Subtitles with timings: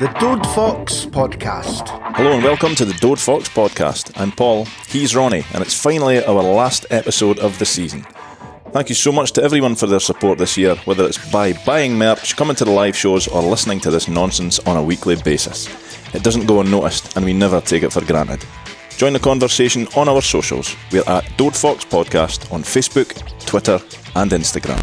[0.00, 1.86] The Dode Fox Podcast.
[2.16, 4.18] Hello and welcome to the Dode Fox podcast.
[4.18, 8.06] I'm Paul, he's Ronnie, and it's finally our last episode of the season.
[8.70, 11.98] Thank you so much to everyone for their support this year, whether it's by buying
[11.98, 15.68] merch, coming to the live shows, or listening to this nonsense on a weekly basis.
[16.14, 18.42] It doesn't go unnoticed, and we never take it for granted.
[18.96, 20.74] Join the conversation on our socials.
[20.90, 23.14] We're at Dode Fox Podcast on Facebook,
[23.44, 23.78] Twitter,
[24.16, 24.80] and Instagram.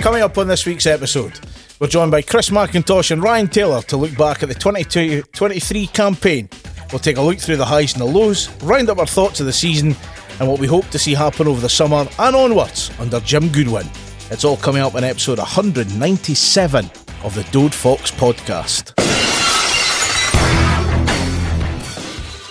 [0.00, 1.38] Coming up on this week's episode,
[1.78, 5.86] we're joined by Chris McIntosh and Ryan Taylor to look back at the 22 23
[5.88, 6.48] campaign.
[6.92, 9.46] We'll take a look through the highs and the lows, round up our thoughts of
[9.46, 9.96] the season,
[10.38, 13.86] and what we hope to see happen over the summer and onwards under Jim Goodwin.
[14.30, 16.90] It's all coming up in episode 197
[17.22, 18.94] of the Dode Fox podcast.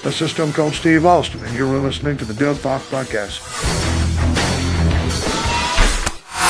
[0.04, 3.85] This is Stone Cold Steve Austin, and you're listening to the Dode Fox Podcast.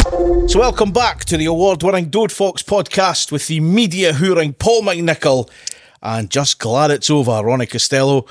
[0.05, 4.83] So, welcome back to the award winning Dode Fox podcast with the media hooring Paul
[4.83, 5.49] McNichol
[6.03, 8.27] and just glad it's over, Ronnie Costello.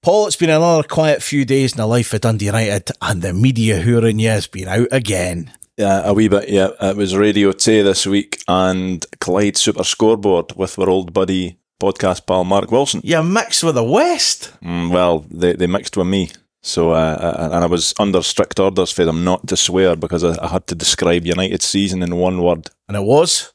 [0.00, 3.32] Paul, it's been another quiet few days in the life of Dundee United, and the
[3.32, 5.50] media hooring has been out again.
[5.76, 6.68] Yeah, a wee bit, yeah.
[6.80, 12.26] It was Radio Tay this week and Clyde Super Scoreboard with our old buddy podcast
[12.26, 13.00] pal Mark Wilson.
[13.02, 14.52] You mixed with the West.
[14.62, 16.30] Mm, well, they, they mixed with me.
[16.68, 20.36] So, uh, and I was under strict orders for them not to swear because I,
[20.44, 23.52] I had to describe United's season in one word And it was,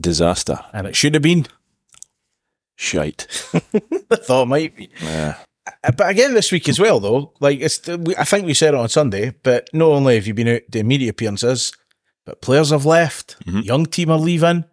[0.00, 0.58] disaster.
[0.72, 1.46] and it should have been.
[2.76, 3.26] Shite.
[4.10, 4.90] I thought it might be.
[5.02, 5.34] Yeah.
[5.84, 8.80] Uh, But again, this week as well, though, like it's, I think we said it
[8.80, 11.72] on Sunday, but not only have you been out doing media appearances,
[12.26, 14.64] but players have left, young team are leaving.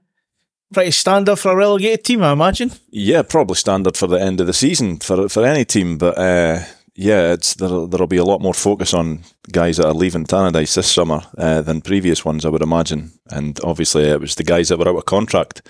[0.74, 2.72] Pretty standard for a relegated team, I imagine.
[2.90, 6.60] Yeah, probably standard for the end of the season for for any team, but uh,
[6.98, 7.70] yeah, it's there.
[7.70, 11.62] There'll be a lot more focus on guys that are leaving Tannadice this summer uh,
[11.62, 13.12] than previous ones, I would imagine.
[13.30, 15.62] And obviously, it was the guys that were out of contract.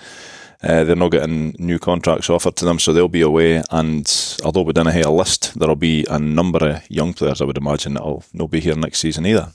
[0.62, 3.62] Uh, they're not getting new contracts offered to them, so they'll be away.
[3.70, 4.10] And
[4.42, 7.58] although we didn't have a list, there'll be a number of young players, I would
[7.58, 9.52] imagine, that'll not be here next season either.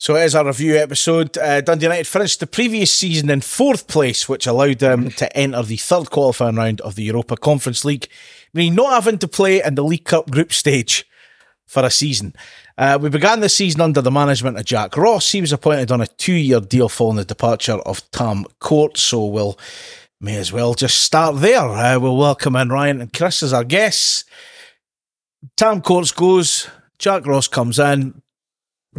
[0.00, 1.36] So it is our review episode.
[1.36, 5.62] Uh, Dundee United finished the previous season in fourth place, which allowed them to enter
[5.62, 8.06] the third qualifying round of the Europa Conference League,
[8.54, 11.06] meaning not having to play in the League Cup group stage
[11.66, 12.34] for a season.
[12.76, 15.32] Uh, we began the season under the management of Jack Ross.
[15.32, 19.58] He was appointed on a two-year deal following the departure of Tam Court, so we'll
[20.20, 21.60] may as well just start there.
[21.60, 24.24] Uh, we'll welcome in Ryan and Chris as our guests.
[25.56, 28.22] Tam Courts goes, Jack Ross comes in.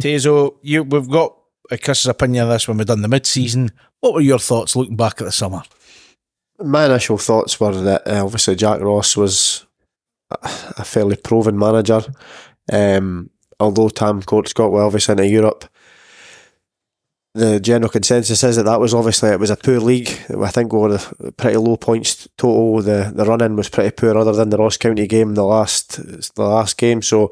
[0.00, 1.36] Tezo, you we've got
[1.70, 3.72] uh, Chris's opinion of this when we've done the mid-season.
[4.00, 5.62] What were your thoughts looking back at the summer?
[6.62, 9.66] My initial thoughts were that uh, obviously Jack Ross was
[10.42, 12.02] a fairly proven manager.
[12.72, 15.64] Um, although Tam Courts got well obviously into Europe,
[17.34, 20.10] the general consensus is that that was obviously it was a poor league.
[20.40, 20.98] I think we were
[21.36, 22.82] pretty low points total.
[22.82, 25.92] The the run in was pretty poor, other than the Ross County game, the last
[26.34, 27.02] the last game.
[27.02, 27.30] So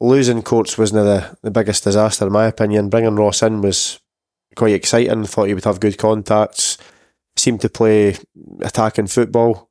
[0.00, 2.88] losing Courts wasn't the the biggest disaster in my opinion.
[2.88, 4.00] Bringing Ross in was
[4.56, 5.24] quite exciting.
[5.24, 6.78] Thought he would have good contacts
[7.38, 8.16] seemed to play
[8.60, 9.70] attacking football,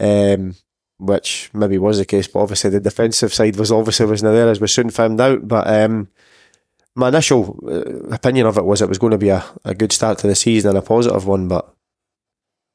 [0.00, 0.54] um,
[0.98, 4.60] which maybe was the case, but obviously the defensive side was obviously wasn't there as
[4.60, 5.46] we soon found out.
[5.46, 6.08] But um,
[6.94, 9.92] my initial uh, opinion of it was it was going to be a, a good
[9.92, 11.74] start to the season and a positive one, but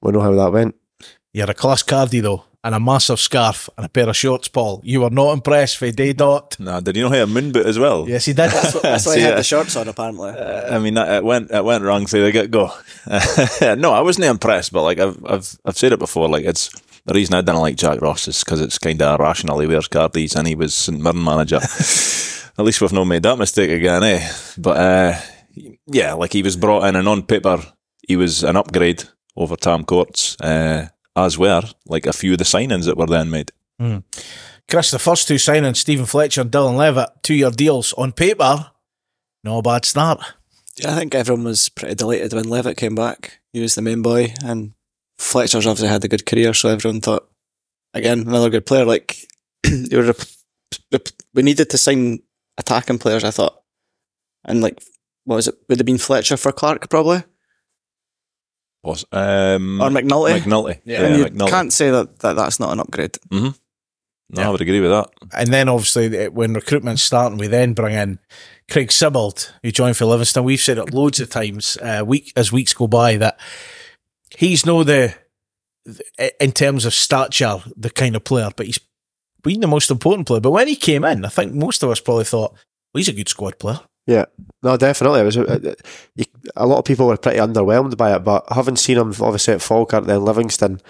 [0.02, 0.76] we know how that went.
[1.34, 4.82] You're a class cardy though, and a massive scarf and a pair of shorts, Paul.
[4.84, 6.58] You were not impressed with day dot.
[6.60, 8.08] Nah, did you know how a moon boot as well?
[8.08, 8.52] Yes, he did.
[8.52, 10.32] That's why I See, had uh, the shorts on, apparently.
[10.32, 12.72] I mean, that, it went it went wrong from the get go.
[13.76, 16.28] no, I wasn't impressed, but like I've I've I've said it before.
[16.28, 16.70] Like it's
[17.06, 19.60] the reason I didn't like Jack Ross is because it's kind of irrational.
[19.60, 21.58] He wears cardies and he was St Mirren manager.
[21.58, 24.32] At least we've not made that mistake again, eh?
[24.58, 25.20] But uh,
[25.88, 27.62] yeah, like he was brought in, and on paper
[28.06, 29.04] he was an upgrade
[29.38, 33.30] over Tam Courts, uh, as were like a few of the signings that were then
[33.30, 33.52] made.
[33.80, 34.00] Hmm.
[34.70, 38.72] Chris, the first two signings, Stephen Fletcher and Dylan Levitt, two-year deals on paper.
[39.44, 40.22] No bad start.
[40.78, 43.40] Yeah, I think everyone was pretty delighted when Levitt came back.
[43.52, 44.74] He was the main boy, and
[45.18, 47.30] Fletcher's obviously had a good career, so everyone thought,
[47.94, 48.86] again, another good player.
[48.86, 49.18] Like,
[49.66, 51.00] you were,
[51.34, 52.20] we needed to sign
[52.58, 53.62] attacking players, I thought.
[54.46, 54.82] And, like,
[55.26, 55.56] what was it?
[55.68, 57.24] Would have been Fletcher for Clark, probably?
[58.84, 60.40] Was um, Or McNulty?
[60.40, 61.50] McNulty, yeah, and you McNulty.
[61.50, 63.18] can't say that, that that's not an upgrade.
[63.32, 65.10] No, I would agree with that.
[65.34, 68.20] And then obviously when recruitment's starting, we then bring in
[68.70, 70.44] Craig Sibbald, who joined for Livingston.
[70.44, 73.40] We've said it loads of times, uh, week as weeks go by, that
[74.38, 75.16] he's no the,
[75.86, 78.80] the in terms of stature the kind of player, but he's
[79.42, 80.42] been the most important player.
[80.42, 83.14] But when he came in, I think most of us probably thought, well, he's a
[83.14, 83.80] good squad player.
[84.10, 84.26] Yeah,
[84.64, 85.20] no, definitely.
[85.20, 85.76] It was a,
[86.18, 86.26] a,
[86.56, 89.62] a lot of people were pretty underwhelmed by it, but having seen him obviously at
[89.62, 90.82] Falkirk, then Livingston,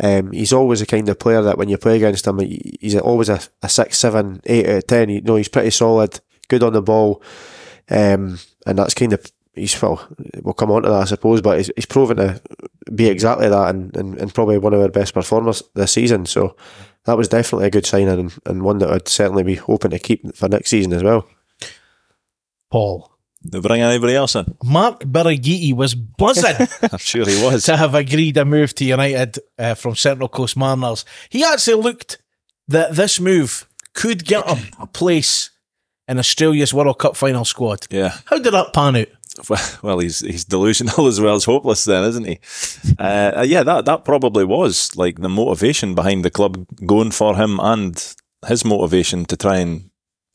[0.00, 3.30] um, he's always the kind of player that when you play against him, he's always
[3.30, 5.08] a, a six, seven, eight out of ten.
[5.08, 7.22] You know, he's pretty solid, good on the ball,
[7.88, 9.24] um, and that's kind of
[9.54, 10.06] he's well,
[10.42, 12.42] we'll come on to that, I suppose, but he's, he's proven to
[12.94, 16.26] be exactly that, and, and, and probably one of our best performers this season.
[16.26, 16.56] So
[17.06, 19.98] that was definitely a good signing, and, and one that I'd certainly be hoping to
[19.98, 21.26] keep for next season as well.
[22.76, 23.10] Paul.
[23.42, 24.54] They bring anybody else in?
[24.62, 27.64] Mark Birighitti was buzzing I'm sure he was.
[27.64, 31.06] to have agreed a move to United uh, from Central Coast Mariners.
[31.30, 32.18] He actually looked
[32.68, 35.48] that this move could get him a place
[36.06, 37.86] in Australia's World Cup final squad.
[37.88, 38.18] Yeah.
[38.26, 39.08] How did that pan out?
[39.82, 42.38] Well, he's he's delusional as well as hopeless, then, isn't he?
[42.98, 47.58] Uh, yeah, that that probably was like the motivation behind the club going for him,
[47.60, 48.14] and
[48.46, 49.90] his motivation to try and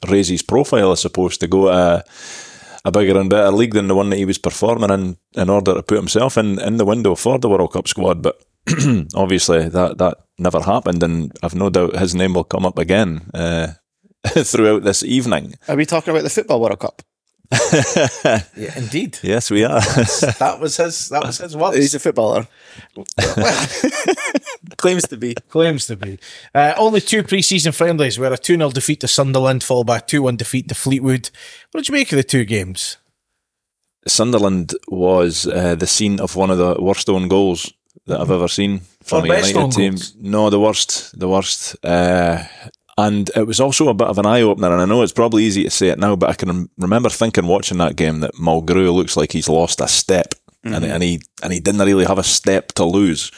[0.08, 2.04] raise his profile, I suppose, to go to
[2.86, 5.76] a, bigger and better league than the one that he was performing in, in order
[5.76, 8.22] to put himself in in the window for the World Cup squad.
[8.22, 8.42] But
[9.16, 13.30] obviously, that that never happened, and I've no doubt his name will come up again
[13.34, 13.74] uh,
[14.28, 15.56] throughout this evening.
[15.68, 17.02] Are we talking about the Football World Cup?
[18.56, 19.18] Yeah, indeed.
[19.22, 19.80] Yes, we are.
[20.40, 21.10] that was his.
[21.10, 21.78] That was his words.
[21.78, 22.48] He's a footballer.
[24.78, 25.36] Claims to be.
[25.50, 26.20] Claims to be.
[26.54, 30.38] Uh, only two pre-season friendlies were a 2-0 defeat to Sunderland, followed by a 2-1
[30.38, 31.30] defeat to Fleetwood.
[31.72, 32.98] What did you make of the two games?
[34.08, 37.72] Sunderland was uh, the scene of one of the worst own goals
[38.08, 39.94] that I've ever seen from Or a United team.
[39.94, 40.16] goals?
[40.20, 41.76] No, the worst, the worst.
[41.84, 42.44] Uh,
[42.98, 44.72] and it was also a bit of an eye opener.
[44.72, 47.48] And I know it's probably easy to say it now, but I can remember thinking
[47.48, 50.34] watching that game that Mulgrew looks like he's lost a step,
[50.64, 53.32] and, and he and he didn't really have a step to lose.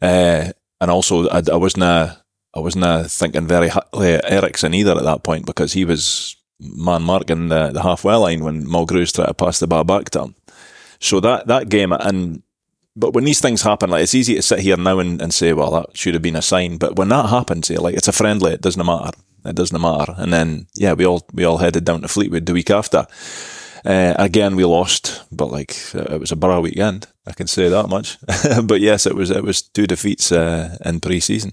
[0.00, 2.14] Uh, and also, I, I wasn't uh,
[2.54, 7.02] I wasn't thinking very highly of Eriksson either at that point because he was man
[7.02, 10.34] marking the, the halfway line when Mulgrew's trying to pass the ball back to him.
[11.00, 12.42] So that that game and
[12.96, 15.52] but when these things happen, like it's easy to sit here now and, and say,
[15.52, 16.78] well, that should have been a sign.
[16.78, 19.10] But when that happens, you're like it's a friendly, it doesn't matter.
[19.44, 20.14] It doesn't matter.
[20.16, 23.06] And then yeah, we all we all headed down to Fleetwood the week after.
[23.84, 27.06] Uh, again, we lost, but like it was a Borough weekend.
[27.26, 28.18] I can say that much.
[28.64, 31.52] but yes, it was it was two defeats uh, in pre-season.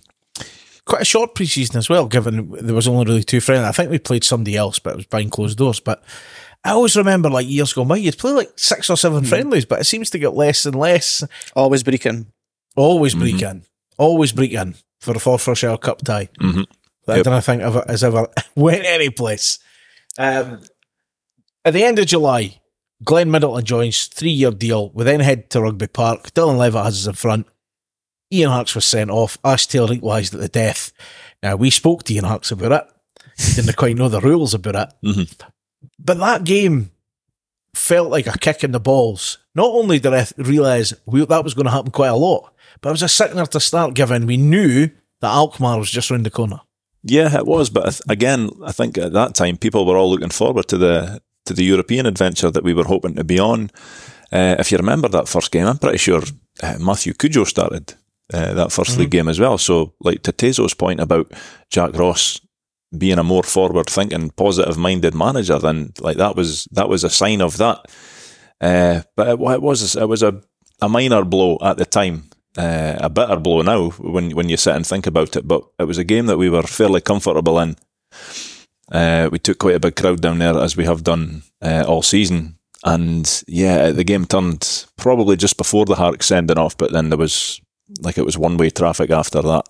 [0.86, 3.70] Quite a short pre-season as well, given there was only really two friendlies.
[3.70, 5.80] I think we played somebody else, but it was behind closed doors.
[5.80, 6.04] But
[6.66, 9.82] I always remember, like years ago, by, you'd play like six or seven friendlies, but
[9.82, 11.24] it seems to get less and less.
[11.56, 12.28] Always breaking.
[12.76, 13.66] Always break in,
[13.98, 16.30] always break in for the Forfarshire Cup tie.
[16.40, 16.66] Mhm.
[17.06, 17.28] That Yep.
[17.28, 19.60] I don't think ever has ever went any place.
[20.18, 20.62] Um,
[21.66, 22.62] at the end of July,
[23.04, 24.90] Glenn Middleton joins three-year deal.
[24.94, 26.32] We then head to Rugby Park.
[26.34, 27.46] Dylan Levitt has us in front.
[28.32, 29.38] Ian Harkes was sent off.
[29.44, 30.92] Ash Taylor equalised at the death.
[31.44, 32.84] Now we spoke to Ian Harkes about it.
[33.38, 34.90] He didn't quite know the rules about it.
[35.08, 35.40] Mhm.
[36.00, 36.92] But that game
[37.74, 39.40] felt like a kick in the balls.
[39.56, 42.90] Not only did I realise we, that was going to happen quite a lot, but
[42.90, 44.90] it was a sickener to start given we knew
[45.22, 46.62] that Alkmaar was just round the corner.
[47.04, 47.70] Yeah, it was.
[47.70, 51.22] But I again, I think at that time people were all looking forward to the
[51.46, 53.70] to the European adventure that we were hoping to be on.
[54.32, 56.22] Uh, if you remember that first game, I'm pretty sure
[56.62, 57.94] uh, Matthew Cudjoe started
[58.34, 59.58] uh, that 1st league game as well.
[59.58, 61.32] So, like to Tezo's point about
[61.70, 62.40] Jack Ross
[62.98, 67.58] being a more forward-thinking, positive-minded manager, then like that was that was a sign of
[67.58, 67.86] that.
[68.62, 70.42] Uh, but it, it was it was a,
[70.82, 74.76] a minor blow at the time, uh, a bitter blow now when when you sit
[74.76, 75.48] and think about it.
[75.48, 77.76] But it was a game that we were fairly comfortable in.
[78.92, 82.04] Uh, we took quite a big crowd down there as we have done uh, all
[82.04, 87.10] season, and yeah, the game turned probably just before the Harkes sending off, but then
[87.10, 87.60] there was
[88.02, 89.68] like it was one way traffic after that.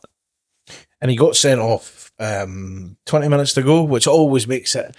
[1.01, 4.95] And he got sent off um, 20 minutes to go, which always makes it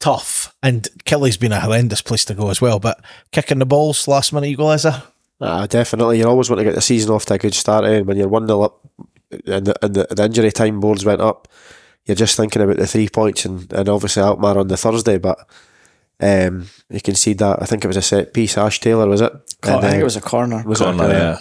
[0.00, 0.54] tough.
[0.62, 2.78] And Killie's been a horrendous place to go as well.
[2.78, 3.00] But
[3.32, 5.02] kicking the balls, last minute equaliser.
[5.40, 6.18] Ah, definitely.
[6.18, 7.84] You always want to get the season off to a good start.
[7.84, 8.00] Eh?
[8.00, 8.80] When you're 1 0 up
[9.46, 11.46] and, the, and the, the injury time boards went up,
[12.06, 15.18] you're just thinking about the three points and, and obviously Alkmaar on the Thursday.
[15.18, 15.38] But
[16.20, 17.62] um, you can see that.
[17.62, 18.58] I think it was a set piece.
[18.58, 19.32] Ash Taylor, was it?
[19.62, 20.62] I And, think uh, it was a corner.
[20.66, 20.84] was it?
[20.84, 21.38] Corner, Uh, yeah.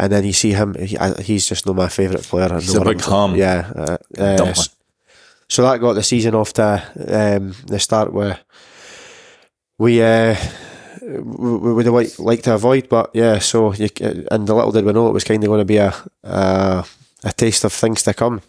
[0.00, 0.74] And then you see him.
[0.74, 2.48] He, I, he's just not my favourite player.
[2.52, 3.72] I He's a big I'm- Yeah.
[3.74, 4.36] Uh, uh,
[5.48, 8.38] so that got the season off to um, the start where
[9.78, 10.36] we uh,
[11.02, 13.38] we we would like, like to avoid, but yeah.
[13.40, 13.88] So you,
[14.30, 16.84] and the little did we know it was kind of going to be a, a
[17.24, 18.40] a taste of things to come.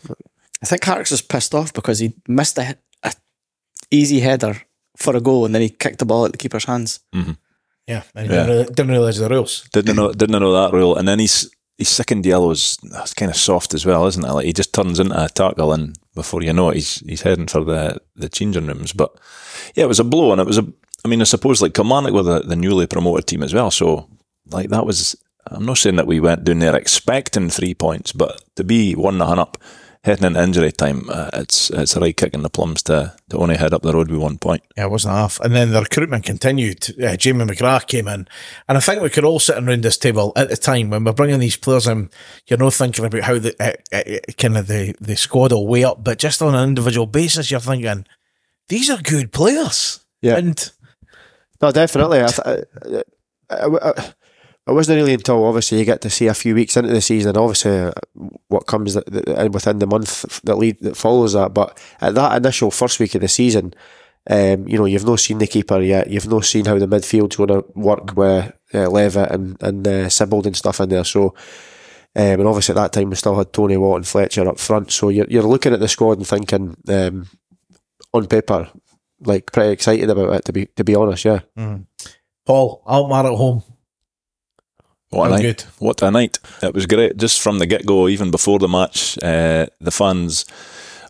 [0.61, 3.13] I think Harkes was pissed off because he missed a, a
[3.91, 4.61] easy header
[4.97, 6.99] for a goal and then he kicked the ball at the keeper's hands.
[7.89, 8.03] Yeah.
[8.15, 8.45] And Yeah.
[8.45, 9.67] Didn't, didn't realise the rules.
[9.73, 12.77] Didn't know didn't know that rule, and then he's his second yellow is
[13.15, 14.31] kind of soft as well, isn't it?
[14.31, 17.47] Like he just turns into a tackle, and before you know it, he's he's heading
[17.47, 18.93] for the the changing rooms.
[18.93, 19.11] But
[19.75, 20.67] yeah, it was a blow, and it was a
[21.03, 23.71] I mean, I suppose like Kilmarnock were the, the newly promoted team as well.
[23.71, 24.07] So
[24.51, 25.15] like that was.
[25.51, 29.17] I'm not saying that we went down there expecting three points, but to be one
[29.17, 29.57] nothing up
[30.03, 33.37] heading into injury time, uh, it's it's a right kick in the plums to to
[33.37, 34.63] only head up the road with one point.
[34.77, 35.39] Yeah, it wasn't half.
[35.41, 36.87] And then the recruitment continued.
[37.01, 38.27] Uh, Jamie McGrath came in.
[38.67, 41.13] And I think we could all sit around this table at the time when we're
[41.13, 42.09] bringing these players in,
[42.47, 45.83] you're not thinking about how the uh, uh, kind of the, the squad will weigh
[45.83, 48.05] up, but just on an individual basis, you're thinking,
[48.69, 50.05] these are good players.
[50.21, 50.37] Yeah.
[50.37, 50.71] And
[51.61, 52.21] No, definitely.
[52.21, 52.65] I, th-
[53.49, 54.13] I, I, I,
[54.69, 57.29] it wasn't really until obviously you get to see a few weeks into the season,
[57.29, 57.91] and obviously uh,
[58.47, 61.53] what comes th- within the month that lead that follows that.
[61.53, 63.73] But at that initial first week of the season,
[64.29, 66.09] um, you know, you've not seen the keeper yet.
[66.09, 70.09] You've not seen how the midfield's going to work with uh, Levitt and and uh,
[70.09, 71.03] Sibbald and stuff in there.
[71.03, 71.35] So.
[72.15, 74.91] Um, and obviously at that time we still had Tony Watt and Fletcher up front.
[74.91, 77.27] So you're, you're looking at the squad and thinking, um,
[78.11, 78.67] on paper,
[79.21, 81.41] like pretty excited about it to be to be honest, yeah.
[82.47, 83.61] Paul, Alkmaar at home.
[85.09, 85.41] What a night!
[85.41, 85.61] good.
[85.79, 86.39] What a night!
[86.61, 87.17] It was great.
[87.17, 90.45] Just from the get go, even before the match, uh, the fans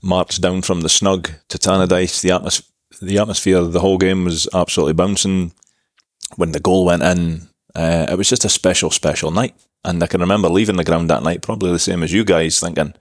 [0.02, 2.22] marched down from the snug to Tannadice.
[2.22, 2.68] The atmos-
[3.02, 5.54] the atmosphere, the whole game was absolutely bouncing.
[6.36, 9.56] When the goal went in, uh, it was just a special, special night.
[9.84, 12.60] And I can remember leaving the ground that night, probably the same as you guys,
[12.60, 12.94] thinking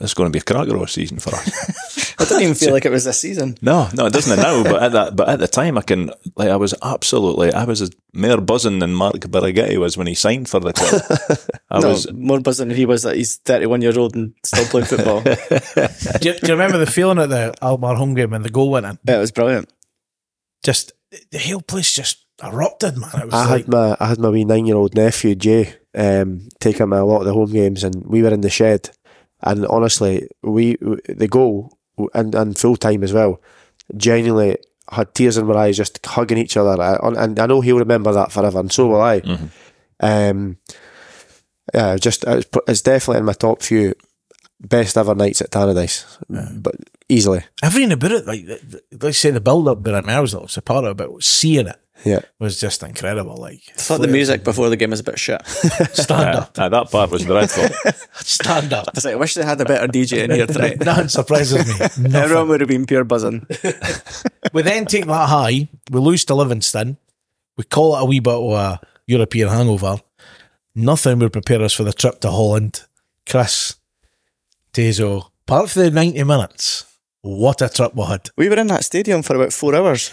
[0.00, 2.14] this is going to be a cracker of a season for us.
[2.20, 3.56] I didn't even feel like it was this season.
[3.60, 4.62] No, no, it doesn't now.
[4.62, 7.90] But at that, but at the time, I can like I was absolutely, I was
[8.14, 11.50] more buzzing than Mark Birighitti was when he signed for the club.
[11.70, 14.64] I no, was more buzzing than he was that he's 31 years old and still
[14.66, 15.20] playing football.
[16.20, 18.70] do, you, do you remember the feeling at the Alkmaar home game when the goal
[18.70, 18.98] went in?
[19.04, 19.70] yeah, it was brilliant.
[20.62, 20.92] Just,
[21.30, 23.10] the whole place just erupted, man.
[23.20, 25.74] It was I like, had my I had my wee nine year old nephew Jay
[25.94, 28.90] um, taking me a lot of the home games, and we were in the shed.
[29.42, 30.76] And honestly, we
[31.08, 31.78] the goal
[32.14, 33.40] and and full time as well.
[33.96, 34.56] Genuinely
[34.90, 36.80] had tears in my eyes, just hugging each other.
[36.80, 39.22] I, and I know he'll remember that forever, and so will I.
[40.00, 40.58] Um,
[41.74, 43.94] yeah, just it's, it's definitely in my top few
[44.60, 46.04] best ever nights at Tannadice,
[46.62, 46.74] but
[47.08, 47.44] easily.
[47.62, 48.44] everything about it, like,
[49.00, 51.22] let's say the build up, but I mean, I was a part of it, but
[51.22, 52.20] seeing it Yeah.
[52.38, 53.36] was just incredible.
[53.36, 55.44] Like, I thought the music before the game was a bit shit.
[55.46, 57.68] stand up, uh, that part was dreadful.
[58.14, 58.88] stand up.
[58.88, 60.80] I was like, I wish they had a better DJ in here tonight.
[60.84, 62.14] Nothing surprises me.
[62.14, 63.46] Everyone would have been pure buzzing.
[64.52, 66.96] we then take that high, we lose to Livingston,
[67.56, 69.96] we call it a wee bit of a European hangover.
[70.74, 72.84] Nothing would prepare us for the trip to Holland.
[73.28, 73.76] Chris,
[74.72, 76.86] Tezo, apart from the 90 minutes,
[77.22, 78.30] what a trip we had.
[78.36, 80.12] We were in that stadium for about four hours.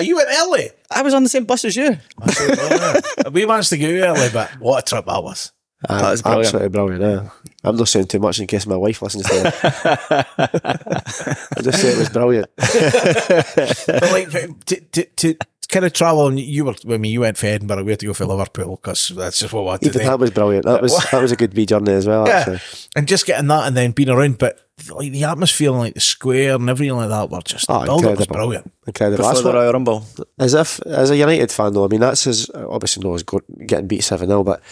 [0.00, 0.70] Are you in early?
[0.90, 1.98] I was on the same bus as you.
[3.32, 5.52] we managed to get out early, but what a trip that was.
[5.86, 6.46] Uh, That was brilliant.
[6.46, 7.02] Absolutely brilliant.
[7.02, 7.28] Yeah.
[7.64, 9.54] I'm not saying too much in case my wife listens to it.
[11.58, 12.48] I just say it was brilliant.
[12.56, 15.36] but like to, to, to
[15.70, 17.84] kind of travel, and you were I mean, You went for Edinburgh.
[17.84, 20.06] We had to go for Liverpool because that's just what we had to Even do.
[20.06, 20.64] that was brilliant.
[20.66, 22.26] That was that was a good wee journey as well.
[22.26, 22.60] Yeah, Actually,
[22.96, 24.58] and just getting that and then being around, but
[24.90, 27.84] like the atmosphere and like the square and everything like that were just Oh, the
[27.86, 28.72] build up was brilliant.
[28.86, 29.16] incredible.
[29.18, 30.06] Before That's the what, Royal Rumble.
[30.38, 31.84] as if as a United fan though.
[31.84, 34.62] I mean, that's as obviously no as go, getting beat seven 0 but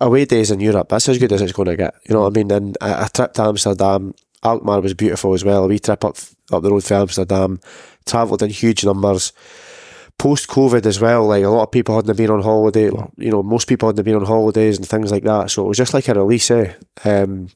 [0.00, 1.94] away days in Europe, that's as good as it's going to get.
[2.08, 2.50] You know what I mean?
[2.50, 5.64] And a, a trip to Amsterdam, Alkmaar was beautiful as well.
[5.64, 6.16] A wee trip up
[6.52, 7.60] up the road for Amsterdam,
[8.04, 9.32] travelled in huge numbers.
[10.24, 12.90] Post COVID as well, like a lot of people hadn't been on holiday.
[13.18, 15.50] You know, most people hadn't been on holidays and things like that.
[15.50, 16.72] So it was just like a release, eh?
[17.04, 17.50] Um,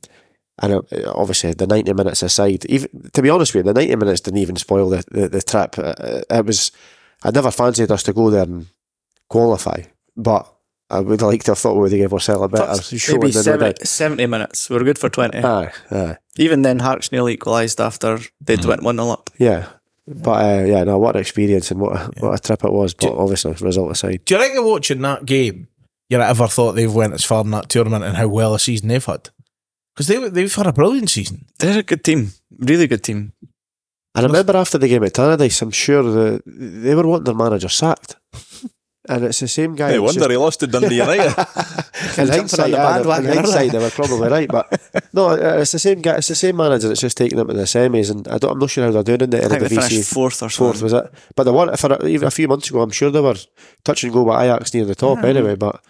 [0.59, 3.97] and it, obviously, the ninety minutes aside, even to be honest with you, the ninety
[3.97, 5.79] minutes didn't even spoil the the, the trip.
[5.79, 6.71] It was,
[7.25, 8.67] I never fancied us to go there and
[9.31, 9.85] qualify,
[10.15, 10.53] but
[10.91, 13.33] I would like to have thought we would have gave ourselves a better show Maybe
[13.33, 14.69] 70, 70 minutes.
[14.69, 15.39] We were good for 20.
[15.39, 19.31] Aye, aye, Even then, Hearts nearly equalised after they'd went 1 0 up.
[19.39, 19.69] yeah.
[20.09, 22.95] But uh, yeah, no, what an experience and what a, what a trip it was.
[22.95, 25.69] But obviously, result aside, Do you reckon watching that game,
[26.09, 28.89] you ever thought they've went as far in that tournament and how well a season
[28.89, 29.29] they've had?
[29.95, 31.47] Because they they've had a brilliant season.
[31.59, 32.33] They're a good team.
[32.59, 33.33] Really good team.
[34.15, 37.69] I remember after the game at Tannadice, I'm sure the they were wanting their manager
[37.69, 38.17] sacked,
[39.09, 39.95] and it's the same guy.
[39.95, 41.27] I wonder just- he lost to Dundee United.
[42.19, 44.67] in jumping hindsight, on the yeah, bandwagon in hindsight, they were probably right, but
[45.13, 46.17] no, uh, it's the same guy.
[46.17, 48.59] It's the same manager that's just taking them to the semis, and I don't, I'm
[48.59, 49.89] not sure how they're doing in the I think they Eredivisie.
[49.89, 50.85] finished fourth or Fourth something.
[50.85, 51.13] was it?
[51.37, 53.37] But the one for a- even a few months ago, I'm sure they were
[53.85, 55.55] touch and go with Ajax near the top anyway.
[55.57, 55.81] But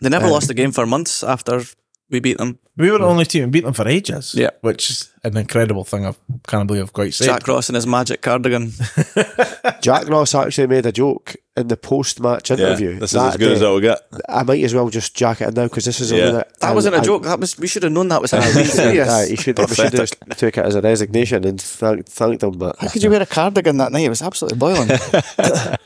[0.00, 1.62] They never Um, lost a game for months after
[2.10, 2.58] we beat them.
[2.76, 4.34] We were the only team and beat them for ages.
[4.34, 4.50] Yeah.
[4.62, 6.06] which is an incredible thing.
[6.06, 6.14] I
[6.46, 7.26] can't believe I've quite said.
[7.26, 8.72] Jack Ross and his magic cardigan.
[9.82, 12.98] Jack Ross actually made a joke in the post match Yeah, interview.
[12.98, 13.98] this is as good as day, it'll get.
[14.28, 16.24] I might as well just jack it in now because this is a Yeah.
[16.26, 17.24] way that That I- wasn't a I- joke.
[17.24, 18.40] That was we should have known that was him.
[18.42, 19.08] Aye, serious.
[19.08, 22.42] aye, he should, we should have just took it as a resignation and thanked, thanked
[22.42, 22.52] him.
[22.52, 24.04] But How could you wear a cardigan that night?
[24.04, 24.88] It was absolutely boiling.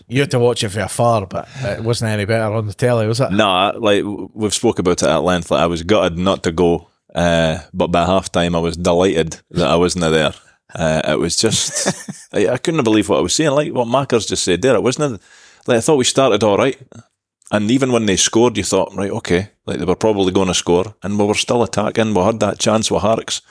[0.08, 3.06] You had to watch it from afar, but it wasn't any better on the telly,
[3.06, 3.32] was it?
[3.32, 5.50] No, I- like we've spoke about it at length.
[5.50, 9.38] Like I was gutted not to go, uh, but by half time I was delighted
[9.52, 10.34] that I wasn't there.
[10.74, 11.94] Uh, it was just
[12.34, 13.50] I, I couldn't believe what I was seeing.
[13.52, 15.20] Like what Mackers just said there, it wasn't
[15.66, 16.78] like I thought we started all right,
[17.50, 20.54] and even when they scored, you thought right, okay, like they were probably going to
[20.54, 22.14] score, and we were still attacking.
[22.14, 23.42] We had that chance with Harkes,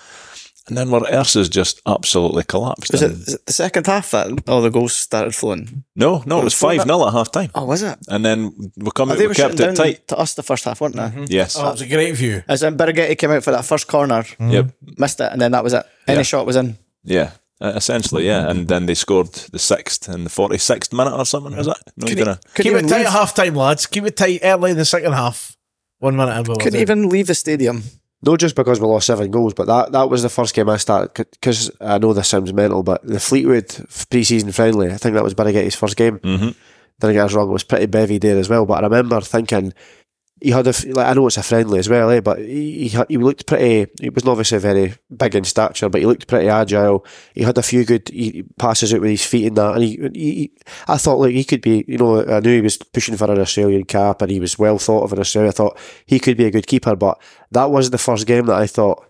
[0.68, 2.92] and then where Ersa's just absolutely collapsed.
[2.92, 5.84] was it, was it the second half that all the goals started flowing?
[5.96, 7.98] no, no, it was five that- 0 at half time, Oh, was it?
[8.08, 10.08] and then we come Oh, out, they we were kept it down tight.
[10.10, 11.02] to us the first half, weren't they?
[11.04, 11.26] Mm-hmm.
[11.30, 12.44] Yes, Oh, it was a great view.
[12.48, 14.50] As in Birighitti came out for that first corner, mm-hmm.
[14.52, 14.66] yep.
[14.98, 15.86] missed it, and then that was it.
[16.08, 16.24] Any Yeah.
[16.24, 16.78] shot was in.
[17.04, 18.50] Yeah, uh, essentially, yeah.
[18.50, 21.56] And then they scored the sixth and the forty sixth minute or something.
[21.56, 21.78] Was that?
[21.98, 22.54] No, you Couldn't, didn't.
[22.56, 23.86] couldn't Keep it tight leave, at half time, lads.
[23.86, 25.56] Keep it tight early in the second half.
[26.00, 26.80] One minute and we'll couldn't do.
[26.80, 27.84] even leave the stadium.
[28.24, 30.78] not just because we lost seven goals, but that, that was the first game I
[30.78, 31.14] started.
[31.32, 35.24] Because I know this sounds mental, but the Fleetwood pre season friendly, I think that
[35.24, 36.18] was Birighitti's first game.
[36.20, 36.50] Mm-hmm.
[37.00, 38.66] Didn't get us wrong, it was pretty bevy there as well.
[38.66, 39.74] But I remember thinking,
[40.42, 43.00] he had a, like, I know it's a friendly as well, eh, but he, he,
[43.10, 47.06] he looked pretty, he was obviously very big in stature, but he looked pretty agile.
[47.36, 49.76] He had a few good he, passes out with his feet and that.
[49.76, 50.52] And he, he,
[50.88, 53.40] I thought, like, he could be, you know, I knew he was pushing for an
[53.40, 55.50] Australian cap and he was well thought of in Australia.
[55.50, 57.22] I thought he could be a good keeper, but
[57.52, 59.06] that was the first game that I thought,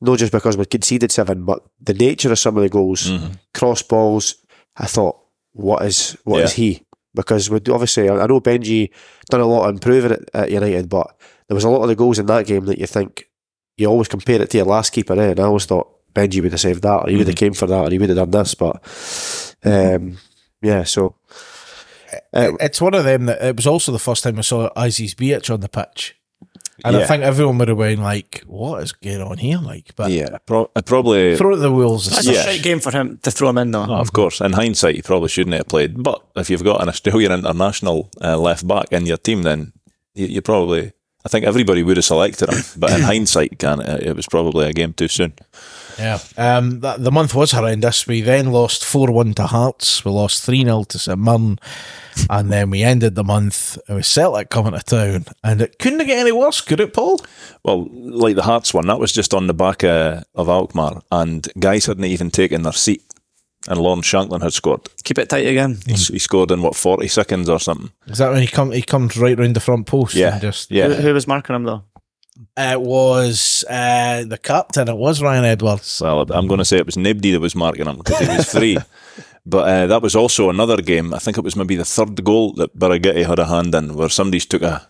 [0.00, 3.10] not just because we conceded seven, but the nature of some of the goals,
[3.54, 4.34] cross balls,
[4.76, 5.20] I thought,
[5.52, 6.64] what is what is Yeah.
[6.64, 6.86] he?
[7.14, 8.90] Because we obviously, I know Benji
[9.30, 11.16] done a lot of improving at, at United, but
[11.48, 13.28] there was a lot of the goals in that game that you think
[13.76, 15.30] you always compare it to your last keeper, eh?
[15.30, 17.66] and I always thought Benji would have saved that, or he would have came for
[17.66, 20.18] that, or he would have done this, but um,
[20.62, 21.16] yeah, so
[22.32, 25.14] uh, It's one of them that it was also the first time I saw Aziz
[25.14, 26.16] Behich on the pitch.
[26.84, 27.06] And I Yeah.
[27.06, 29.58] think everyone would have been like, what is going on here?
[29.58, 31.36] Like, but Yeah, pro- I probably.
[31.36, 32.06] throw at the wheels.
[32.10, 32.40] That's Yeah.
[32.40, 33.86] a shite game for him to throw him in, though.
[33.88, 36.02] Oh, of course, in hindsight, you probably shouldn't have played.
[36.02, 39.72] But if you've got an Australian international uh, left back in your team, then
[40.14, 40.92] you, you probably.
[41.26, 42.62] I think everybody would have selected him.
[42.76, 45.32] But in hindsight, can it, it was probably a game too soon.
[45.98, 46.18] Yeah.
[46.36, 48.06] Um, that, the month was horrendous.
[48.06, 50.04] We then lost 4 1 to Hearts.
[50.04, 51.58] We lost 3 0 to St Mirren.
[52.30, 55.24] And then we ended the month with Celtic coming to town.
[55.42, 57.20] And it couldn't get any worse, could it, Paul?
[57.64, 61.48] Well, like the Hearts one, that was just on the back uh, of Alkmaar, and
[61.58, 63.02] guys hadn't even taken their seat,
[63.68, 64.82] and Lawrence Shankland had scored.
[65.02, 65.78] Keep it tight again.
[65.86, 67.90] He, he scored in what forty seconds or something.
[68.06, 70.14] Is that when he come he comes right round the front post?
[70.14, 70.88] Yeah, And just yeah.
[70.88, 71.82] Who, who was marking him, though?
[72.56, 74.88] It was uh, the captain.
[74.88, 76.00] It was Ryan Edwards.
[76.02, 78.50] Well, I'm going to say it was nobody that was marking him because he was
[78.50, 78.78] free.
[79.46, 81.14] but uh, that was also another game.
[81.14, 84.08] I think it was maybe the third goal that Birighitti had a hand in, where
[84.08, 84.88] somebody's took a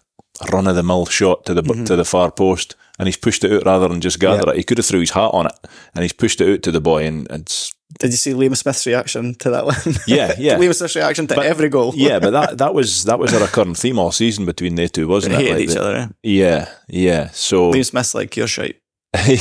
[0.52, 3.52] run of the mill shot to the to the far post, and he's pushed it
[3.52, 4.56] out rather than just gather it.
[4.56, 6.80] He could have threw his hat on it, and he's pushed it out to the
[6.80, 9.76] boy, and it's Did you see Liam Smith's reaction to that one?
[10.06, 10.56] Yeah, yeah.
[10.60, 11.92] Liam Smith's reaction to every goal.
[11.96, 12.18] yeah.
[12.18, 15.36] But that that was that was a recurrent theme all season between they two, wasn't
[15.36, 15.52] They it?
[15.52, 16.10] hated Like each the- other.
[16.22, 17.28] Yeah, yeah.
[17.32, 18.80] So Liam Smith's like, your shape.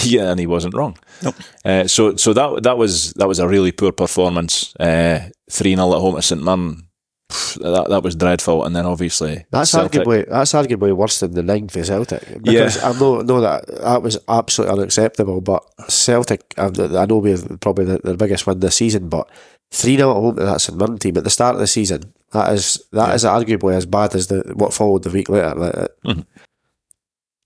[0.03, 0.95] yeah, and he wasn't wrong.
[1.23, 1.35] Nope.
[1.65, 4.73] Uh, so so that that was that was a really poor performance.
[4.79, 6.87] Three 0 at home at St Mirren.
[7.33, 8.63] Pff, That that was dreadful.
[8.63, 10.03] And then obviously That's Celtic.
[10.03, 12.21] arguably that's arguably worse than the nine for Celtic.
[12.43, 12.89] Because Yeah.
[12.89, 15.41] I know know that that was absolutely unacceptable.
[15.41, 19.27] But Celtic, I, I know we're probably the, the biggest win this season, but
[19.71, 22.13] three 0 at home to that St Mirren team at the start of the season.
[22.33, 25.55] That is that is arguably as bad as the what followed the week later.
[25.55, 26.13] Like, uh,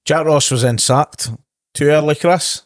[0.06, 1.30] Jack Ross was then sacked.
[1.74, 2.64] Too early, Chris.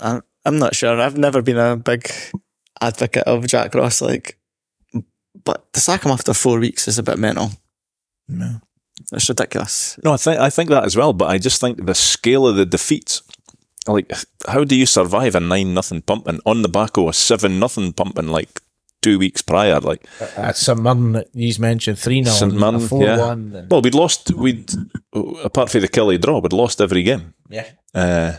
[0.00, 1.00] I, I'm not sure.
[1.00, 2.10] I've never been a big
[2.80, 4.38] advocate of Jack Ross, like,
[5.44, 7.50] but to sack him after four weeks is a bit mental.
[8.28, 8.60] No.
[9.12, 9.98] It's ridiculous.
[10.04, 11.12] No, I think I think that as well.
[11.12, 13.20] But I just think the scale of the defeat.
[13.86, 14.10] Like,
[14.48, 17.92] how do you survive a nine nothing pumping on the back of a seven nothing
[17.92, 18.62] pumping like
[19.02, 19.78] two weeks prior?
[19.80, 22.34] Like, At St Mirren, that he's mentioned 3 0.
[22.34, 23.18] St Mirren, 4 yeah.
[23.18, 23.66] 1.
[23.70, 24.32] well, we'd lost.
[24.32, 24.70] We'd
[25.12, 27.34] apart from the Kelly draw, we'd lost every game.
[27.50, 27.68] Yeah.
[27.92, 28.36] Uh,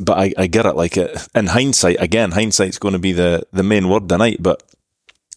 [0.00, 0.74] but I, I get it.
[0.74, 4.38] Like uh, in hindsight, again, hindsight's going to be the, the main word tonight.
[4.42, 4.62] But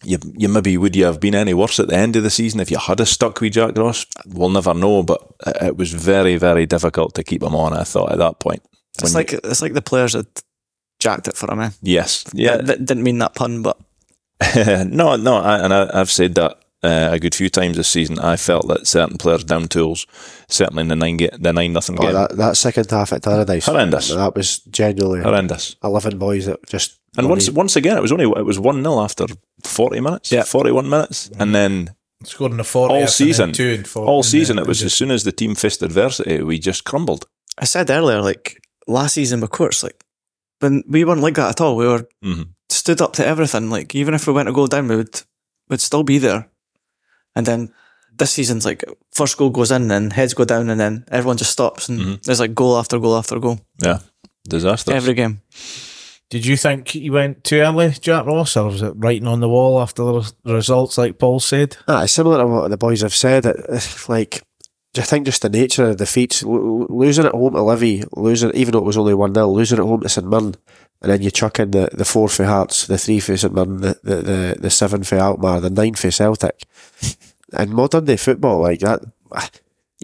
[0.04, 2.60] you, you maybe would you have been any worse at the end of the season
[2.60, 4.06] if you had a stuck with Jack Ross?
[4.26, 5.02] We'll never know.
[5.02, 7.72] But it it was very, very difficult to keep him on.
[7.72, 8.62] I thought at that point.
[8.94, 10.42] It's When like it's like the players that
[11.00, 11.60] jacked it for him.
[11.60, 11.70] Eh?
[11.82, 13.76] yes, yeah, That, that didn't mean that pun, but
[14.56, 18.18] no, no, I, and I, I've said that uh, a good few times this season.
[18.18, 20.06] I felt that certain players down tools,
[20.48, 23.22] certainly in the nine ga- the nine nothing Oh, game, that, that second half at
[23.22, 23.66] Paradise.
[23.66, 24.08] Horrendous.
[24.14, 25.76] That was genuinely horrendous.
[25.82, 26.98] 11 boys that just.
[27.16, 29.26] And once once again, it was only it was one 0 after
[29.62, 30.44] forty minutes, Yeah.
[30.44, 32.90] forty one minutes, and then Scored in the 40th.
[32.90, 35.54] all season, two and four, all and season, it was as soon as the team
[35.54, 37.26] faced adversity, we just crumbled.
[37.58, 40.02] I said earlier, like last season with courts, like
[40.60, 41.76] when we weren't like that at all.
[41.76, 42.48] We were Mhm.
[42.70, 43.70] stood up to everything.
[43.70, 45.22] Like even if we went to go down, we would
[45.70, 46.48] would still be there.
[47.36, 47.72] And then
[48.18, 51.50] this season's like first goal goes in, and heads go down, and then everyone just
[51.52, 53.98] stops, and there's like goal after goal after goal Yeah,
[54.48, 54.92] disaster.
[54.94, 55.40] every game.
[56.34, 59.48] Did you think he went too early, Jack Ross, or was it writing on the
[59.48, 61.76] wall after the results, like Paul said?
[61.86, 63.46] Ah, similar to what the boys have said.
[63.46, 64.42] It, like,
[64.98, 68.02] I think just the nature of the defeats, lo- lo- losing at home to Livy,
[68.16, 70.56] losing even though it was only one 0 losing at home to St Mirren,
[71.02, 73.80] and then you chuck in the, the four for Hearts, the three for St Mirren,
[73.80, 76.64] the, the, the, the seven for Alkmaar, the nine for Celtic.
[77.52, 79.02] and modern day football like that,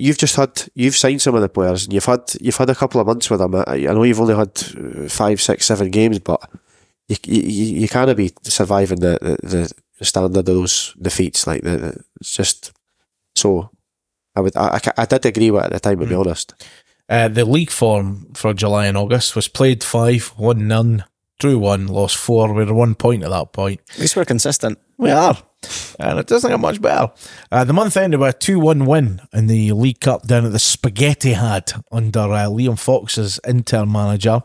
[0.04, 2.74] you've just had you've signed some of the players, and you've had you've had a
[2.74, 3.54] couple of months with them.
[3.54, 6.40] I, I know you've only had uh, five, six, seven games, but
[7.08, 11.46] you you, you you can't be surviving the, the, the standard of those defeats.
[11.46, 12.72] Like the, the it's just
[13.34, 13.70] so.
[14.36, 15.98] I would I, I, ca- I did agree with it at the time.
[16.00, 16.54] To be honest,
[17.08, 21.04] Uh, the league form for July and August was played five, won none,
[21.40, 22.52] drew one, lost four.
[22.54, 23.80] We were one point at that point.
[23.94, 24.78] At least we're consistent.
[24.96, 25.36] We are.
[25.99, 27.12] And it doesn't get much better.
[27.53, 30.53] Uh, the month ended with a 2 1 win in the League Cup down at
[30.53, 34.40] the Spaghetti Had under uh, Liam Fox's interim manager.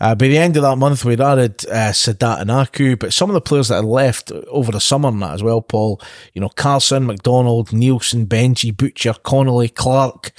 [0.00, 3.34] Uh, by the end of that month, we'd added uh, Sadat Anaku, but some of
[3.34, 6.00] the players that had left over the summer and that as well, Paul,
[6.34, 10.30] you know, Carson, McDonald, Nielsen, Benji, Butcher, Connolly, Clark.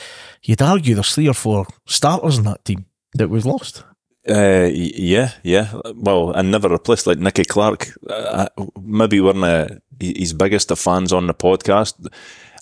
[0.44, 3.84] You'd argue there's three or four starters in that team that we've lost.
[4.30, 5.74] Uh, yeah, yeah.
[5.96, 7.88] Well, and never replaced like Nicky Clark.
[8.08, 8.48] Uh,
[8.80, 12.08] maybe weren't uh, he- his biggest of fans on the podcast.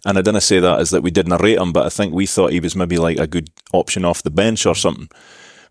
[0.06, 2.26] And I didn't say that as that we didn't rate him, but I think we
[2.26, 5.10] thought he was maybe like a good option off the bench or something.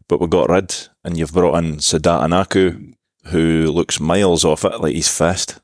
[0.07, 2.95] But we got rid, and you've brought in Sadat Anaku,
[3.27, 5.61] who looks miles off it, like he's fast.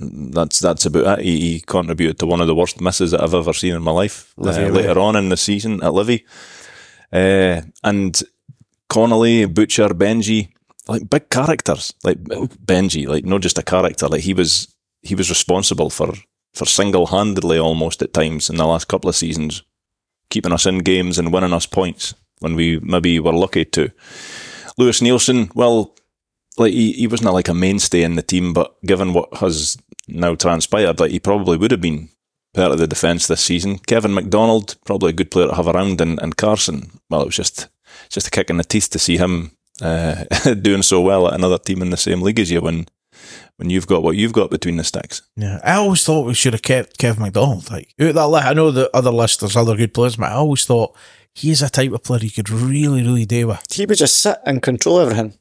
[0.00, 1.24] That's that's about it.
[1.24, 3.92] He, he contributed to one of the worst misses that I've ever seen in my
[3.92, 4.32] life.
[4.36, 6.24] Livy uh, later on in the season at Livy,
[7.12, 8.20] uh, and
[8.88, 10.48] Connolly, Butcher, Benji,
[10.88, 14.73] like big characters, like Benji, like not just a character, like he was
[15.04, 16.14] he was responsible for
[16.54, 19.62] for single handedly almost at times in the last couple of seasons,
[20.30, 23.90] keeping us in games and winning us points when we maybe were lucky to.
[24.78, 25.96] Lewis Nielsen, well,
[26.56, 30.34] like he, he wasn't like a mainstay in the team, but given what has now
[30.36, 32.08] transpired, like he probably would have been
[32.54, 33.78] part of the defence this season.
[33.78, 37.36] Kevin McDonald, probably a good player to have around, and, and Carson, well, it was
[37.36, 37.68] just
[38.08, 40.24] just a kick in the teeth to see him uh,
[40.62, 42.86] doing so well at another team in the same league as you when
[43.56, 45.22] when you've got what you've got between the sticks.
[45.36, 47.70] Yeah, I always thought we should have kept Kev McDonald.
[47.70, 50.34] Like out that list, I know the other list there's other good players, but I
[50.34, 50.96] always thought
[51.34, 53.64] he's a type of player you could really, really do with.
[53.72, 55.34] He would just sit and control everything,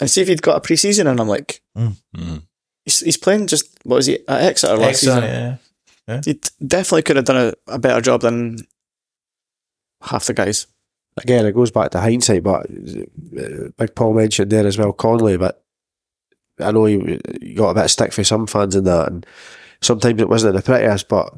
[0.00, 1.06] and see if he'd got a pre-season.
[1.06, 2.42] And I'm like, Mhm.
[2.84, 5.22] he's, he's playing just what was he at Exeter last season?
[6.08, 6.20] yeah.
[6.24, 7.36] He definitely could have done
[7.68, 8.58] a, a better job than
[10.02, 10.66] half the guys.
[11.16, 12.42] again, it goes back to hindsight.
[12.42, 15.36] But uh, Big Paul mentioned there as well, Conley.
[15.36, 15.61] But
[16.60, 19.26] I know he, he got a bit of stick for some fans in that, and
[19.80, 21.08] sometimes it wasn't in the prettiest.
[21.08, 21.34] But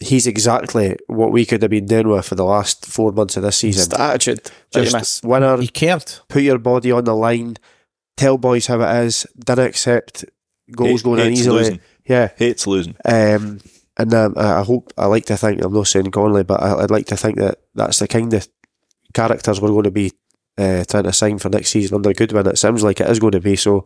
[0.00, 3.42] he's exactly what we could have been doing with for the last four months of
[3.44, 3.90] this It's season.
[3.90, 5.22] the attitude you Just miss.
[5.22, 6.10] winner, He cared.
[6.28, 7.56] put your body on the line,
[8.16, 10.24] tell boys how it is, didn't accept
[10.74, 11.58] goals Hate- going in hates easily.
[11.58, 11.80] losing.
[12.08, 12.28] Yeah.
[12.36, 12.96] Hates losing.
[13.04, 13.60] Um,
[13.96, 16.82] and um, I I hope, I like to think, I'm not saying Connolly, but I,
[16.82, 18.48] I'd like to think that that's the kind of
[19.14, 20.12] characters we're going to be
[20.58, 22.46] uh, trying to sign for next season under Goodwin.
[22.46, 23.84] It sounds like it is going to be so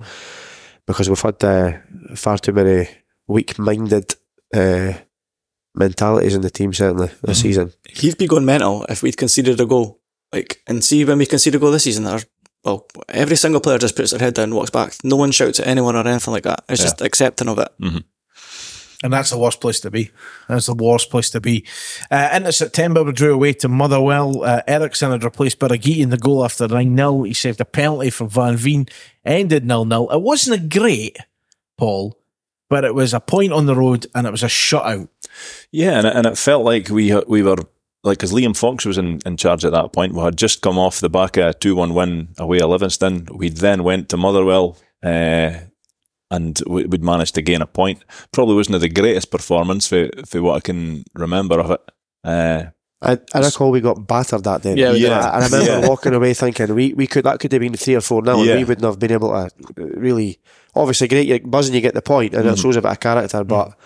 [0.87, 1.73] because we've had uh,
[2.15, 2.89] far too many
[3.27, 4.15] weak minded
[4.55, 4.93] uh,
[5.75, 7.73] mentalities in the team, certainly, this season.
[7.89, 10.01] He'd be going mental if we'd conceded a goal.
[10.33, 12.27] Like, and see when we concede a goal this season, that are,
[12.65, 14.95] well, every single player just puts their head down and walks back.
[15.05, 16.65] No one shouts at anyone or anything like that.
[16.69, 17.69] It's just accepting of it.
[19.03, 20.11] And that's the worst place to be.
[20.49, 21.67] That's the worst place to be.
[22.11, 24.43] Uh, September, we drew away to Motherwell.
[24.43, 27.23] Uh, Eriksson had replaced Birighitti in the goal after 9 0.
[27.25, 28.87] He saved a penalty for Van Veen,
[29.25, 30.09] ended 0 0.
[30.09, 31.19] It wasn't a great,
[31.77, 32.19] Paul,
[32.71, 35.09] but it was a point on the road and it was a shutout.
[35.71, 37.57] Yeah, and it, and it felt like we we were
[38.07, 40.15] like because Liam Fox was in, in charge at that point.
[40.15, 43.29] We had just come off the back of a two one win away at Livingston.
[43.35, 45.53] We then went to Motherwell, uh,
[46.31, 48.05] and we, we'd managed to gain a point.
[48.33, 51.81] Probably wasn't the greatest performance for for what I can remember of it.
[52.25, 52.65] Uh,
[53.03, 54.75] I, I recall we got battered that day.
[54.75, 55.13] Yeah, we did.
[55.13, 55.87] I, I remember Yeah.
[55.89, 58.53] walking away thinking we, we could that could have been three or four now, Yeah.
[58.53, 60.39] and we wouldn't have been able to really.
[60.75, 62.55] Obviously, great, you're buzzing, you get the point, and Mm-hmm.
[62.55, 63.45] it shows a bit of character.
[63.45, 63.79] But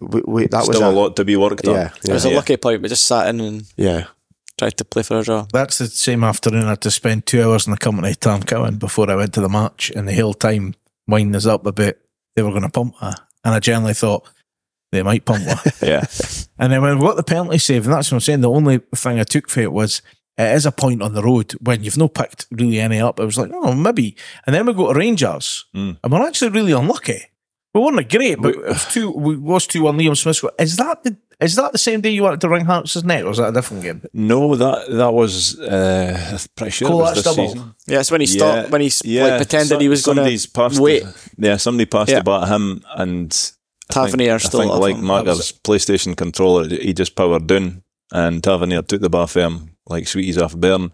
[0.00, 1.74] we, we, that Still was a lot to be worked on.
[1.74, 2.82] Yeah, It was a lucky point.
[2.82, 4.06] We just sat in and Yeah,
[4.58, 5.46] tried to play for a draw.
[5.52, 8.42] That's the same afternoon I had to spend two hours in the company of Tom
[8.42, 10.74] Cowan before I went to the match, and the whole time
[11.10, 12.00] winding us up a bit,
[12.36, 13.14] they were going to pump her.
[13.44, 14.28] And I generally thought
[14.92, 15.72] they might pump her.
[15.86, 16.04] Yeah.
[16.58, 18.78] and then when we got the penalty save, and that's what I'm saying, the only
[18.94, 20.02] thing I took for it was
[20.38, 23.20] it is a point on the road when you've no picked really any up.
[23.20, 24.16] I was like, oh, maybe.
[24.46, 25.98] And then we go to Rangers, Mm.
[26.02, 27.24] and we're actually really unlucky.
[27.74, 29.10] We weren't great, but it was two.
[29.12, 30.42] We was two on Liam Smith.
[30.58, 33.28] Is that the is that the same day you wanted to ring Hearts' net, or
[33.28, 34.02] was that a different game?
[34.12, 37.48] No, that that was uh, pretty sure it Cole, was that's this double.
[37.52, 37.74] season.
[37.86, 40.46] Yeah, it's when he stopped, when he yeah, like pretended some- he was going somebody's
[40.46, 41.02] passed to wait.
[41.04, 42.18] The, yeah, somebody passed Yeah.
[42.18, 45.04] the bat him, and I think- Tavernier I stole think like him.
[45.04, 50.06] Marker's PlayStation controller, he just powered down, and Tavernier took the bat for him like
[50.08, 50.92] sweeties off a burn.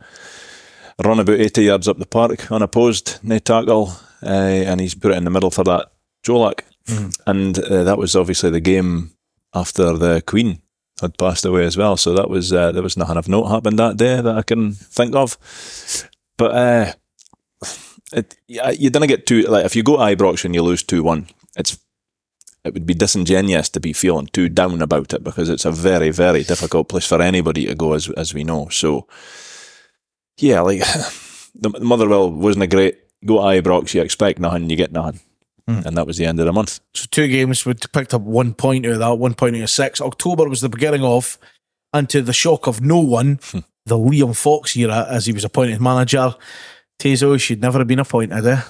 [1.04, 5.18] Run about eighty yards up the park unopposed, no tackle, uh, and he's put it
[5.18, 5.90] in the middle for that
[6.26, 6.60] Colak,
[7.26, 9.10] and uh, that was obviously the game
[9.56, 10.60] after the Queen
[11.00, 11.96] had passed away as well.
[11.96, 14.72] So that was uh, there was nothing of note happened that day that I can
[14.72, 15.36] think of.
[16.36, 16.92] But uh,
[18.12, 21.02] it, you didn't get too like if you go to Ibrox and you lose two
[21.02, 21.78] one, it's
[22.64, 26.10] it would be disingenuous to be feeling too down about it because it's a very
[26.10, 28.68] very difficult place for anybody to go as as we know.
[28.70, 29.06] So
[30.38, 30.80] yeah, like
[31.54, 32.98] the the Motherwell wasn't a great.
[33.24, 35.20] Go to Ibrox, you expect nothing, you get nothing,
[35.66, 36.80] and that was the end of the month.
[36.94, 39.70] So two games, we picked up one point out of that, one point out of
[39.70, 40.00] six.
[40.00, 41.38] October was the beginning of,
[41.92, 43.40] and to the shock of no one,
[43.84, 46.34] the Liam Fox era as he was appointed manager.
[47.00, 48.46] Tezo should never have been appointed.
[48.46, 48.62] Eh?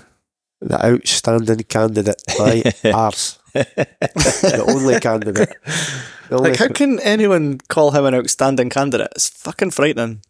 [0.61, 5.55] the outstanding candidate by ours, the only candidate.
[6.29, 9.13] The only, Like, how can anyone call him an outstanding candidate?
[9.15, 10.23] It's fucking frightening.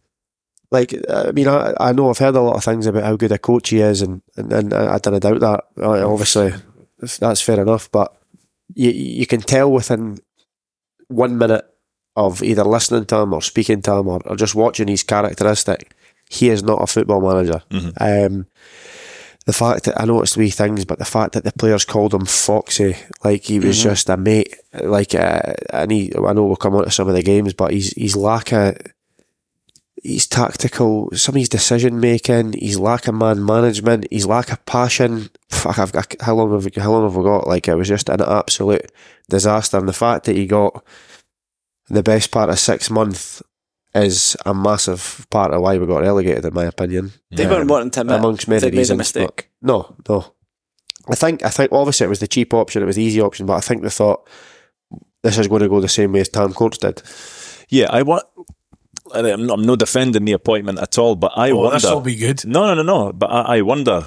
[0.71, 3.31] Like I mean, I, I know I've heard a lot of things about how good
[3.31, 5.63] a coach he is, and and, and I don't doubt that.
[5.81, 6.53] Uh, Obviously,
[7.19, 8.15] that's fair enough, but
[8.73, 10.17] you you can tell within
[11.07, 11.65] one minute
[12.15, 15.93] of either listening to him or speaking to him or, or just watching his characteristic,
[16.29, 17.61] he is not a football manager.
[18.01, 18.47] Um,
[19.45, 22.13] the fact that I know it's wee things, but the fact that the players called
[22.13, 26.57] him Foxy, like he was just a mate, like uh, and he, I know we'll
[26.57, 28.75] come on to some of the games, but he's he's lack of
[30.03, 34.65] he's tactical, some of his decision making, he's lack of man management, he's lack of
[34.65, 35.29] passion.
[35.49, 37.47] Fuck, I've got how long have we, how long have we got?
[37.47, 38.91] Like it was just an absolute
[39.29, 40.83] disaster, and the fact that he got
[41.89, 43.41] the best part of six months
[43.95, 47.11] is a massive part of why we got relegated, in my opinion.
[47.31, 49.49] They weren't wanting to admit amongst many they made a mistake.
[49.61, 50.33] No, no.
[51.09, 53.45] I think I think obviously it was the cheap option, it was the easy option,
[53.45, 54.27] but I think they thought
[55.23, 57.01] this is going to go the same way as Tam Courts did.
[57.69, 58.23] Yeah, I want.
[59.13, 61.75] I'm not, I'm not defending the appointment at all, but I Oh, wonder.
[61.79, 62.45] this will be good.
[62.45, 63.13] No, no, no, no.
[63.13, 64.05] But I, I wonder.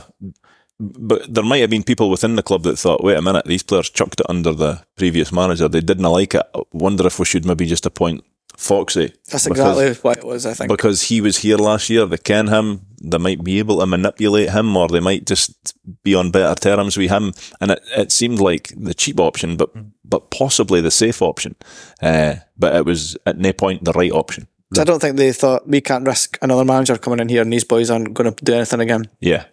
[0.79, 3.63] But there might have been people within the club that thought, "Wait a minute, these
[3.63, 5.69] players chucked it under the previous manager.
[5.69, 6.43] They didn't like it.
[6.73, 8.25] Wonder if we should maybe just appoint
[8.57, 10.71] Foxy." That's Because- exactly what it was, I think.
[10.71, 12.07] because he was here last year.
[12.07, 12.87] They ken him.
[13.03, 16.97] They might be able to manipulate him, or they might just be on better terms
[16.97, 17.35] with him.
[17.61, 19.71] And it, it seemed like the cheap option, but
[20.03, 21.57] but possibly the safe option.
[22.03, 24.47] Uh, but it was at no point the right option.
[24.75, 27.53] So I don't think they thought we can't risk another manager coming in here and
[27.53, 29.09] these boys aren't going to do anything again.
[29.21, 29.45] Yeah,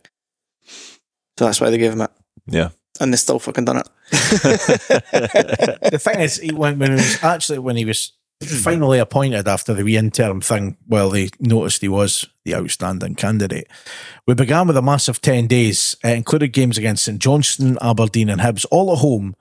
[1.38, 2.12] So that's why they gave him it.
[2.46, 2.70] yeah.
[3.00, 3.88] And they still fucking done it.
[5.92, 8.14] the thing is, he, when, when he was actually when he was
[8.64, 13.68] finally appointed after the wee interim thing, well, they noticed he was the outstanding candidate.
[14.26, 15.96] We began with a massive ten days.
[16.04, 19.36] It included games against St Johnstone, Aberdeen, and Hibs, all at home.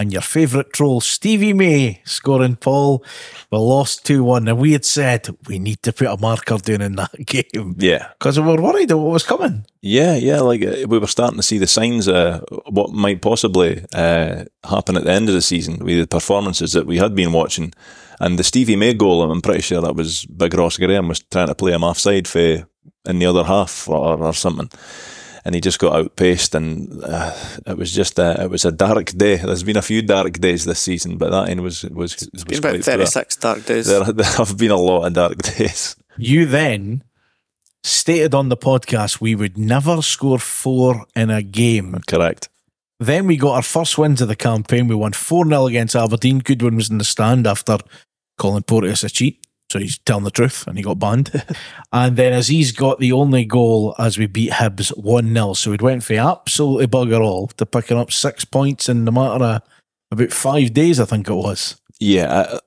[0.00, 3.04] And your favourite troll, Stevie May, scoring Paul.
[3.52, 4.48] We lost 2 1.
[4.48, 8.08] And we had said we need to put a marker down in that game Yeah,
[8.18, 9.66] because we were worried of what was coming.
[9.82, 10.40] yeah, yeah.
[10.40, 14.96] Like uh, we were starting to see the signs of what might possibly uh, happen
[14.96, 17.72] at the end of the season with the performances that we had been watching,
[18.20, 19.22] and the Stevie May goal.
[19.22, 22.66] I'm pretty sure that was Big Ross Graham was trying to play him offside for
[23.06, 24.70] in the other half or, or something,
[25.44, 27.32] and he just got outpaced, and uh,
[27.66, 29.36] it was just a, it was a dark day.
[29.36, 32.58] There's been a few dark days this season, but that end was was, was Been
[32.58, 33.06] about quite poor.
[33.06, 33.86] 36 dark days.
[33.86, 35.96] There, there have been a lot of dark days.
[36.16, 37.04] You then
[37.82, 41.98] stated on the podcast we would never score four in a game.
[42.06, 42.48] Correct.
[42.98, 44.86] Then we got our first wins of the campaign.
[44.86, 46.40] We won 4 0 against Aberdeen.
[46.40, 47.78] Goodwin was in the stand after
[48.36, 49.42] calling Porteous a cheat.
[49.70, 51.30] So he's telling the truth and he got banned.
[51.92, 55.52] and then Aziz got the only goal as we beat Hibs 1 0.
[55.54, 59.44] So we'd went for absolutely bugger all to picking up six points in the matter
[59.44, 59.62] of
[60.10, 61.80] about five days, I think it was.
[62.00, 62.58] Yeah,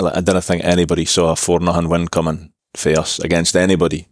[0.00, 4.06] I, I didn't think anybody saw a four nothing win coming for us against anybody.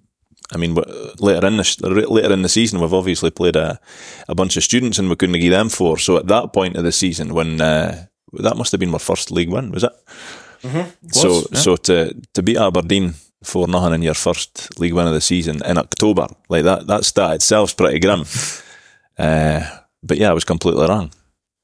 [0.53, 0.75] I mean,
[1.19, 3.81] later in the later in the season, we've obviously played a,
[4.29, 5.99] a bunch of students, and we couldn't give them four.
[5.99, 9.31] So at that point of the season, when uh, that must have been my first
[9.31, 9.93] league win, was it?
[11.13, 15.21] So so to to beat Aberdeen for nothing in your first league win of the
[15.21, 18.25] season in October, like that that stat itself's pretty grim.
[19.19, 19.61] uh,
[20.03, 21.11] but yeah, I was completely wrong.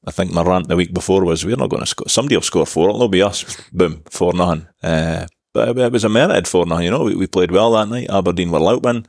[0.07, 2.09] I think my rant the week before was we're not going to score.
[2.09, 2.89] Somebody will score four.
[2.89, 3.45] It'll be us.
[3.71, 4.67] Boom, four nothing.
[4.81, 6.85] Uh, but it, was a merited four nothing.
[6.85, 8.09] You know, we, we played well that night.
[8.09, 9.05] Aberdeen were outwin.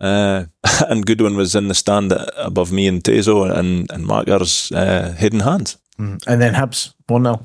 [0.00, 0.44] Uh,
[0.88, 5.40] and Goodwin was in the stand above me and Tezo and and Marker's uh, hidden
[5.40, 5.78] hands.
[5.98, 6.24] Mm.
[6.28, 7.44] And then Hibs, 1 0.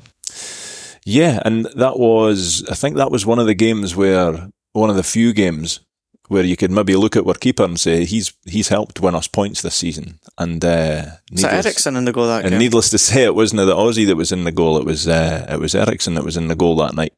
[1.04, 4.96] Yeah, and that was I think that was one of the games where one of
[4.96, 5.80] the few games
[6.28, 9.28] where you could maybe look at our keeper and say he's he's helped win us
[9.28, 10.18] points this season.
[10.38, 12.58] And uh, Is that needless- Eriksson in the goal that and game?
[12.58, 14.78] needless to say, it wasn't the Aussie that was in the goal.
[14.78, 17.12] It was uh, it was Eriksson that was in the goal that night.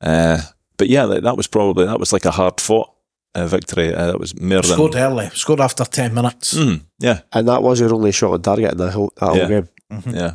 [0.00, 0.38] Uh,
[0.76, 2.90] but yeah, that, that was probably that was like a hard fought
[3.36, 3.94] uh, victory.
[3.94, 6.54] Uh, that was more than Scored early, scored after 10 minutes.
[6.54, 9.36] Mm, yeah, And that was your only shot on target in the whole, that whole
[9.38, 9.48] Yeah.
[9.48, 9.68] game.
[10.06, 10.30] yeah.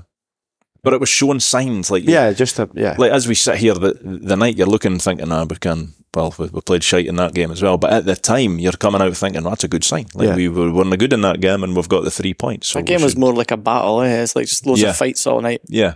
[0.83, 2.95] But it was showing signs like Yeah, just a, yeah.
[2.97, 6.33] like as we sit here the the night you're looking thinking ah we can well
[6.39, 9.01] we, we played shite in that game as well but at the time you're coming
[9.01, 10.35] out thinking that's a good sign like Yeah.
[10.35, 12.83] we were weren't good in that game and we've got the three points so that
[12.85, 14.01] we game was should- more like a battle.
[14.01, 14.21] Eh?
[14.23, 14.89] It's like just loads Yeah.
[14.89, 15.61] of fights all night.
[15.67, 15.95] yeah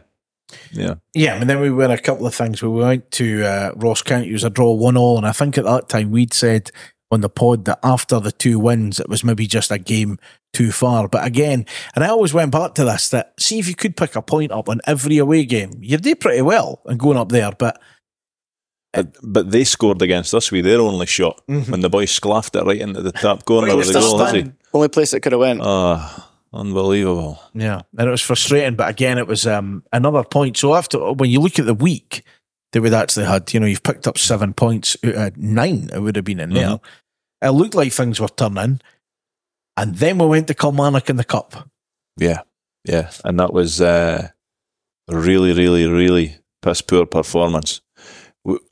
[0.71, 2.61] yeah Yeah, and then we went a couple of things.
[2.61, 5.57] We went to uh, Ross County, it was a draw one all, and I think
[5.57, 6.69] at that time we'd said
[7.13, 10.19] on the pod that after the two wins, it was maybe just a game
[10.53, 11.07] too far.
[11.07, 14.15] But again, and I always went back to this that see if you could pick
[14.15, 17.51] a point up on every away game, you did pretty well and going up there.
[17.51, 17.81] But
[18.93, 22.65] but, but they scored against us with their only shot when the boys sclaffed it
[22.65, 24.51] right into the top corner Right, of the it's goal has he?
[24.73, 25.61] Only place it could have went.
[25.63, 28.75] ah unbelievable yeah, and it was frustrating.
[28.75, 30.57] But again, it was um, another point.
[30.57, 32.23] So after when you look at the week
[32.73, 35.89] that we'd actually had, you know, you've picked up seven points, out of nine.
[35.93, 36.79] It would have been in there.
[37.43, 38.79] It looked like things were turning,
[39.77, 41.69] and then we went to Kilmarnock in the cup.
[42.17, 42.41] yeah
[42.85, 44.29] yeah and that was uh,
[45.07, 47.81] really really really piss poor performance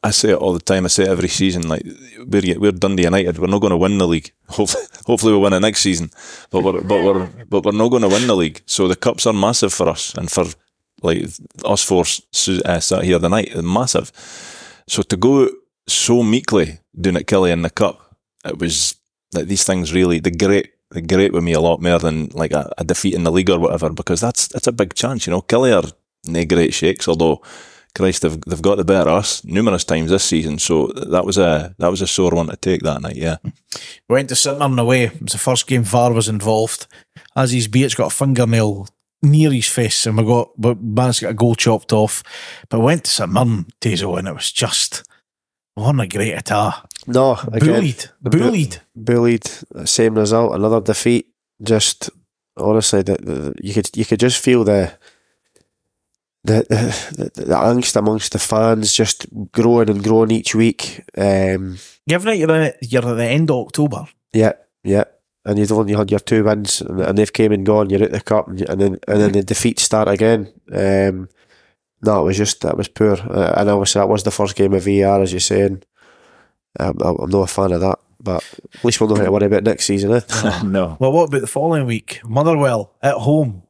[0.03, 0.84] I say it all the time.
[0.84, 1.69] I say it every season.
[1.69, 1.84] Like
[2.27, 3.39] we're we're Dundee United.
[3.39, 4.31] We're not going to win the league.
[4.49, 6.10] Hopefully, hopefully we'll win it next season.
[6.49, 8.62] But we're but we're but we're not going to win the league.
[8.65, 10.45] So the cups are massive for us and for
[11.01, 11.23] like
[11.63, 13.55] us four uh, sat here tonight.
[13.63, 14.12] Massive.
[14.89, 15.49] So to go
[15.88, 18.11] so meekly doing it Killie in the cup,
[18.45, 18.95] it was
[19.34, 22.51] like these things really the great the great with me a lot more than like
[22.51, 25.25] a, a defeat in the league or whatever because that's that's a big chance.
[25.25, 25.89] You know, Killie are
[26.25, 27.41] nae great shakes, although.
[27.93, 30.60] Christ, they've they've got the better us numerous times this season.
[30.60, 33.17] So that was a that was a sore one to take that night.
[33.17, 35.04] Yeah, We went to Mirren away.
[35.08, 36.88] It was the first game VAR was involved.
[37.36, 38.88] As he's beat's got a fingernail
[39.21, 42.23] near his face, and we got we managed to get a goal chopped off.
[42.69, 45.04] But we went to St Mirren, Tazo, and it was just
[45.75, 46.75] wasn't a great attack.
[47.07, 48.81] No, again, Bullied, the bu- bullied.
[48.95, 49.49] bullied.
[49.86, 51.27] Same result, another defeat.
[51.62, 52.10] Just
[52.57, 54.91] honestly, the, the, you could you could just feel the
[56.43, 61.03] the, the the angst amongst the fans just growing and growing each week.
[61.17, 64.53] Um, Given it you're at, you're at the end of October, yeah,
[64.84, 65.03] yeah.
[65.45, 67.89] And you've only had your two wins, and, and they've came and gone.
[67.89, 70.51] You're at the cup, and, and then and then the defeats start again.
[70.71, 71.29] Um,
[72.03, 74.73] no, it was just that was poor, uh, and obviously that was the first game
[74.73, 75.83] of VR, as you're saying.
[76.79, 78.43] Um, I'm I'm not a fan of that, but
[78.75, 80.61] at least we'll not have to worry about next season, eh?
[80.63, 80.97] no.
[80.99, 82.21] well, what about the following week?
[82.23, 83.63] Motherwell at home,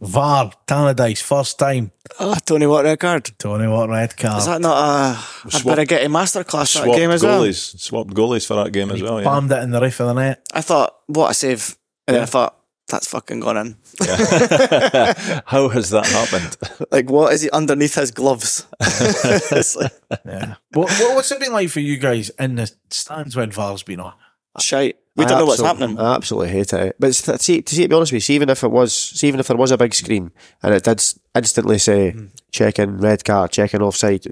[0.00, 1.92] VAR, Tannadice, first time.
[2.18, 3.30] Oh, Tony, what red card?
[3.38, 4.38] Tony, what red card?
[4.38, 7.42] Is that not a, a Swap- Birighitti masterclass that game as well?
[7.42, 9.20] goalies, swapped goalies for that game as well.
[9.22, 9.38] Yeah.
[9.38, 10.46] It in the roof of the net.
[10.52, 11.76] I thought, what a save.
[12.06, 12.56] And then I thought,
[12.88, 13.76] that's fucking gone in.
[15.46, 16.56] How has that happened?
[16.90, 18.66] Like, what is he underneath his gloves?
[18.80, 19.92] it's like,
[20.24, 20.54] Yeah.
[20.72, 24.00] what, what, what's it been like for you guys in the stands when VAR's been
[24.00, 24.14] on?
[24.60, 24.96] shite.
[25.16, 25.98] We I don't know what's happening.
[25.98, 26.96] I absolutely hate it.
[26.98, 28.94] But to see, to see, to be honest with you, see, even if it was,
[28.94, 30.30] see, even if there was a big screen
[30.62, 31.02] and it did
[31.34, 32.26] instantly say hmm.
[32.52, 34.26] checking red card, checking offside,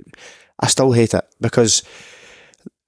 [0.61, 1.83] I still hate it because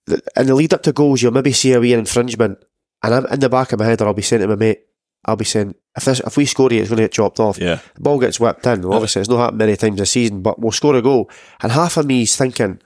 [0.08, 2.58] th- in the lead up to goals, you'll maybe see a wee infringement,
[3.02, 4.82] and I'm in the back of my head, or I'll be saying to my mate,
[5.24, 7.58] I'll be saying, if this, if we score here, it's going to get chopped off.
[7.58, 7.80] Yeah.
[7.94, 8.82] The ball gets whipped in.
[8.82, 11.28] Well, obviously, it's not happened many times this season, but we'll score a goal.
[11.60, 12.80] And half of me is thinking,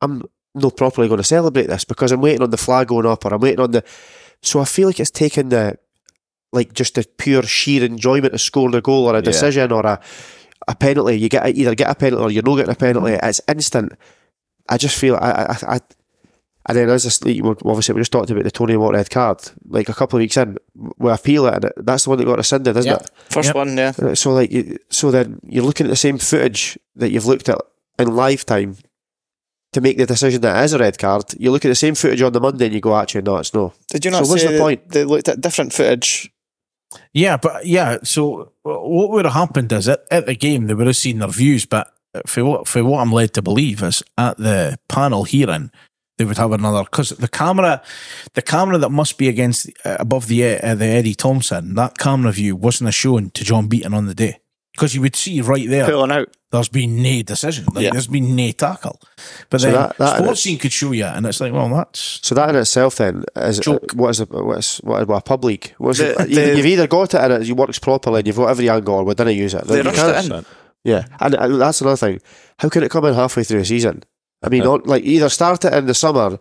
[0.00, 0.22] I'm
[0.54, 3.34] not properly going to celebrate this because I'm waiting on the flag going up or
[3.34, 3.82] I'm waiting on the.
[4.42, 5.78] So I feel like it's taken the,
[6.52, 9.22] like, just the pure sheer enjoyment of scoring a goal or a Yeah.
[9.22, 9.98] decision or a,
[10.68, 11.18] a penalty.
[11.18, 13.12] You get either get a penalty or you're not getting a penalty.
[13.12, 13.26] Mm-hmm.
[13.26, 13.92] It's instant.
[14.68, 15.80] I just feel I, I, I
[16.66, 17.20] and then as this,
[17.64, 20.36] obviously we just talked about the Tony Watt red card like a couple of weeks
[20.36, 20.56] in,
[20.98, 23.00] we appeal it, and that's the one that got rescinded, isn't Yep.
[23.02, 23.10] it?
[23.30, 23.54] First Yep.
[23.56, 23.92] one, yeah.
[24.00, 24.52] Uh, So like,
[24.90, 27.58] so then you're looking at the same footage that you've looked at
[27.98, 28.76] in live time
[29.72, 31.24] to make the decision that it is a red card.
[31.38, 33.52] You look at the same footage on the Monday and you go, actually, no, it's
[33.52, 33.72] no.
[33.90, 34.88] Did you not So what's the point?
[34.90, 36.30] they looked at different footage
[37.12, 37.98] Yeah, but yeah.
[38.04, 41.28] So what would have happened is at, at the game they would have seen their
[41.28, 41.90] views, but
[42.26, 45.72] for what for what I'm led to believe is at the panel hearing
[46.18, 47.82] they would have another because the camera,
[48.34, 52.32] the camera that must be against uh, above the uh, the Eddie Thompson, that camera
[52.32, 54.38] view wasn't a shown to John Beaton on the day
[54.72, 55.86] because you would see right there.
[55.86, 56.28] Pulling out.
[56.52, 57.64] There's been no decision.
[57.74, 57.90] Like, Yeah.
[57.90, 59.00] There's been no tackle.
[59.50, 61.52] But So then that- that in sports its- scene could show you, and it's like,
[61.52, 63.90] well, that's So that in itself then is Joke.
[63.94, 65.74] what is a, what is what, what a pub league?
[65.78, 66.28] What's The- it?
[66.28, 68.94] You- the- you've either got it and it works properly and you've got every angle,
[68.94, 69.66] or we didn't use it.
[69.66, 70.44] They You rushed it in.
[70.84, 72.20] Yeah, and, and that's another thing.
[72.58, 74.04] How can it come in halfway through a season?
[74.44, 74.68] I mean, Yeah.
[74.68, 76.38] not, like either start it in the summer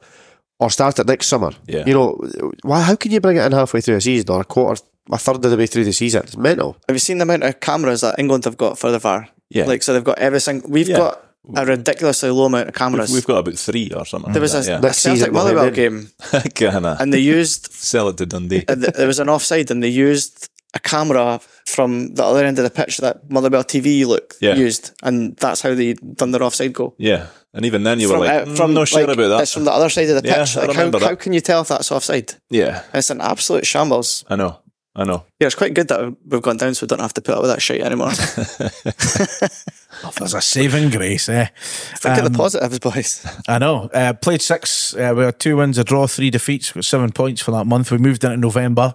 [0.60, 1.52] or start it next summer.
[1.68, 1.84] Yeah.
[1.86, 2.22] You know,
[2.64, 2.82] why?
[2.82, 4.82] How can you bring it in halfway through a season or a quarter,
[5.12, 6.24] a third of the way through the season?
[6.24, 6.78] It's mental.
[6.88, 9.28] Have you seen the amount of cameras that England have got for the VAR?
[9.50, 9.66] Yeah.
[9.66, 10.70] Like, so they've got every single.
[10.70, 10.98] We've Yeah.
[10.98, 11.20] got
[11.56, 13.10] a ridiculously low amount of cameras.
[13.10, 14.32] We've, we've got about three or something.
[14.32, 16.42] there was a, like that, a Celtic Motherwell game, yeah.
[16.56, 16.98] Kinda.
[17.00, 18.64] and they used Sell it to Dundee.
[18.68, 22.58] uh, th- there was an offside, and they used a camera from the other end
[22.60, 24.56] of the pitch that Motherwell TV look Yeah.
[24.56, 26.96] used, and that's how they done their offside goal.
[26.98, 27.28] Yeah.
[27.54, 29.42] And even then you were like, uh, "Mm, from no sure like, about that.
[29.44, 30.58] It's from the other side of the Yeah, pitch.
[30.58, 31.02] I like how, that.
[31.02, 32.34] how can you tell if that's offside?
[32.50, 32.84] Yeah.
[32.94, 34.26] It's an absolute shambles.
[34.28, 34.60] I know.
[34.96, 35.24] I know.
[35.40, 37.42] Yeah, it's quite good that we've gone down, so we don't have to put up
[37.42, 38.12] with that shit anymore.
[40.04, 41.48] oh, there's a saving grace, eh?
[41.96, 43.26] Think of Um, the positives, boys.
[43.48, 43.90] I know.
[43.94, 44.96] Uh, played six.
[44.96, 46.74] Uh, we had two wins, a draw, three defeats.
[46.76, 47.92] We got seven points for that month.
[47.92, 48.94] We moved into November,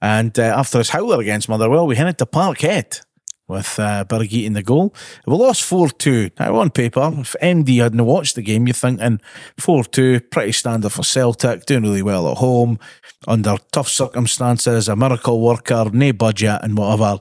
[0.00, 3.02] and uh, after his howler against Motherwell, we headed to Parkhead
[3.48, 4.94] with uh, in the goal.
[5.26, 6.30] We lost four two.
[6.38, 9.20] Now on paper, if MD hadn't watched the game, you're thinking
[9.58, 12.78] four two, pretty standard for Celtic, doing really well at home
[13.26, 17.18] under tough circumstances, a miracle worker, no budget and whatever.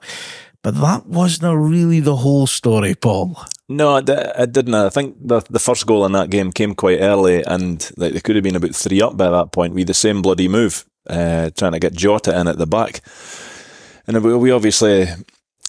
[0.63, 3.37] But that wasn't really the whole story, Paul.
[3.67, 4.73] No, it didn't.
[4.75, 8.21] I think the the first goal in that game came quite early, and like they
[8.21, 9.73] could have been about three up by that point.
[9.73, 13.01] We the same bloody move, uh, trying to get Jota in at the back,
[14.07, 15.07] and we, we obviously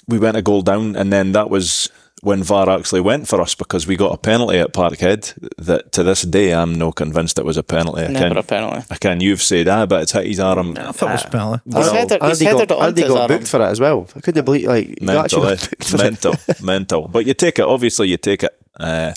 [0.08, 1.90] we went a goal down, and then that was
[2.22, 5.34] when VAR actually went for us because we got a penalty at Parkhead.
[5.58, 8.02] That to this day I'm no convinced it was a penalty.
[8.02, 8.86] I Never can, a penalty.
[8.90, 9.20] I can.
[9.20, 10.76] You've said ah, but it's hit his arm.
[10.78, 11.62] I thought it was penalty.
[11.66, 13.28] He's Well, headed, he's Andy headed got, it onto Andy his got arm.
[13.28, 14.08] booked for it as well.
[14.16, 15.56] I couldn't believe like he mental, actually eh?
[15.56, 16.02] got booked for it.
[16.02, 17.08] mental, mental.
[17.08, 17.64] But you take it.
[17.64, 18.58] Obviously, you take it.
[18.80, 19.12] Uh,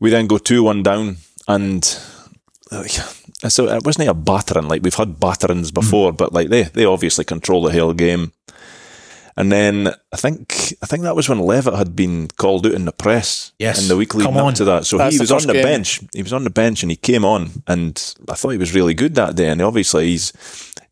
[0.00, 1.16] we then go two one down,
[1.48, 1.82] and
[2.70, 2.84] uh,
[3.48, 7.24] so it wasn't a battering like we've had batterings before, but like they they obviously
[7.24, 8.32] control the whole game.
[9.36, 12.84] And then I think I think that was when Levitt had been called out in
[12.84, 13.82] the press Yes.
[13.82, 14.50] in the week leading Come on.
[14.52, 14.86] up to that.
[14.86, 15.62] So That's he the was on the game.
[15.64, 16.00] bench.
[16.14, 18.94] He was on the bench and he came on, and I thought he was really
[18.94, 19.48] good that day.
[19.48, 20.32] And obviously he's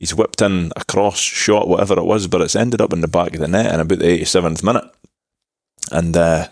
[0.00, 3.06] he's whipped in a cross shot, whatever it was, but it's ended up in the
[3.08, 4.84] back of the net in about the eighty seventh minute.
[5.92, 6.48] And uh,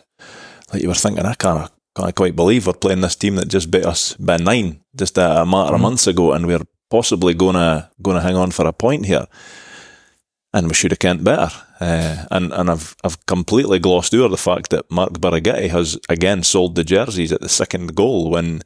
[0.73, 3.71] like you were thinking, I can't, can't quite believe we're playing this team that just
[3.71, 7.91] beat us by nine just a, a matter of months ago, and we're possibly gonna
[8.01, 9.27] gonna hang on for a point here.
[10.53, 11.51] And we should have kent better.
[11.81, 16.43] Uh, and and I've I've completely glossed over the fact that Mark Birighitti has again
[16.43, 18.63] sold the jerseys at the second goal when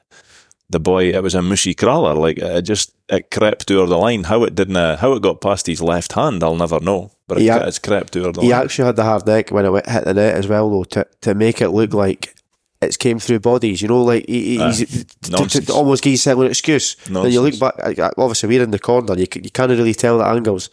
[0.71, 4.25] the boy it was a mushy crawler like it just it crept over the line
[4.25, 7.39] how it didn't uh, how it got past his left hand I'll never know but
[7.39, 9.87] it, it's crept over the He line He actually had the hard neck when it
[9.87, 12.35] hit the net as well, though, to, to make it look like
[12.83, 13.81] it's came through bodies.
[13.81, 14.73] You know, like he, he- Aye.
[14.73, 15.67] he's to, Nonsense.
[15.67, 16.97] to almost give himself an excuse.
[17.09, 17.75] Then you look back.
[18.19, 19.17] Obviously, we're in the corner.
[19.19, 20.69] You, c- you can't really tell the angles.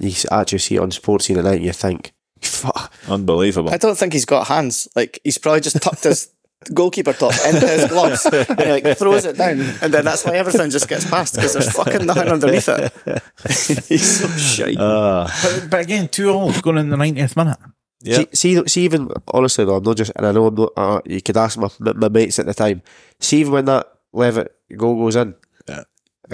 [0.00, 3.96] You actually see it on Sportscene at night, and you think, "Fuck." unbelievable I don't
[3.98, 4.88] think he's got hands.
[4.96, 6.28] Like he's probably just tucked his
[6.74, 10.36] goalkeeper top into his gloves and he like throws it down, and then that's why
[10.36, 12.92] everything just gets past because there's fucking nothing underneath it.
[13.88, 14.74] he's so shy.
[14.74, 17.58] But, but again, two all going in the 90th minute.
[18.02, 18.16] Yeah.
[18.16, 20.72] See, see, see, even honestly though, I'm not just, and I know I'm not.
[20.76, 22.82] Uh, you could ask my, my my mates at the time.
[23.20, 25.34] See, even when that Levitt goal goes in, Yeah.
[25.34, 25.49] a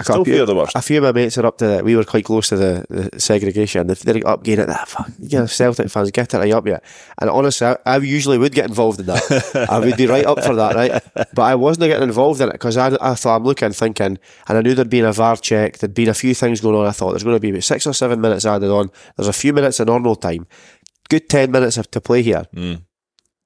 [0.02, 0.76] Still couple- fear the worst.
[0.76, 1.84] A few of my mates are up to that.
[1.84, 3.88] We were quite close to the, the segregation.
[3.90, 6.84] If they're up getting it, that fuck, yeah, Celtic fans get it right up yet.
[7.18, 9.66] And honestly, I, I usually would get involved in that.
[9.70, 11.02] I would be right up for that, right?
[11.34, 14.18] But I wasn't getting involved in it because I, I thought I'm looking, thinking,
[14.48, 15.78] and I knew there'd been a VAR check.
[15.78, 16.86] There'd been a few things going on.
[16.86, 18.90] I thought there's going to be about six or seven minutes added on.
[19.16, 20.46] There's a few minutes of normal time.
[21.08, 22.44] Good ten minutes to play here.
[22.54, 22.82] Mm.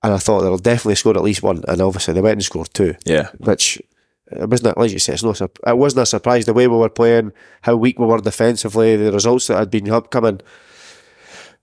[0.02, 1.62] And I thought they'll definitely score at least one.
[1.68, 3.82] And obviously they went and scored two yeah which
[4.30, 6.76] it wasn't like you say, it's no sur- it wasn't a surprise the way we
[6.76, 10.40] were playing, how weak we were defensively, the results that had been upcoming.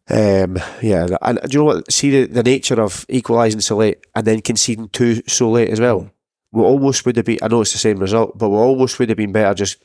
[0.09, 1.91] Um, yeah, and do you know what?
[1.91, 5.80] See the, the nature of equalising so late and then conceding two so late as
[5.80, 6.09] well.
[6.51, 7.39] We almost would have been.
[7.41, 9.78] I know it's the same result, but we almost would have been better just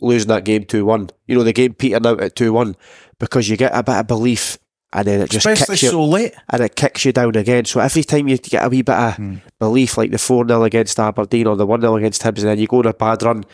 [0.00, 1.10] losing that game two one.
[1.26, 2.76] You know, the game petering out at two one
[3.18, 4.58] because you get a bit of belief
[4.94, 6.32] and then it just Especially kicks you so late.
[6.50, 7.64] and it kicks you down again.
[7.64, 9.34] So every time you get a wee bit of Hmm.
[9.58, 12.58] belief, like the 4 0 against Aberdeen or the 1 0 against Hibs, and then
[12.58, 13.44] you go on a bad run,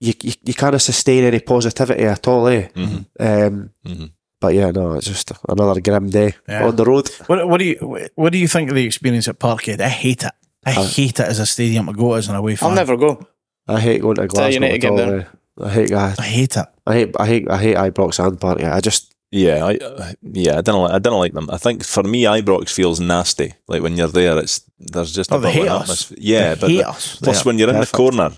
[0.00, 2.68] you, you, you kind of sustain any positivity at all, eh?
[2.76, 3.06] Mhm.
[3.18, 4.10] Um, Mhm.
[4.40, 6.66] but yeah, no, it's just another grim day Yeah.
[6.66, 7.08] on the road.
[7.26, 7.76] What, what do you
[8.14, 9.80] what do you think of the experience at Parkhead?
[9.80, 10.32] I hate it.
[10.66, 12.68] I hate it as a stadium to go as an away fan.
[12.68, 13.26] I'll never go.
[13.66, 14.54] I hate going to Glasgow.
[14.54, 15.20] United at game all, there.
[15.20, 15.24] eh.
[15.64, 16.66] I hate, I, I hate it.
[16.86, 18.62] I hate, I hate, I hate Ibrox and Park.
[18.62, 21.48] I just, Yeah, I uh, yeah, I don't like I don't like them.
[21.52, 23.52] I think for me, Ibrox feels nasty.
[23.68, 25.82] Like when you're there, it's there's just Oh, a hate us.
[25.82, 26.18] atmosphere.
[26.20, 27.16] Yeah, They but the- us.
[27.16, 28.30] plus when you're in the corner,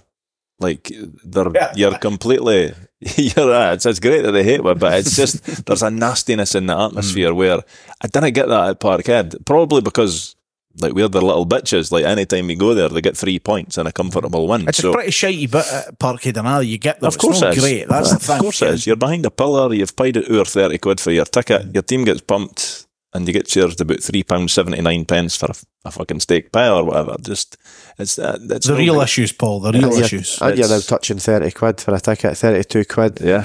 [0.59, 0.91] like
[1.25, 1.73] they're Yeah.
[1.77, 2.75] you're completely
[3.17, 6.55] you're uh, it's, it's great that they hate me, but it's just there's a nastiness
[6.57, 6.87] in the Mm.
[6.89, 7.61] atmosphere where
[8.03, 9.45] I didn't get that at Parkhead.
[9.47, 10.35] Probably because
[10.81, 11.91] like we're the little bitches.
[11.91, 14.69] Like anytime we go there, they get three points and a comfortable win.
[14.69, 16.63] It's so a pretty shitey bit at Parkhead and all.
[16.63, 17.09] You get there.
[17.09, 17.65] of it's course not it is.
[17.65, 17.89] great.
[17.89, 18.37] That's the thing.
[18.37, 18.87] Of course it is.
[18.87, 19.73] You're behind a pillar.
[19.75, 21.75] You've paid it over thirty quid for your ticket.
[21.75, 25.47] Your team gets pumped, and you get charged about three pounds seventy nine pence for
[25.47, 25.55] a,
[25.87, 27.17] a fucking steak pie or whatever.
[27.21, 27.57] Just
[27.99, 29.03] it's uh, it's The no real good.
[29.05, 29.61] issues, Paul.
[29.61, 30.41] The real and you're, issues.
[30.41, 33.45] and you're now touching 30 quid for a ticket, 32 quid Yeah,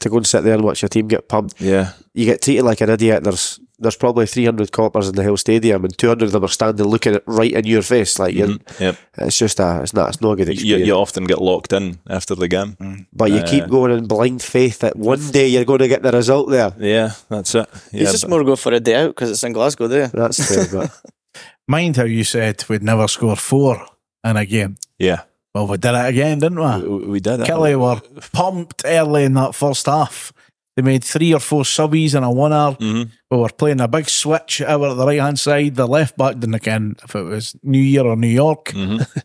[0.00, 1.58] to go and sit there and watch your team get pumped.
[1.60, 1.92] yeah.
[2.12, 3.24] You get treated like an idiot.
[3.24, 6.86] There's there's probably 300 coppers in the Hill Stadium and 200 of them are standing
[6.86, 8.18] looking at right in your face.
[8.18, 8.80] Like, you're, Mhm.
[8.80, 8.96] Yep.
[9.18, 10.86] it's just a, it's not, it's not a good You, experience.
[10.86, 13.06] you often get locked in after the game.
[13.12, 16.02] but you Uh, keep going in blind faith that one day you're going to get
[16.02, 16.72] the result there.
[16.78, 17.66] Yeah, that's it.
[17.92, 19.96] You Yeah, just but- more go for a day out because it's in Glasgow, do
[19.96, 20.06] you?
[20.08, 20.90] That's fair, but
[21.68, 23.84] Mind how you said we'd never score four
[24.24, 24.76] in a game.
[24.98, 25.22] yeah.
[25.54, 26.86] Well, we did it again, didn't we?
[26.88, 27.46] We, we did it.
[27.46, 28.00] Killie were
[28.32, 30.30] pumped early in that first half.
[30.76, 32.76] They made three or four subbies and a winner.
[32.78, 33.10] Mhm.
[33.30, 35.74] We were playing a big switch over at the right hand side.
[35.74, 38.72] The left back didn't ken if it was New Year or New York.
[38.74, 39.06] Mhm.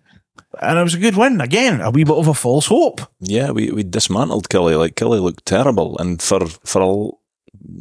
[0.62, 1.40] And it was a good win.
[1.40, 3.00] Again, a wee bit of a false hope.
[3.22, 4.78] Yeah, we, we dismantled Killie.
[4.78, 7.22] Like Killie looked terrible, and for for all,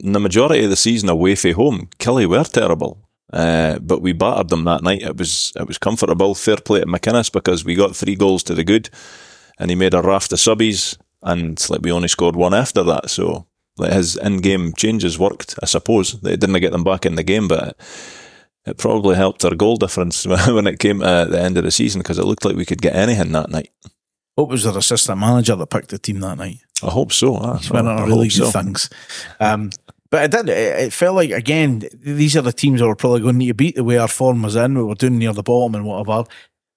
[0.05, 2.99] the majority of the season away from home, Killie were terrible.
[3.33, 5.03] Uh, but we battered them that night.
[5.03, 6.35] It was it was comfortable.
[6.35, 8.89] Fair play to McInnes because we got three goals to the good,
[9.59, 13.11] and he made a raft of subbies, and like we only scored one after that.
[13.11, 13.47] So
[13.77, 16.21] like his in-game changes worked, I suppose.
[16.21, 17.77] They didn't get them back in the game, but.
[18.67, 22.03] It probably helped our goal difference when it came to the end of the season
[22.03, 23.71] because it looked like we could get anything that night.
[24.37, 26.59] Hope was their assistant manager that picked the team that night.
[26.83, 27.37] I hope so.
[27.37, 28.51] ah, He's winning I on really good so.
[28.51, 28.91] things.
[29.41, 29.71] Um,
[30.11, 30.51] but it did.
[30.51, 33.49] It, it felt like again, these are the teams that were probably going to need
[33.49, 34.77] to beat the way our form was in.
[34.77, 36.25] We were doing near the bottom and whatever.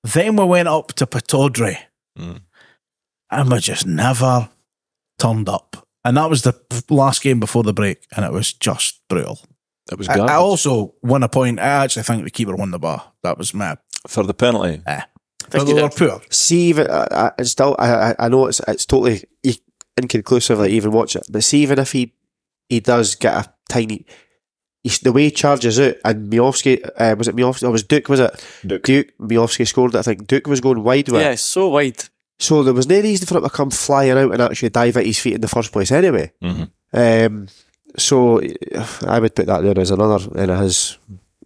[0.06, 1.80] Then we went up to Pittodrie,
[2.18, 2.42] Mm.
[3.30, 4.50] and we just never
[5.20, 5.83] turned up.
[6.06, 6.54] And that was the
[6.90, 9.40] last game before the break, and it was just brutal.
[9.92, 10.32] It was I, garbage.
[10.32, 11.60] I also won a point.
[11.60, 13.12] I actually think the keeper won the bar.
[13.24, 13.78] That was my.
[14.08, 14.82] for the penalty.
[14.86, 15.02] Eh.
[15.50, 16.22] think But they were poor.
[16.30, 19.58] see even I, I still I, I I know it's it's totally e-
[19.98, 22.14] inconclusive like even watch it but see even if he
[22.70, 24.06] he does get a tiny
[24.84, 28.08] he's, the way he charges out and Miovski uh, was it Miovski or was Duk
[28.10, 28.84] was it Duk.
[28.84, 32.04] Duk Miovski scored I think Duk was going wide with Yeah, it so wide.
[32.40, 35.06] So there was no reason for him to come flying out and actually dive at
[35.06, 36.70] his feet in the first place anyway Mhm.
[36.94, 37.48] um,
[37.98, 38.42] so
[39.08, 40.98] I would put that there as another in his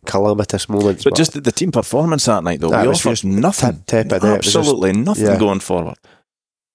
[0.05, 3.09] calamitous moments But just the, the team performance that night, though, That we was offered
[3.09, 3.83] just nothing.
[3.85, 5.37] tip- tip it, it just- Absolutely nothing yeah.
[5.37, 5.97] going forward.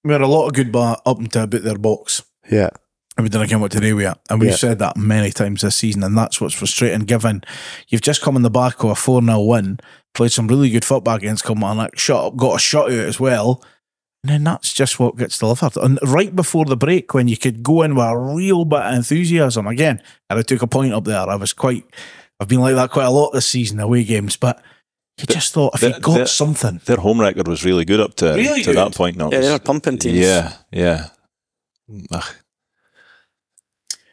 [0.05, 2.23] We had a lot of good bar up until about their box.
[2.51, 2.71] yeah
[3.17, 4.17] and we didn't get what today we are.
[4.31, 4.57] And we've Yeah.
[4.57, 7.01] said that many times this season, and that's what's frustrating.
[7.01, 7.45] Given
[7.89, 9.79] you've just come in the back of a 4 0 win,
[10.15, 13.63] played some really good football against Kilmarnock, shot up, got a shot out as well,
[14.23, 15.77] and then that's just what gets delivered.
[15.77, 18.95] And right before the break, when you could go in with a real bit of
[18.95, 20.01] enthusiasm, again,
[20.31, 21.29] and I took a point up there.
[21.29, 21.85] I was quite,
[22.39, 24.63] I've been like that quite a lot this season, away games, but
[25.19, 26.81] you just thought if the- you got the- something.
[26.85, 28.77] Their home record was really good up to, Really to good.
[28.77, 29.17] that point.
[29.17, 30.19] Now, Yeah, they were pumping teams.
[30.19, 31.09] Yeah, yeah.
[32.13, 32.25] Ugh.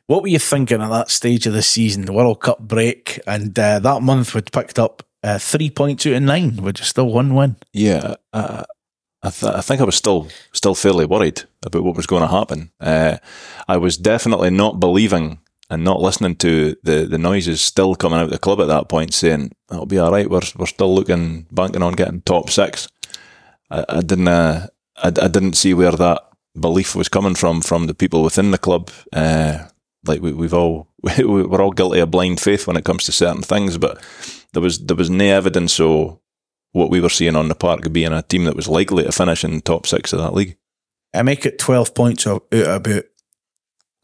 [0.07, 3.57] What were you thinking at that stage of the season, the World Cup break, and
[3.59, 7.09] uh, that month we'd picked up uh, three points out of nine, which is still
[7.13, 7.57] one win.
[7.73, 8.63] Yeah, uh,
[9.21, 12.27] I, th- I think I was still still fairly worried about what was going to
[12.27, 12.71] happen.
[12.79, 13.17] Uh,
[13.67, 15.39] I was definitely not believing
[15.69, 18.89] and not listening to the, the noises still coming out of the club at that
[18.89, 20.29] point, saying it'll be all right.
[20.29, 22.87] We're we're still looking banking on getting top six.
[23.69, 24.67] I, I didn't uh,
[24.97, 26.23] I, I didn't see where that
[26.59, 28.89] belief was coming from from the people within the club.
[29.13, 29.65] Uh,
[30.05, 33.11] like we, we've all we, we're all guilty of blind faith when it comes to
[33.11, 34.01] certain things, but
[34.53, 36.19] there was there was no evidence of
[36.71, 39.43] what we were seeing on the park being a team that was likely to finish
[39.43, 40.57] in the top six of that league.
[41.13, 43.03] I make it 12 points out of about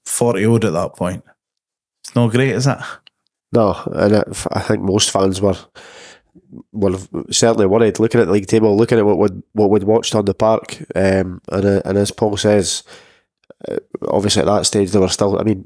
[0.06, 1.24] 40 odd at that point.
[2.04, 2.78] It's not great, is it?
[3.52, 5.58] No, and it, I think most fans were
[6.72, 6.98] were
[7.32, 10.26] certainly worried looking at the league table, looking at what would what we'd watched on
[10.26, 12.84] the park, um, and uh, and as Paul says,
[13.70, 13.78] uh,
[14.10, 15.40] obviously at that stage they were still.
[15.40, 15.66] I mean,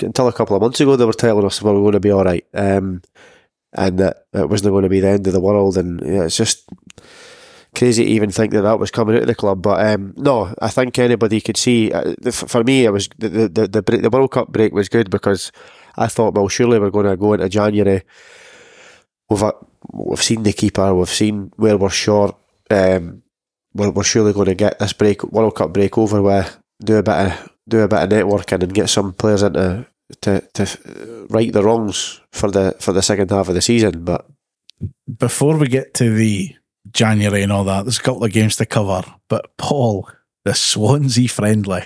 [0.00, 2.10] until a couple of months ago they were telling us we were going to be
[2.10, 3.02] all right, um,
[3.72, 6.36] and that it wasn't going to be the end of the world, and yeah, it's
[6.36, 6.68] just
[7.74, 9.62] crazy to even think that that was coming out of the club.
[9.62, 11.92] But um, no, I think anybody could see.
[11.92, 15.52] Uh, for me, it was the the the, the, World Cup break was good because
[15.96, 18.02] I thought, well, surely we're going to go into January.
[19.30, 19.52] We've uh,
[19.92, 22.36] we've seen the keeper, we've seen where we're short.
[22.70, 23.22] Um,
[23.74, 27.02] we're, we're surely going to get this break World Cup break over with do a
[27.02, 29.86] bit of do a bit of networking and get some players into
[30.20, 34.04] to to uh, right the wrongs for the for the second half of the season.
[34.04, 34.26] But
[35.18, 36.56] Before we get to the
[36.90, 39.04] January and all that, there's a couple of games to cover.
[39.28, 40.08] But Paul,
[40.44, 41.84] the Swansea friendly.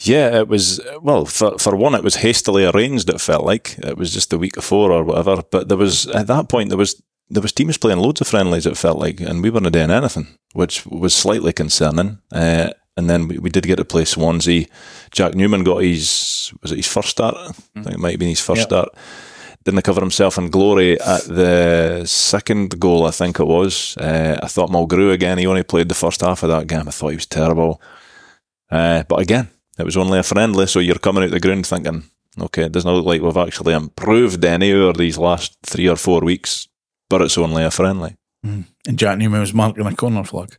[0.00, 3.10] Yeah, it was well for for one, it was hastily arranged.
[3.10, 5.42] It felt like it was just the week before or whatever.
[5.50, 8.66] But there was at that point there was there was teams playing loads of friendlies.
[8.66, 12.18] It felt like, and we weren't doing anything, which was slightly concerning.
[12.32, 14.66] Uh, and then we, we did get to play Swansea.
[15.12, 17.36] Jack Newman got his was it his first start?
[17.36, 18.68] I think it might have been his first Yep.
[18.68, 18.88] start.
[19.64, 23.96] Didn't cover himself in glory at the second goal, I think it was.
[23.98, 25.38] Uh, I thought Mulgrew again.
[25.38, 26.88] He only played the first half of that game.
[26.88, 27.80] I thought he was terrible.
[28.70, 32.04] Uh, but again, it was only a friendly, so you're coming out the ground thinking,
[32.40, 36.20] okay, it doesn't look like we've actually improved any over these last three or four
[36.20, 36.68] weeks,
[37.10, 38.16] but it's only a friendly.
[38.86, 40.56] And Jack Newman was marking a corner flag.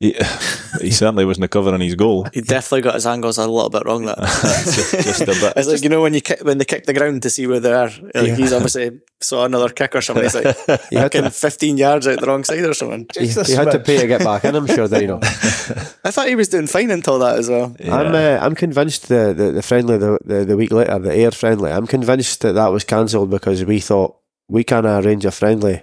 [0.00, 0.12] He,
[0.80, 2.26] he certainly wasn't covering his goal.
[2.32, 4.06] He definitely got his angles a little bit wrong.
[4.06, 4.18] That
[4.64, 5.52] just, just a bit.
[5.56, 7.60] it's like you know when you kick, when they kick the ground to see where
[7.60, 7.90] they are.
[8.14, 10.24] Like he's obviously saw another kick or something.
[10.24, 10.56] He's like
[10.90, 13.06] he had kicking to, fifteen yards out the wrong side or something.
[13.18, 14.54] he, he had to pay to get back in.
[14.54, 15.20] I'm sure that you know.
[15.22, 17.76] I thought he was doing fine until that as well.
[17.84, 21.30] I'm uh, I'm convinced the, the, the friendly the, the the week later the Ayr
[21.30, 21.70] friendly.
[21.70, 24.16] I'm convinced that that was cancelled because we thought
[24.48, 25.82] we can't arrange a friendly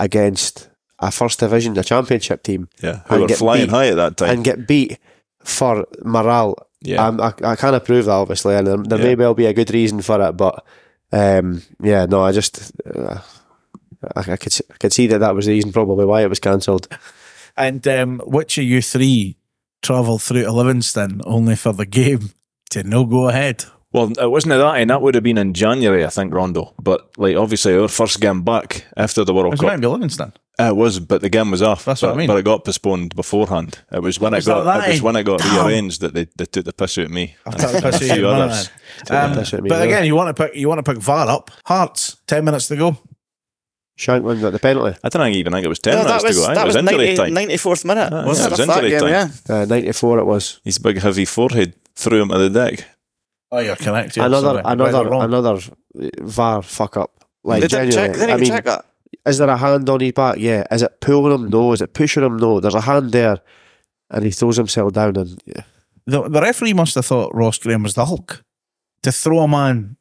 [0.00, 3.70] against a first division, a championship team, Yeah, who And were get flying beat.
[3.70, 4.30] high at that time.
[4.30, 4.98] and get beat
[5.44, 6.54] for morale.
[6.82, 9.04] yeah, Um, I I can't approve that obviously, and there, there Yeah.
[9.04, 10.64] may well be a good reason for it, but
[11.12, 13.18] um, yeah, no, I just uh,
[14.16, 16.28] I, I could s- I could see that that was the reason probably why it
[16.28, 16.86] was cancelled.
[17.56, 19.36] And um, which of you three
[19.82, 22.30] travelled through to Livingston only for the game
[22.70, 23.64] to no go ahead?
[23.92, 26.74] Well, it wasn't that, and that would have been in January, I think, Rondo.
[26.80, 29.88] But like, obviously, our first game back after the It World was Cup, meant to
[29.88, 30.32] be Livingston.
[30.60, 31.86] Uh, it was, but the game was off.
[31.86, 32.26] That's but, what I mean.
[32.28, 33.80] But it got postponed beforehand.
[33.90, 34.64] It was when Was it got.
[34.64, 35.04] that It was that?
[35.04, 35.66] when it got Damn.
[35.66, 37.34] rearranged that they, they took the piss out of me.
[37.46, 38.70] I've and taken the piss a out of few you, others.
[39.10, 39.34] man.
[39.38, 39.84] piss out me, but yeah.
[39.84, 41.50] again, you want to pick you want to pick VAR up.
[41.64, 42.96] Hearts, ten minutes to go.
[43.98, 44.96] Shankland got the penalty.
[45.04, 46.44] I don't even think it was ten No, minutes was to go.
[46.44, 47.48] I think that it was was injury 90, time.
[47.58, 48.12] 94th minute.
[48.12, 49.00] Ah, Was yeah, it it was a flat injury game?
[49.00, 49.32] time.
[49.48, 49.54] Yeah.
[49.56, 50.60] Uh, Ninety four it was.
[50.64, 52.84] His big heavy forehead threw him to the deck.
[53.52, 54.16] Oh, you're correct.
[54.16, 54.62] yeah, another sorry.
[54.64, 55.60] I read it another another
[56.20, 57.24] VAR fuck up.
[57.42, 58.12] Like they didn't check.
[58.14, 58.18] genuinely.
[58.18, 58.84] They didn't I mean, check that.
[59.26, 60.36] is there a hand on his back?
[60.38, 60.64] Yeah.
[60.70, 61.48] Is it pulling him?
[61.50, 61.72] No.
[61.72, 62.36] Is it pushing him?
[62.36, 62.60] No.
[62.60, 63.40] There's a hand there,
[64.10, 65.62] and he throws himself down and yeah.
[66.06, 68.44] the, the referee must have thought Ross Graham was the Hulk
[69.02, 69.96] to throw a man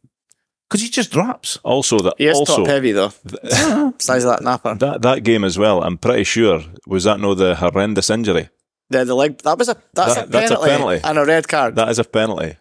[0.69, 1.57] because he just drops.
[1.63, 3.09] Also, that He is also top heavy though.
[3.99, 4.75] Size of that napper.
[4.75, 5.81] that that game as well.
[5.83, 8.49] I'm pretty sure was that no the horrendous injury.
[8.91, 9.39] Yeah, the leg.
[9.39, 11.01] That was a that's, That- a, that's a penalty penalty.
[11.03, 11.75] and a red card.
[11.75, 12.57] That is a penalty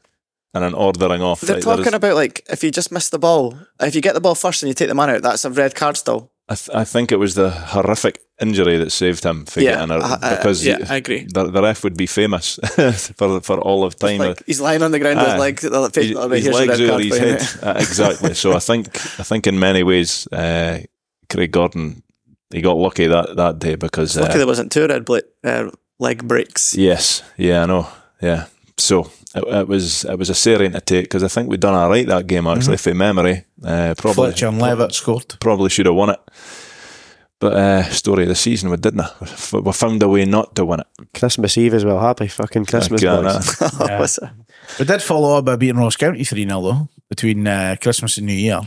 [0.54, 1.40] and an ordering off.
[1.40, 4.14] They're there is- talking about like if you just miss the ball, if you get
[4.14, 6.30] the ball first and you take the man out, that's a red card still.
[6.50, 9.90] I, th- I think it was the horrific injury that saved him for Yeah, getting
[9.90, 11.26] a, I- I- because yeah, I agree.
[11.30, 12.58] The, the ref would be famous
[13.16, 14.18] for for all of time.
[14.20, 16.44] Like he's lying on the ground with Ah, his legs, the his, face, oh, his
[16.44, 17.42] here's legs over his head.
[17.62, 18.34] Uh, exactly.
[18.34, 18.86] So I think
[19.20, 20.80] I think in many ways, uh,
[21.28, 22.02] Craig Gordon
[22.50, 25.70] he got lucky that, that day because Lucky uh, there wasn't two red bla- uh,
[25.98, 26.74] leg breaks.
[26.74, 27.86] yes, yeah, I know,
[28.22, 28.46] yeah.
[28.78, 31.74] So it, it was it was a serene to take because I think we'd done
[31.74, 33.44] all right that game actually from memory.
[33.62, 35.36] Uh, probably Fletcher and Levitt scored.
[35.40, 36.20] probably should have won it.
[37.40, 39.06] But uh, story of the season, we didn't.
[39.52, 40.86] We we found a way not to win it.
[41.14, 42.00] Christmas Eve as well.
[42.00, 44.18] Happy fucking Christmas, Like, boys.
[44.22, 44.30] Yeah.
[44.78, 48.26] We did follow up by beating Ross County 3 0 though, between uh, Christmas and
[48.26, 48.60] New Year,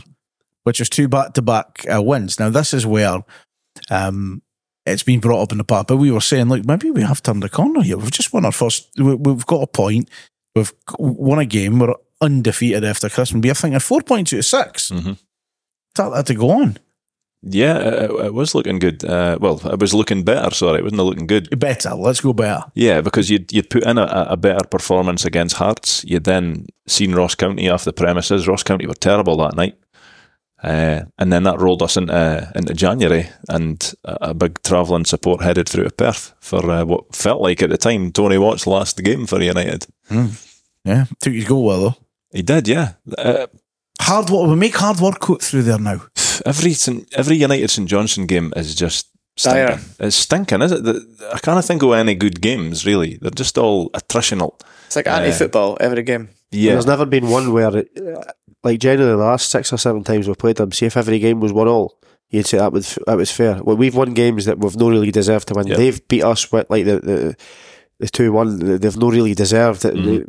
[0.64, 2.40] which was two back to back wins.
[2.40, 3.22] Now, this is where
[3.90, 4.42] um,
[4.86, 7.22] it's been brought up in the past, but we were saying, look, maybe we have
[7.22, 7.98] turned the corner here.
[7.98, 10.08] We've just won our first, we, we've got a point,
[10.54, 13.42] we've won a game, we're undefeated after Christmas.
[13.42, 15.18] We're thinking four points out of 6 Mhm.
[15.96, 16.78] That had to go on.
[17.44, 19.04] Yeah, it, it was looking good.
[19.04, 20.54] Uh, well, it was looking better.
[20.54, 21.58] Sorry, it wasn't looking good.
[21.58, 22.62] Better, let's go better.
[22.74, 26.04] Yeah, because you'd you'd put in a, a better performance against Hearts.
[26.04, 28.46] You'd then seen Ross County off the premises.
[28.46, 29.74] Ross County were terrible that night,
[30.62, 35.42] uh, and then that rolled us into into January and a, a big travelling support
[35.42, 39.02] headed through to Perth for uh, what felt like at the time Tony Watt's last
[39.02, 39.86] game for United.
[40.84, 41.96] Yeah, took his goal well though.
[42.32, 42.92] He did, yeah.
[43.18, 43.46] Uh,
[44.00, 46.02] Hard work, we make hard work out through there now.
[46.44, 49.06] every St, every United St Johnstone game is just
[49.36, 49.66] stinking.
[49.66, 49.80] Dire.
[50.00, 51.02] It's stinking, is it?
[51.32, 53.18] I can't think of any good games really.
[53.20, 54.58] They're just all attritional.
[54.86, 56.30] It's like anti-football every game.
[56.50, 58.24] Yeah, There's never been one where, it, uh,
[58.64, 61.40] like, generally the last six or seven times we've played them, see if every game
[61.40, 61.98] was one all.
[62.30, 63.62] you'd say that was that was fair.
[63.62, 65.66] Well, we've won games that we've no really deserved to win.
[65.66, 65.76] Yeah.
[65.76, 67.36] They've beat us with like the the,
[67.98, 68.78] the two one.
[68.80, 69.94] They've no really deserved it.
[69.94, 70.24] They-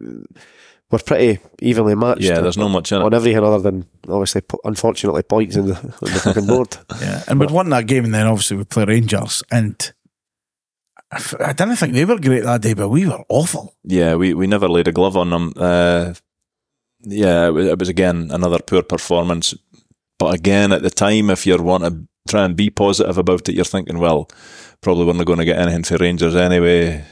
[0.91, 2.21] we're pretty evenly matched.
[2.21, 2.35] Mm-hmm.
[2.35, 3.03] Yeah, there's no much in it.
[3.03, 6.77] on everything other than obviously, unfortunately, points in the on the fucking board.
[7.01, 9.91] Yeah, and we'd won that game, and then obviously we play Rangers, and
[11.39, 13.75] I didn't think they were great that day, but we were awful.
[13.83, 15.53] Yeah, we, we never laid a glove on them.
[15.55, 16.13] Uh,
[17.03, 19.53] yeah, it was, it was again another poor performance.
[20.19, 23.55] But again, at the time, if you're want to try and be positive about it,
[23.55, 24.29] you're thinking, well,
[24.81, 27.03] probably we're not going to get anything for Rangers anyway.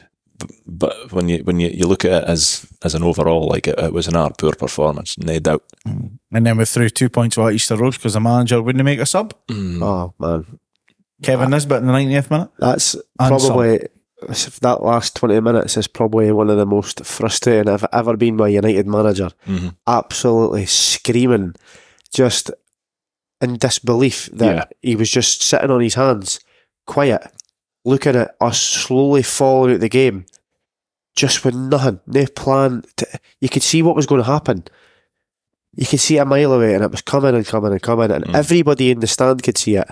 [0.65, 3.77] But when you when you, you look at it as as an overall, like it,
[3.77, 5.63] it was another poor performance, no doubt.
[5.87, 6.17] Mm.
[6.31, 8.99] And then we threw two points away at Easter Road because the manager wouldn't make
[8.99, 9.35] a sub.
[9.47, 9.83] Mm.
[9.83, 10.59] Oh man,
[11.21, 12.49] Kevin Nisbet in the 90th minute.
[12.57, 13.03] that's And
[13.37, 13.87] probably
[14.27, 18.49] that last twenty minutes is probably one of the most frustrating I've ever been by
[18.49, 19.31] a United manager.
[19.47, 19.75] Mhm.
[19.87, 21.55] Absolutely screaming,
[22.13, 22.51] just
[23.41, 24.63] in disbelief that Yeah.
[24.89, 26.39] he was just sitting on his hands,
[26.85, 27.21] quiet,
[27.83, 30.25] looking at us slowly falling out the game,
[31.15, 32.83] just with nothing, no plan.
[32.97, 33.07] To,
[33.39, 34.63] you could see what was going to happen.
[35.75, 38.11] You could see it a mile away, and it was coming and coming and coming,
[38.11, 38.35] and Mm.
[38.35, 39.87] everybody in the stand could see it.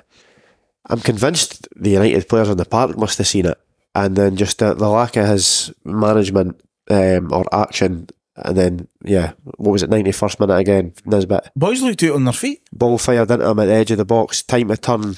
[0.87, 3.57] I'm convinced the United players on the park must have seen it,
[3.95, 9.33] and then just the, the lack of his management um, or action, and then yeah,
[9.57, 9.89] what was it?
[9.89, 12.61] Ninety first minute again, Nisbet Boys looked out on their feet.
[12.71, 15.15] ball fired into him at the edge of the box, time to turn.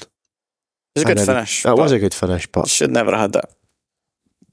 [0.94, 1.62] It was a good finish.
[1.62, 3.50] That was a good finish, but Should never have had that.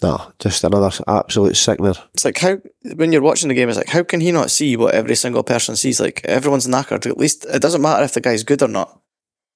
[0.01, 1.93] no, just another absolute sickener.
[2.13, 2.59] It's like how
[2.95, 5.43] when you're watching the game, it's like how can he not see what every single
[5.43, 5.99] person sees?
[5.99, 7.05] Like everyone's knackered.
[7.05, 9.01] At least it doesn't matter if the guy's good or not.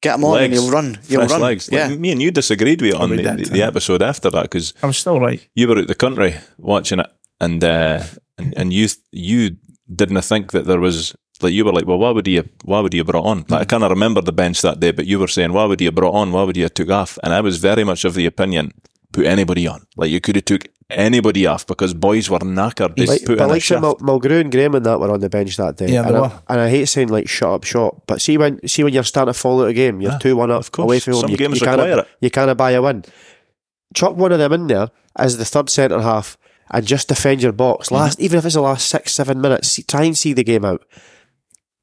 [0.03, 0.61] Get him on and Legs.
[0.63, 0.89] he'll run.
[1.07, 1.41] He'll Fresh run.
[1.41, 1.71] legs.
[1.71, 1.95] Like, Yeah.
[1.95, 4.87] me and you disagreed with it on the, the, the episode after that because I
[4.87, 5.41] was still right.
[5.55, 8.03] you were out the country watching it, and uh,
[8.37, 9.55] and, and you you
[9.93, 12.93] didn't think that there was like you were like, well, why would you why would
[12.93, 13.45] you brought on?
[13.49, 15.81] Like, I kind of remember the bench that day, but you were saying, why would
[15.81, 16.31] you have brought on?
[16.31, 17.17] Why would you took off?
[17.23, 18.71] And I was very much of the opinion,
[19.11, 19.85] put anybody on.
[19.97, 22.95] Like you could have took anybody off because boys were knackered.
[22.95, 23.81] They Like, put but in a like shift.
[23.81, 25.87] Mul- Mulgrew and Graham and that were on the bench that day.
[25.89, 26.41] Yeah, they and, I, were.
[26.49, 29.33] and I hate saying like shut up shop, but see when see when you're starting
[29.33, 30.85] to fall out of a game, you're Ah, two one up of course.
[30.85, 31.21] away from home.
[31.21, 32.07] Some you, games you require can't it.
[32.21, 33.03] you can't buy a win.
[33.93, 36.37] Chuck one of them in there as the third centre half
[36.71, 37.87] and just defend your box.
[37.87, 37.95] Mm-hmm.
[37.95, 40.65] Last even if it's the last six seven minutes, see, try and see the game
[40.65, 40.83] out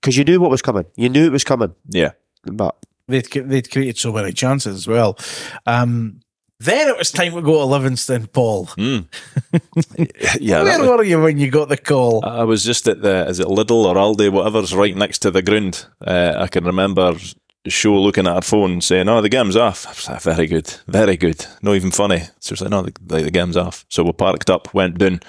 [0.01, 0.87] because you knew what was coming.
[0.97, 2.13] You knew it was coming, yeah,
[2.45, 2.77] but
[3.09, 5.19] They'd, they'd created so many chances as well.
[5.67, 6.21] Um,
[6.61, 8.67] then it was time to go to Livingston, Paul.
[8.77, 9.07] Mm.
[10.41, 10.63] yeah.
[10.63, 12.25] Where was- were you when you got the call?
[12.25, 15.43] I was just at the is it Lidl or Aldi, whatever's right next to the
[15.43, 15.87] ground.
[16.07, 17.15] Uh, I can remember
[17.67, 20.75] show looking at her phone saying, "Oh, the game's off." I was like, "Very good,
[20.87, 22.21] very good." Not even funny.
[22.41, 24.99] So she was like, "No, the, the, the game's off." So we parked up, went
[24.99, 25.21] down,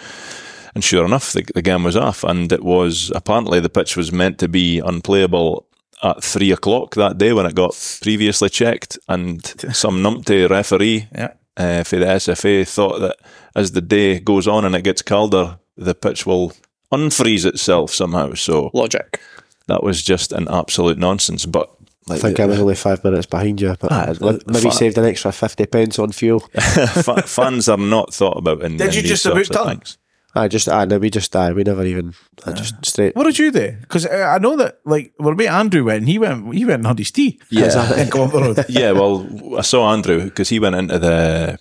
[0.76, 2.24] and sure enough, the, the game was off.
[2.24, 5.66] And it was apparently the pitch was meant to be unplayable
[6.04, 11.34] at three o'clock that day when it got previously checked, and some numpty referee Yeah.
[11.58, 13.18] uh, for the SFA thought that
[13.56, 16.54] as the day goes on and it gets colder, the pitch will
[16.92, 18.34] unfreeze itself somehow.
[18.34, 19.20] So Logic.
[19.68, 21.46] that was just an absolute nonsense.
[21.46, 21.70] But
[22.10, 23.76] I like, think I was only five minutes behind you.
[23.80, 24.14] But Ah,
[24.48, 26.40] maybe fa- saved an extra fifty pence on fuel.
[26.60, 28.78] fa- fans are not thought about in.
[28.78, 29.68] Did in you these just about of done?
[29.78, 29.98] things.
[30.34, 32.14] I just, I know we just, I we never even,
[32.46, 33.16] I just straight.
[33.16, 33.76] What did you do?
[33.82, 36.08] Because uh, I know that, like, well, mate, Andrew went.
[36.08, 36.54] He went.
[36.54, 37.40] He went and had his tea.
[37.50, 37.94] Yeah.
[37.94, 38.66] and go up the road.
[38.70, 41.60] yeah, well, I saw Andrew because he went into the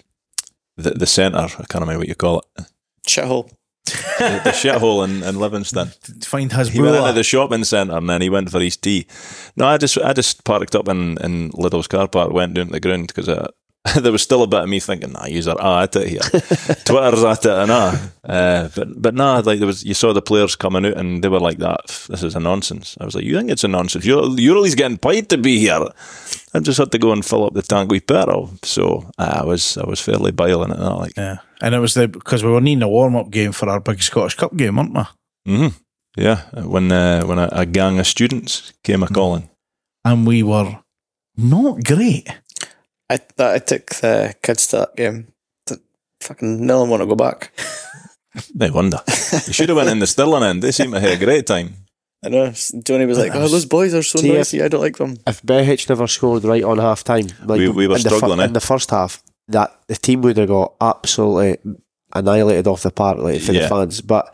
[0.77, 1.39] the, the centre.
[1.39, 2.65] I can't remember what you call it,
[3.07, 3.51] Shithole.
[3.87, 5.91] the, the shithole in, in Livingston.
[6.21, 8.77] to find his He went into the shopping centre and then he went for his
[8.77, 9.07] tea.
[9.57, 12.73] No, I just I just parked up in, in Lidl's car park, went down to
[12.73, 13.29] the ground because
[14.01, 16.21] there was still a bit of me thinking, nah, you're ah at it here.
[16.85, 18.11] Twitter's at it and ah.
[18.23, 21.29] Uh, but but nah, like there was you saw the players coming out and they
[21.29, 21.87] were like that.
[22.09, 22.97] This is a nonsense.
[23.01, 24.05] I was like, you think it's a nonsense?
[24.05, 25.89] You're you're always getting paid to be here.
[26.53, 28.51] I just had to go and fill up the tank with petrol.
[28.63, 30.79] So ah, I was I was fairly biling it.
[30.79, 33.53] That, like, Yeah, and it was the because we were needing a warm up game
[33.53, 35.03] for our big Scottish Cup game, weren't we?
[35.47, 35.69] hmm
[36.17, 36.43] yeah.
[36.53, 39.49] When uh, when a, a gang of students came a calling.
[40.05, 40.79] And we were
[41.37, 42.29] not great.
[43.11, 45.29] I that I took the kids to that game.
[45.67, 45.79] To
[46.23, 47.53] fucking no one want to go back.
[48.55, 49.01] No wonder.
[49.49, 50.63] You should have went in the Stirling end.
[50.63, 51.75] They seem to have a great time.
[52.25, 52.53] I know.
[52.85, 54.63] Johnny was like, "Oh, those boys are so See, if- noisy.
[54.63, 57.89] I don't like them." If Behich never scored right on half time, like We- we
[57.89, 58.45] were in the, fir- struggling, eh?
[58.45, 61.59] in the first half, that the team would have got absolutely
[62.15, 63.63] annihilated off the park, like for Yeah.
[63.63, 64.01] the fans.
[64.01, 64.33] But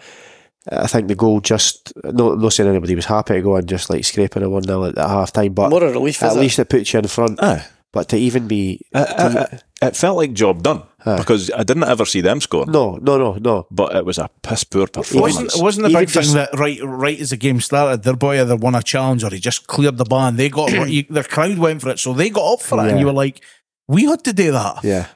[0.71, 3.67] I think the goal just no, I'm not saying anybody was happy to go and
[3.67, 6.23] just like scraping a one 0 at, at half time, but What a relief!
[6.23, 7.43] at is least it puts you in front.
[7.43, 7.65] Aye.
[7.97, 9.09] But to even be It,
[9.53, 12.65] it- it felt like job done because I didn't ever see them score.
[12.67, 13.67] no, no, no, no.
[13.71, 15.35] But it was a piss poor It performance.
[15.37, 18.17] wasn't, it wasn't the Even big thing that right right as the game started, their
[18.17, 21.05] boy either won a challenge or he just cleared the bar and they got you,
[21.11, 23.41] their crowd went for it, so they got up for it, and you were like,
[23.89, 25.07] we had to do that, Yeah,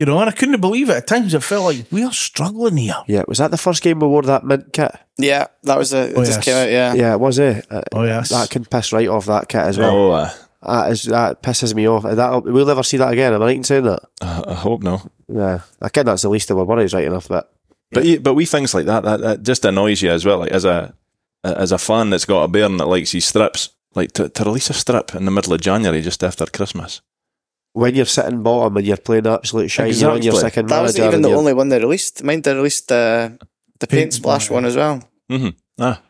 [0.00, 0.18] you know.
[0.20, 0.96] And I couldn't believe it.
[0.96, 3.00] At times, it felt like we are struggling here.
[3.06, 3.22] yeah.
[3.28, 4.92] Was that the first game we wore that mint kit?
[5.16, 6.10] Yeah, that was a.
[6.10, 6.44] It Oh, just yes.
[6.44, 6.70] came out.
[6.70, 6.92] Yeah.
[6.94, 7.66] Yeah, it was it.
[7.70, 9.90] Uh, Oh yes, That can piss right off that kit as well.
[9.96, 10.30] Oh, uh,
[10.62, 12.02] That is that pisses me off.
[12.02, 13.32] That we'll never see that again.
[13.32, 14.00] Am I right in saying that?
[14.20, 15.00] I hope no.
[15.28, 17.28] Yeah, I think that's the least of our worries, right enough.
[17.28, 17.52] But
[17.92, 20.38] But yeah, but we things like that, that that just annoys you as well.
[20.38, 20.94] Like as a
[21.44, 24.68] as a fan that's got a bairn that likes these strips, like to, to release
[24.70, 27.00] a strip in the middle of January just after Christmas.
[27.72, 31.06] when you're sitting bottom and you're playing absolute shite, you're on your second That wasn't
[31.06, 32.24] even the only one they released.
[32.24, 33.30] Mind they released uh,
[33.78, 35.00] the paint, Paint splash splash, one as well.
[35.30, 35.50] Mm-hmm.
[35.78, 36.02] Ah,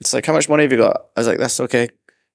[0.00, 1.06] It's like, how much money have you got?
[1.16, 1.88] I was like, that's okay.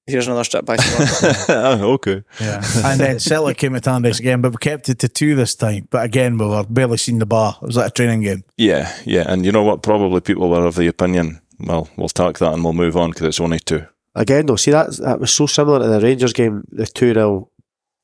[0.10, 1.82] Here's another strip by someone.
[1.84, 2.24] okay.
[2.40, 2.64] yeah.
[2.86, 5.88] and then Celtic came at Tannadice again, but we kept it to two this time.
[5.90, 7.58] But again, we were barely seen the bar.
[7.62, 8.44] It was like a training game.
[8.58, 9.84] Yeah, yeah, and you know what?
[9.84, 11.42] Probably people were of the opinion.
[11.60, 13.86] Well, we'll talk that and we'll move on because it's only two.
[14.16, 14.56] again though.
[14.56, 17.50] See that that was so similar to the Rangers game, the two 0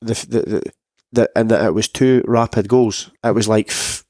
[0.02, 0.72] the, the, the,
[1.12, 3.10] the and that it was two rapid goals.
[3.24, 4.04] It was like f-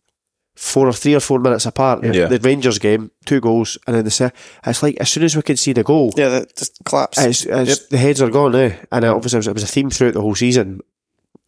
[0.56, 2.02] four or three or four minutes apart.
[2.02, 2.26] Yeah.
[2.26, 4.32] The Rangers game, two goals, and then the se-
[4.66, 7.20] it's like as soon as we can see the goal, yeah, that just collapsed.
[7.20, 8.54] it's, it's, the heads are gone.
[8.54, 8.74] Eh?
[8.90, 10.80] And it obviously it was, it was a theme throughout the whole season.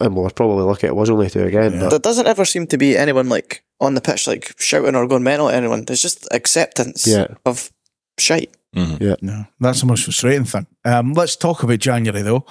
[0.00, 1.80] And we were probably lucky it was only two again.
[1.80, 5.09] But There doesn't ever seem to be anyone like on the pitch like shouting or
[5.09, 5.84] going mental at anyone.
[5.86, 7.26] There's just acceptance Yeah.
[7.44, 7.72] of
[8.18, 8.54] shite.
[8.74, 9.16] Yeah.
[9.22, 10.66] No, that's the most frustrating thing.
[10.84, 12.44] Um, let's talk about January though.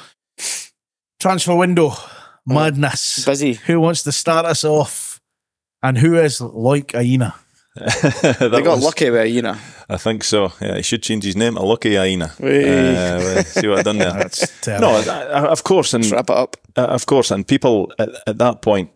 [1.20, 1.94] Transfer window
[2.46, 3.26] madness.
[3.26, 3.54] Busy.
[3.54, 5.17] Who wants to start us off?
[5.84, 7.34] And who is like Ayina?
[8.40, 9.56] They got lucky with you know.
[9.90, 10.52] I think so.
[10.60, 12.32] Yeah, he should change his name to Lucky Ayina.
[12.42, 14.14] Uh, see what I've done there.
[14.14, 15.04] That's terrible.
[15.06, 16.58] no, of course, and Just wrap it up.
[16.76, 18.90] Uh, of course, and people at, at that point,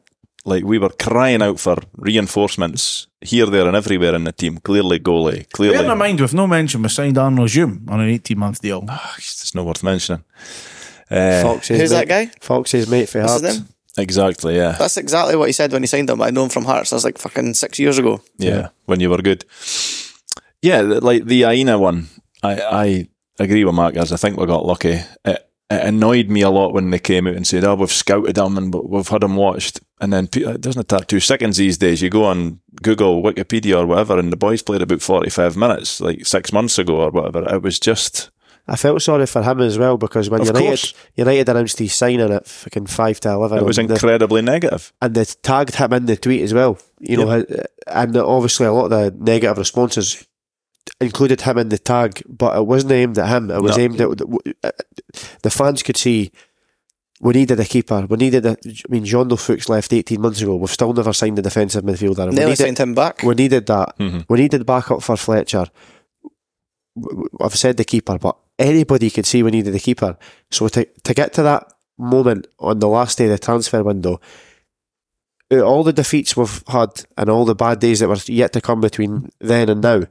[0.45, 4.57] like we were crying out for reinforcements here, there, and everywhere in the team.
[4.57, 5.47] Clearly, goalie.
[5.51, 8.61] Clearly, Bear in mind, with no mention, we signed Arnaud Djoum on an 18 month
[8.61, 8.83] deal.
[8.89, 10.23] Ah, it's not worth mentioning.
[11.09, 12.31] Uh, Fox's Who's mate, that guy?
[12.41, 13.73] Fox's mate for What's his Hearts.
[13.97, 14.03] Name?
[14.03, 14.55] exactly.
[14.55, 16.21] Yeah, That's exactly what he said when he signed him.
[16.21, 16.89] I know him from Hearts.
[16.89, 18.21] That was like fucking six years ago.
[18.37, 18.69] yeah.
[18.85, 19.45] When you were good.
[20.61, 22.07] Yeah, like the Ayina one.
[22.43, 23.07] I I
[23.39, 24.11] agree with Marcus.
[24.11, 24.99] I think we got lucky.
[25.25, 28.37] It, it annoyed me a lot when they came out and said, "Oh, we've scouted
[28.37, 31.57] him and we- we've had him watched." And then uh, it doesn't take two seconds
[31.57, 32.01] these days.
[32.01, 36.25] You go on Google, Wikipedia, or whatever, and the boys played about forty-five minutes, like
[36.25, 37.43] six months ago or whatever.
[37.55, 38.30] It was just
[38.67, 40.93] I felt sorry for him as well because when Of United course.
[41.15, 44.93] United announced he's signing at fucking five to eleven, it was and, the, incredibly negative.
[45.01, 46.77] and they tagged him in the tweet as well.
[46.99, 47.43] You know, uh,
[47.87, 50.25] and obviously a lot of the negative responses
[50.99, 53.49] included him in the tag, but it wasn't aimed at him.
[53.51, 53.83] It was No.
[53.83, 54.21] aimed at
[54.63, 54.71] uh,
[55.41, 56.31] the fans could see.
[57.23, 58.05] We needed a keeper.
[58.09, 58.51] We needed a.
[58.51, 60.55] I mean, Jeando Fuchs left eighteen months ago.
[60.55, 62.19] We've still never signed a defensive midfielder.
[62.19, 63.21] and we Nearly needed- signed him back.
[63.23, 63.97] we needed that.
[63.99, 64.25] Mhm.
[64.29, 65.65] We needed backup for Fletcher.
[67.39, 70.17] I've said the keeper, but anybody could see we needed a keeper.
[70.51, 74.19] So to to get to that moment on the last day of the transfer window,
[75.51, 78.81] all the defeats we've had and all the bad days that were yet to come
[78.81, 80.03] between then and now,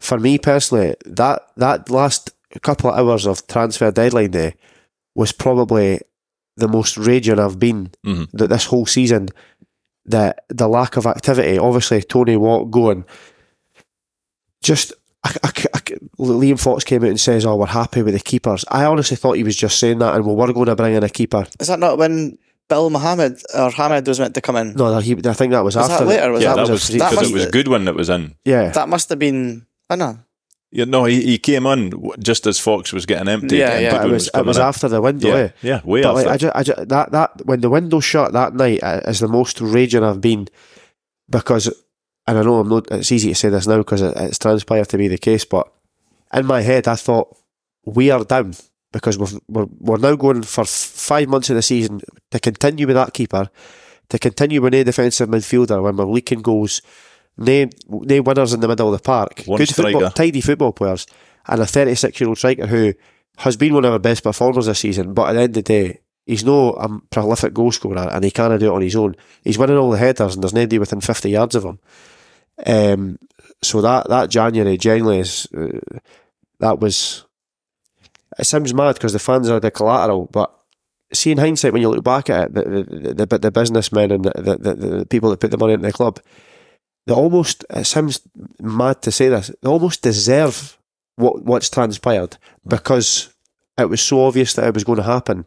[0.00, 2.30] for me personally, that that last
[2.62, 4.54] couple of hours of transfer deadline day
[5.14, 6.00] was probably
[6.56, 8.28] the most raging I've been Mhm.
[8.32, 9.28] that this whole season.
[10.06, 13.04] The the lack of activity, obviously Tony Watt going,
[14.62, 14.92] just
[15.24, 15.80] I, I, I,
[16.18, 19.36] Liam Fox came out and says, "Oh, we're happy with the keepers." I honestly thought
[19.36, 21.46] he was just saying that, and we were going to bring in a keeper.
[21.58, 24.74] Is that not when Bill Mohammed or Hamid was meant to come in?
[24.74, 26.32] No, he, I think that was, Was after that later?
[26.32, 28.34] Was yeah, that that, was was a- that because it was Goodwin that was in.
[28.44, 28.70] yeah.
[28.70, 29.66] That must have been.
[29.88, 30.18] I know.
[30.70, 33.58] Yeah, no, he, he came on just as Fox was getting empty.
[33.58, 33.88] Yeah, yeah.
[33.88, 34.62] it Goodwin was it was in.
[34.64, 35.28] after the window.
[35.28, 35.48] Yeah, eh?
[35.62, 36.26] yeah, way But like.
[36.26, 39.28] I just, I just, that that when the window shut that night uh, is the
[39.28, 40.48] most raging I've been
[41.30, 41.72] because,
[42.26, 42.90] and I know I'm not.
[42.90, 45.70] It's easy to say this now because it, it's transpired to be the case, but
[46.32, 47.36] in my head I thought
[47.84, 48.54] we are down
[48.92, 52.00] because we've, we're we're now going for f- five months of the season
[52.30, 53.50] to continue with that keeper,
[54.08, 56.80] to continue with a defensive midfielder when we're leaking goals,
[57.36, 61.06] no winners in the middle of the park, One good football, tidy football players,
[61.46, 62.94] and a 36 year old striker who
[63.38, 65.12] has been one of our best performers this season.
[65.12, 68.30] But at the end of the day, he's no a prolific goal scorer and he
[68.30, 69.16] can't do it on his own.
[69.42, 71.80] He's winning all the headers and there's nobody within 50 yards of him.
[72.66, 73.18] Um,
[73.62, 75.78] so that, that January generally is, uh,
[76.60, 77.24] that was,
[78.38, 80.54] it sounds mad because the fans are the collateral, but
[81.12, 84.24] see in hindsight when you look back at it, the, the, the, the businessmen and
[84.24, 86.20] the, the, the, people that put the money into the club,
[87.06, 88.20] they almost, it sounds
[88.60, 90.78] mad to say this, they almost deserve
[91.16, 92.36] what what's transpired
[92.66, 93.32] because
[93.78, 95.46] it was so obvious that it was going to happen.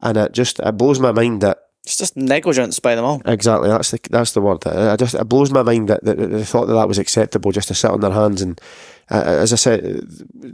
[0.00, 3.22] and it just it blows my mind that It's just negligence by them all.
[3.24, 4.66] Exactly, that's the that's the word.
[4.66, 7.52] I I just it blows my mind that, that they thought that that was acceptable
[7.52, 8.42] just to sit on their hands.
[8.42, 8.60] And
[9.08, 10.00] uh, as I said,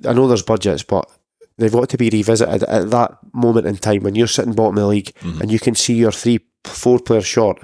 [0.06, 1.10] I know there's budgets, but
[1.56, 4.82] they've got to be revisited at that moment in time when you're sitting bottom of
[4.82, 7.62] the league and you can see you're three, four players short.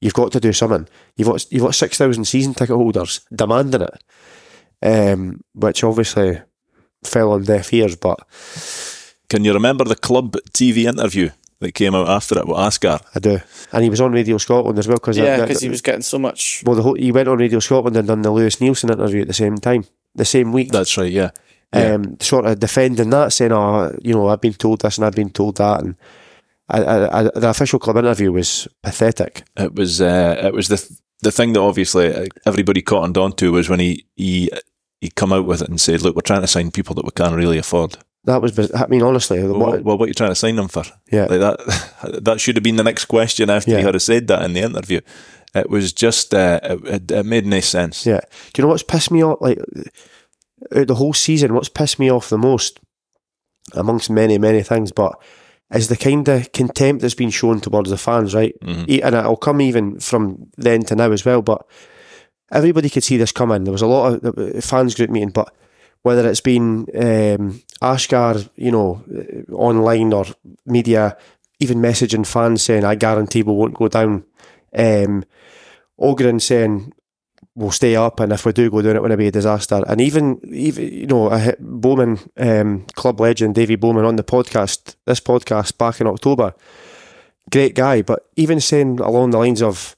[0.00, 0.86] You've got to do something.
[1.16, 4.04] You've got you've got six thousand season ticket holders demanding it,
[4.80, 6.40] um, which obviously
[7.02, 7.96] fell on deaf ears.
[7.96, 8.20] But
[9.28, 11.30] Can you remember the club TV interview
[11.60, 13.02] that came out after it with Asghar?
[13.14, 13.40] I do,
[13.72, 16.18] and he was on Radio Scotland as well because Yeah, because he was getting so
[16.18, 16.62] much.
[16.64, 19.28] Well, the whole, he went on Radio Scotland and done the Lewis Nielsen interview at
[19.28, 19.84] the same time,
[20.14, 20.70] the same week.
[20.70, 21.30] That's right, yeah.
[21.74, 21.94] yeah.
[21.94, 25.14] um, sort of defending that, saying, "Oh, you know, I've been told this and I've
[25.14, 25.96] been told that," and
[26.68, 29.42] I, I, I, the official club interview was pathetic.
[29.56, 33.32] It was uh, it was the th- the thing that obviously uh, everybody caught on
[33.32, 34.50] to was when he he
[35.00, 37.10] he come out with it and said, "Look, we're trying to sign people that we
[37.10, 37.98] can't really afford."
[38.28, 40.68] That was, I mean, honestly, Well, what, well, what are you trying to sign them
[40.68, 40.84] for?
[41.10, 43.78] yeah, Like that that should have been the next question after Yeah.
[43.78, 45.00] he had said that in the interview.
[45.54, 48.04] It was just uh, it, it, made no sense.
[48.06, 48.20] yeah.
[48.52, 49.38] Do you know what's pissed me off?
[49.40, 49.58] Like
[50.70, 52.80] the whole season, what's pissed me off the most,
[53.74, 55.12] amongst many many things, but
[55.74, 58.54] is the kind of contempt that's been shown towards the fans, right?
[58.88, 61.42] E- And it'll come even from then to now as well.
[61.42, 61.62] But
[62.50, 63.64] everybody could see this coming.
[63.64, 65.54] There was a lot of uh, fans group meeting, but
[66.02, 70.26] whether it's been um, Asghar, you know, uh, online or
[70.66, 71.16] media,
[71.60, 74.24] even messaging fans saying, "I guarantee we won't go down."
[74.76, 75.24] Um,
[75.98, 76.92] Ogren saying,
[77.54, 80.00] "We'll stay up, and if we do go down, it will be a disaster." And
[80.00, 84.96] even, even you know, I hit Bowman, um, club legend Davy Bowman on the podcast,
[85.06, 86.54] this podcast back in October.
[87.50, 89.96] Great guy, but even saying along the lines of,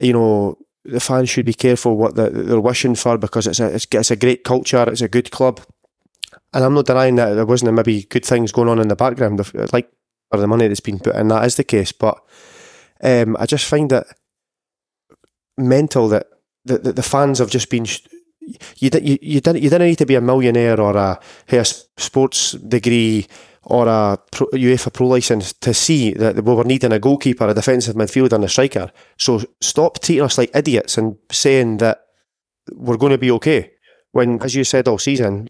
[0.00, 3.86] you know, the fans should be careful what they're wishing for because it's a it's,
[3.90, 5.60] it's a great culture, it's a good club,
[6.52, 9.40] and I'm not denying that there wasn't maybe good things going on in the background,
[9.72, 9.90] like
[10.30, 11.28] for the money that's been put in.
[11.28, 12.18] That is the case, but
[13.02, 14.06] um, I just find it
[15.56, 16.26] mental that
[16.64, 17.84] the, the, fans have just been.
[17.84, 18.06] sh-
[18.78, 21.20] You, you, you, didn't, you didn't need to be a millionaire or a,
[21.50, 23.26] a sports degree
[23.62, 27.54] or a pro, UEFA Pro license to see that we were needing a goalkeeper, a
[27.54, 28.90] defensive midfielder, and a striker.
[29.18, 32.06] So stop treating us like idiots and saying that
[32.72, 33.72] we're going to be okay.
[34.12, 35.48] When, as you said all season,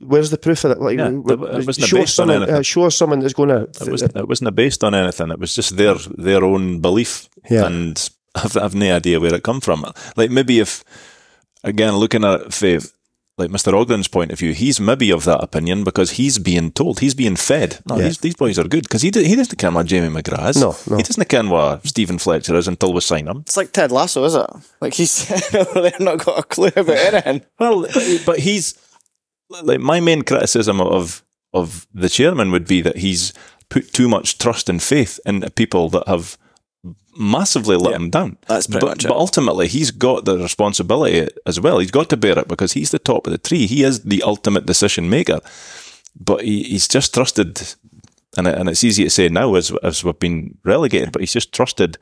[0.00, 0.80] where's the proof of that?
[0.80, 2.54] Like, Yeah, w- it wasn't show us based on someone, anything.
[2.56, 3.62] uh, show us someone that's going to.
[3.62, 5.30] It wasn't it wasn't based on anything.
[5.30, 7.66] It was just their their own belief, Yeah.
[7.66, 9.84] and I've I've no idea where it come from.
[10.16, 10.84] Like maybe if
[11.62, 12.90] again looking at it from
[13.36, 13.72] like Mr.
[13.72, 17.34] Ogren's point of view, he's maybe of that opinion because he's being told, he's being
[17.34, 17.80] fed.
[17.88, 18.04] No, Yeah.
[18.04, 20.60] these, these boys are good because he d- he doesn't care what Jamie McGrath is.
[20.60, 20.96] No, no.
[20.98, 23.38] he doesn't care what Stephen Fletcher is until we sign him.
[23.38, 24.46] It's like Ted Lasso, is it?
[24.80, 27.42] Like he's they've not got a clue about anything.
[27.58, 27.88] Well,
[28.24, 28.74] but he's
[29.50, 31.22] like my main criticism of
[31.52, 33.32] of the chairman would be that he's
[33.68, 36.36] put too much trust and faith in people that have
[37.16, 38.36] massively let him down.
[38.48, 39.08] That's pretty but, much it.
[39.08, 41.78] but ultimately, he's got the responsibility as well.
[41.78, 43.66] He's got to bear it because he's the top of the tree.
[43.66, 45.40] He is the ultimate decision maker.
[46.18, 47.74] But he, he's just trusted,
[48.36, 51.12] and and it's easy to say now as as we've been relegated.
[51.12, 51.98] But he's just trusted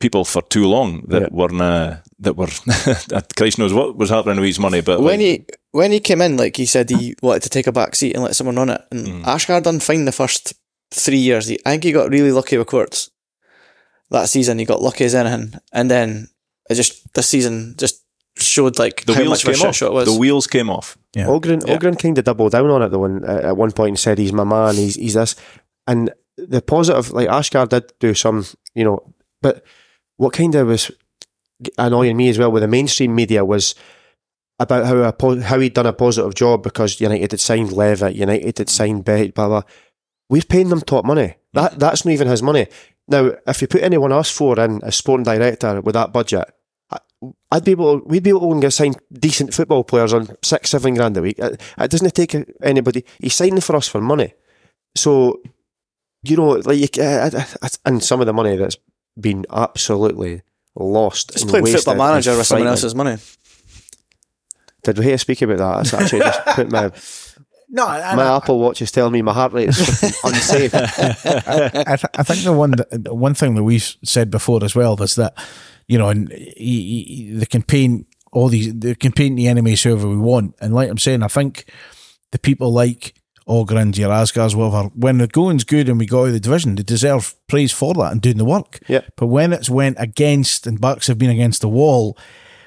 [0.00, 1.28] people for too long that Yeah.
[1.30, 2.46] were uh, that were.
[3.36, 6.20] Christ knows what was happening with his money, but when like, he when he came
[6.22, 8.70] in, like he said, he wanted to take a back seat and let someone run
[8.70, 8.80] it.
[8.90, 9.24] And Mm.
[9.24, 10.54] Asghar done fine the first
[10.90, 11.46] three years.
[11.48, 13.10] He, I think he got really lucky with Courts
[14.10, 14.58] that season.
[14.58, 16.28] He got lucky as anything, and then
[16.70, 18.02] it just this season just
[18.38, 19.76] showed like the how wheels much of a came off.
[19.76, 20.12] show it was.
[20.12, 20.96] The wheels came off.
[21.14, 21.26] Yeah.
[21.28, 21.74] Ogren, Yeah.
[21.74, 24.18] Ogren kind of doubled down on it though, and uh, at one point and said
[24.18, 25.36] he's my man, he's he's this,
[25.86, 28.44] and the positive, like Asghar did do some,
[28.74, 29.64] you know, but
[30.18, 30.90] what kind of was
[31.78, 33.74] annoying me as well with the mainstream media was
[34.58, 38.16] about how a po- how he'd done a positive job because United had signed Levitt,
[38.16, 39.62] United had signed Beck, blah blah.
[40.28, 41.36] We're paying them top money.
[41.52, 42.66] That that's not even his money.
[43.08, 46.50] Now, if you put anyone else for in as sporting director with that budget,
[47.50, 48.00] I'd be able.
[48.00, 51.16] We'd be able to go and get signed decent football players on six, seven grand
[51.16, 51.38] a week.
[51.38, 53.04] It, it doesn't take anybody.
[53.18, 54.34] He's signing for us for money,
[54.96, 55.40] so
[56.28, 58.76] you know, like, you, uh, uh, uh, and some of the money that's
[59.18, 60.42] been absolutely
[60.76, 61.32] lost.
[61.32, 63.16] Just and playing wasted football manager is with someone else's money.
[64.84, 65.76] Did we hear speak about that?
[65.76, 66.92] That's actually just put my
[67.68, 69.78] No, I, my Apple Watch is telling me my heart rate is
[70.24, 70.72] unsafe.
[70.72, 74.76] I, th- I think the one that, the one thing that we've said before as
[74.76, 75.36] well is that
[75.88, 79.82] you know, and he, he, they can paint all these, they can paint the enemies
[79.82, 81.72] whoever we want, and like I'm saying, I think
[82.30, 83.14] the people like
[83.46, 86.74] Ogren, your Asghars, whatever, when the going's good and we got out of the division,
[86.74, 88.80] they deserve praise for that and doing the work.
[88.88, 89.02] Yeah.
[89.16, 92.18] But when it's went against and backs have been against the wall,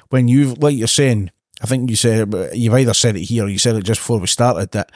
[0.10, 3.50] when you've like you're saying, I think you said you've either said it here or
[3.50, 4.92] you said it just before we started that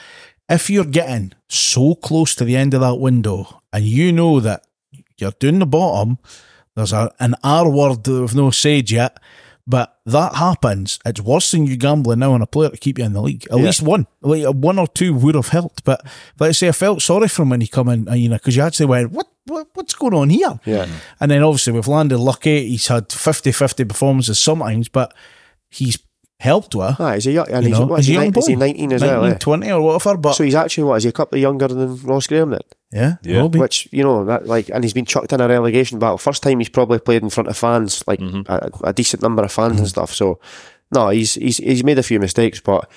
[0.50, 4.66] if you're getting so close to the end of that window and you know that
[5.18, 6.18] you're doing the bottom,
[6.76, 9.20] there's a, an R word that we've no said yet,
[9.66, 11.00] but that happens.
[11.06, 13.46] It's worse than you gambling now on a player to keep you in the league.
[13.52, 13.66] At Yeah.
[13.66, 15.84] least one, like one or two would have helped.
[15.86, 16.06] But
[16.40, 18.56] let's say I felt sorry for him when he come in, uh, you know, because
[18.58, 20.60] you actually went, what, what, what's going on here?
[20.66, 20.88] Yeah.
[21.20, 22.68] And then obviously we've landed lucky.
[22.70, 25.14] He's had 50-50 performances sometimes, but
[25.70, 25.98] he's
[26.44, 26.96] helped with.
[27.00, 28.40] Ah, he's a young, and You he's, know, what, is he's he, a young nine-
[28.40, 28.60] is he boy.
[28.60, 29.22] 19 as well?
[29.22, 29.38] 19, eh?
[29.40, 30.96] 20 or whatever, but So he's actually what?
[30.98, 32.60] Is he a couple of younger than Ross Graham then?
[32.92, 33.44] yeah, Yeah.
[33.44, 36.18] Which you know that like, and he's been chucked in a relegation battle.
[36.18, 39.52] First time he's probably played in front of fans, like a, a decent number of
[39.52, 40.14] fans and stuff.
[40.14, 40.40] So
[40.94, 42.90] no, he's he's he's made a few mistakes, but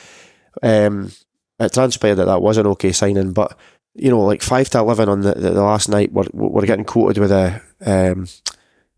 [0.62, 1.12] um,
[1.59, 3.32] it transpired that that was an okay signing.
[3.32, 3.57] But
[3.94, 6.84] you know, like five to eleven on the, the, the last night, we're we're getting
[6.84, 8.26] quoted with a um,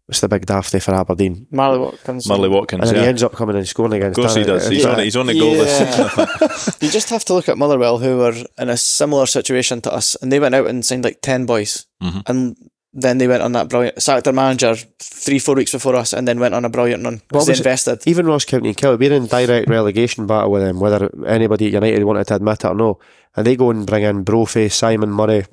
[0.08, 2.26] what's the big dafty for Aberdeen, Marley Watkins.
[2.26, 3.02] Marley and Watkins, then yeah.
[3.02, 4.16] he ends up coming and scoring Of against.
[4.18, 4.66] course he does.
[4.68, 4.90] He's Yeah.
[4.92, 6.26] on, he's on the goal this Yeah.
[6.26, 9.92] season, You just have to look at Motherwell, who were in a similar situation to
[9.92, 12.22] us, and they went out and signed like ten boys, Mhm.
[12.26, 12.56] and
[12.94, 16.26] then they went on that brilliant sacked their manager three four weeks before us, and
[16.26, 17.58] then went on a brilliant run What because they it?
[17.58, 18.00] invested.
[18.06, 21.72] Even Ross County and Killie, we're in direct relegation battle with them, whether anybody at
[21.74, 22.98] United wanted to admit it or no.
[23.36, 25.44] And they go and bring in Brophy, Simon Murray,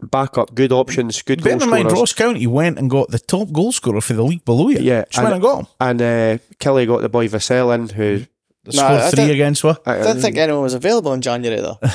[0.00, 1.92] back up, good options, good Bear goal in mind.
[1.92, 4.78] Ross County went and got the top goal scorer for the league below you.
[4.78, 5.66] Yeah, Just went and- and got him.
[5.80, 8.26] And uh, Killie got the boy Vassell in, who
[8.66, 9.82] No, Scored I three don't- against what?
[9.86, 11.78] I don't think anyone was available in January though.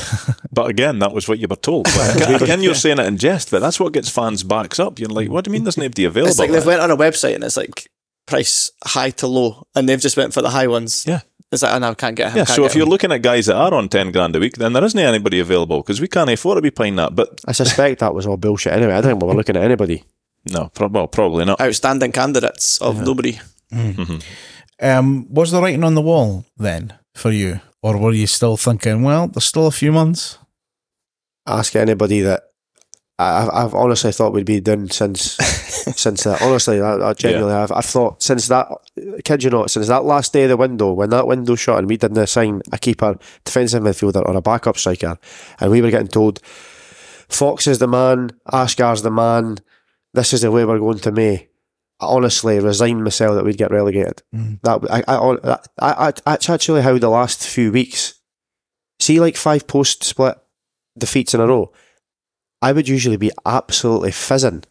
[0.54, 1.88] But again, that was what you were told.
[1.98, 5.00] Like, again, you're saying it in jest, but that's what gets fans backs up.
[5.00, 6.30] You're like, what do you mean there's nobody available?
[6.30, 7.90] It's like they've went on a website and it's like
[8.26, 11.06] price high to low, and they've just went for the high ones.
[11.08, 11.22] Yeah.
[11.52, 12.38] It's like, oh, no, I can't get him.
[12.38, 12.90] yeah, can't so get if you're him.
[12.92, 15.82] looking at guys that are on 10 grand a week, then there isn't anybody available
[15.82, 17.14] because we can't afford to be paying that.
[17.16, 18.94] But I suspect that was all bullshit anyway.
[18.94, 20.04] I don't think we were looking at anybody.
[20.52, 21.60] no, pro- well, probably not.
[21.60, 23.40] outstanding candidates of nobody.
[24.82, 27.60] Um, was the writing on the wall then for you?
[27.84, 30.38] Or were you still thinking, well, there's still a few months?
[31.48, 32.44] Ask anybody that
[33.20, 35.22] I, I've- I've honestly thought we'd be done since
[35.96, 36.42] since that.
[36.42, 37.72] Honestly, I, I genuinely have.
[37.72, 38.68] I've thought since that,
[39.24, 41.90] kid you not, since that last day of the window, when that window shut and
[41.90, 45.18] we didn't assign a keeper, defensive midfielder, or a backup striker,
[45.60, 46.40] and we were getting told,
[47.30, 49.60] Fox is the man, Asghar's the man,
[50.14, 51.48] this is the way we're going to May.
[52.00, 54.24] I honestly resigned myself that we'd get relegated.
[54.36, 54.60] Mm.
[54.64, 58.16] That I, I, I, I, that's actually how the last few weeks.
[59.00, 60.38] See, like five post split
[60.98, 61.72] defeats in a row.
[62.62, 64.64] I would usually be absolutely fizzing.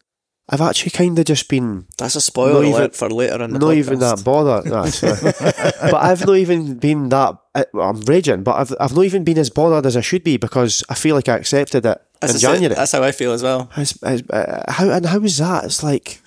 [0.53, 3.53] I've actually kind of just been That's a spoiler Not even- alert for later in
[3.53, 3.77] the not podcast.
[3.77, 4.65] even that bothered.
[4.65, 4.83] Nah,
[5.91, 7.37] but I've not even been that.
[7.55, 10.37] I- I'm raging, but I've I've not even been as bothered as I should be
[10.37, 12.75] because I feel like I accepted it That's in the sa- January.
[12.75, 13.69] That's how I feel as well.
[13.77, 15.63] It's- it's- uh, how and how is that?
[15.65, 16.19] It's like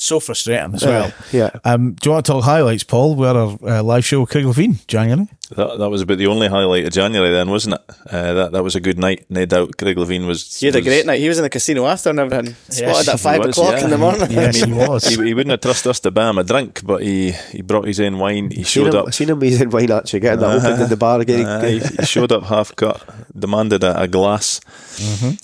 [0.00, 1.12] So frustrating as well.
[1.32, 1.50] yeah.
[1.64, 3.16] Um, do you want to talk highlights, Paul?
[3.16, 5.28] We had our uh, live show with Craig Levein, January.
[5.56, 7.80] That, that was about the only highlight of January then, wasn't it?
[8.10, 9.76] Uh, that that was a good night, no doubt.
[9.76, 10.58] Greg Levein was.
[10.58, 11.20] He had a was- great night.
[11.20, 12.54] He was in the casino after and everything.
[12.68, 13.84] Spotted he at five was, o'clock yeah.
[13.84, 14.30] in the morning.
[14.30, 15.04] Yes, he was.
[15.04, 17.86] He, he wouldn't have trusted us to buy him a drink, but he, he brought
[17.86, 18.50] his own wine.
[18.50, 19.08] He Seen showed him, up.
[19.08, 19.40] I seen him.
[19.40, 21.46] He's in wine actually getting that opened in the bar again.
[21.46, 23.02] Uh, he, he showed up half cut,
[23.38, 24.60] demanded a, a glass.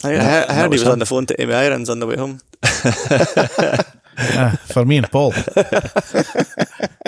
[0.05, 2.00] I, I heard, I heard he was was on the phone to Amy Irons on
[2.00, 2.40] the way home.
[4.18, 5.32] Ah, for me and Paul.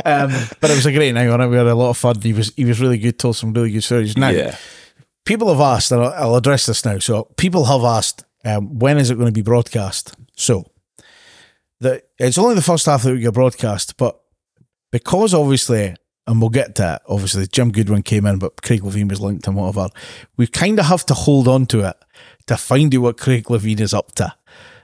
[0.05, 0.31] um,
[0.61, 1.47] but it was a great night on it.
[1.49, 2.21] We had a lot of fun.
[2.21, 3.19] He was he was really good.
[3.19, 4.17] Told some really good stories.
[4.17, 4.57] Now, Yeah.
[5.25, 6.99] people have asked, and I'll, I'll address this now.
[6.99, 10.15] So, people have asked, um, when is it going to be broadcast?
[10.37, 10.71] So,
[11.81, 14.21] the it's only the first half that we get broadcast, but
[14.93, 15.95] because obviously,
[16.27, 17.03] and we'll get to it.
[17.09, 19.89] Obviously, Jim Goodwin came in, but Craig Levein was linked and whatever.
[20.37, 21.97] We kind of have to hold on to it
[22.47, 24.33] to find out what Craig Levein is up to.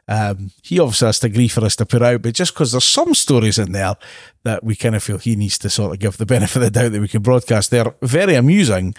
[0.09, 2.85] Um, he obviously has to agree for us to put out, but just because there's
[2.85, 3.95] some stories in there
[4.43, 6.71] that we kind of feel he needs to sort of give the benefit of the
[6.71, 8.95] doubt that we can broadcast, they're very amusing,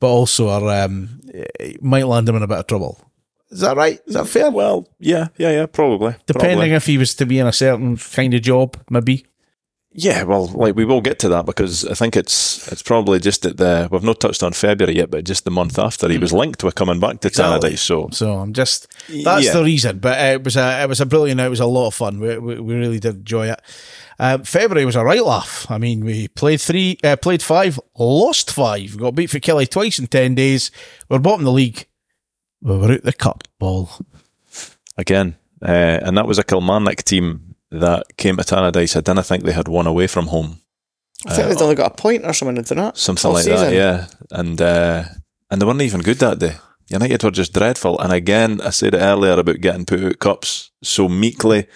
[0.00, 1.20] but also are um,
[1.80, 3.00] might land him in a bit of trouble.
[3.50, 4.00] Is that right?
[4.06, 4.50] Is that fair?
[4.50, 6.16] Well, yeah, yeah, yeah, probably.
[6.26, 6.72] Depending probably.
[6.72, 9.24] if he was to be in a certain kind of job, maybe.
[9.98, 13.46] Yeah, well, like we will get to that because I think it's it's probably just
[13.46, 16.34] at the we've not touched on February yet, but just the month after he was
[16.34, 17.70] linked with coming back to Exactly.
[17.70, 17.78] Tannadice.
[17.78, 19.52] So So I'm just that's Yeah.
[19.54, 19.98] the reason.
[19.98, 21.40] But it was a it was a brilliant.
[21.40, 22.20] It was a lot of fun.
[22.20, 23.60] We we, we really did enjoy it.
[24.18, 25.66] Uh, February was a right laugh.
[25.70, 29.98] I mean, we played three, uh, played five, lost five, got beat for Killie twice
[29.98, 30.70] in ten days.
[31.08, 31.86] We're bottom of the league.
[32.62, 33.90] We were out the cup ball.
[34.98, 38.96] again, uh, and that was a Kilmarnock team that came to Tannadice.
[38.96, 40.60] I didn't think they had won away from home.
[41.26, 42.98] I think they'd only got a point or something, did they not?
[42.98, 43.70] something like season.
[43.70, 43.72] that.
[43.72, 45.04] Yeah, and uh,
[45.50, 46.56] and they weren't even good that day.
[46.88, 47.98] United were just dreadful.
[47.98, 51.66] And again, I said it earlier about getting put out cups so meekly.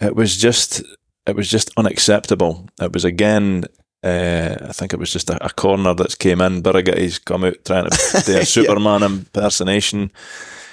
[0.00, 0.82] It was just,
[1.26, 2.66] it was just unacceptable.
[2.80, 3.64] It was again
[4.02, 6.62] Uh, I think it was just a, a corner that's came in.
[6.62, 10.10] Birighitti's come out trying to do a Superman impersonation.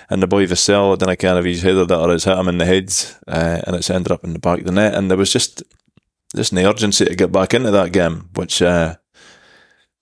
[0.10, 2.38] And the boy Vassell, I don't know kind of he's headed that or has hit
[2.38, 2.94] him in the head,
[3.28, 4.94] uh, and it's ended up in the back of the net.
[4.94, 5.64] And there was just
[6.36, 8.96] just an urgency to get back into that game, which uh,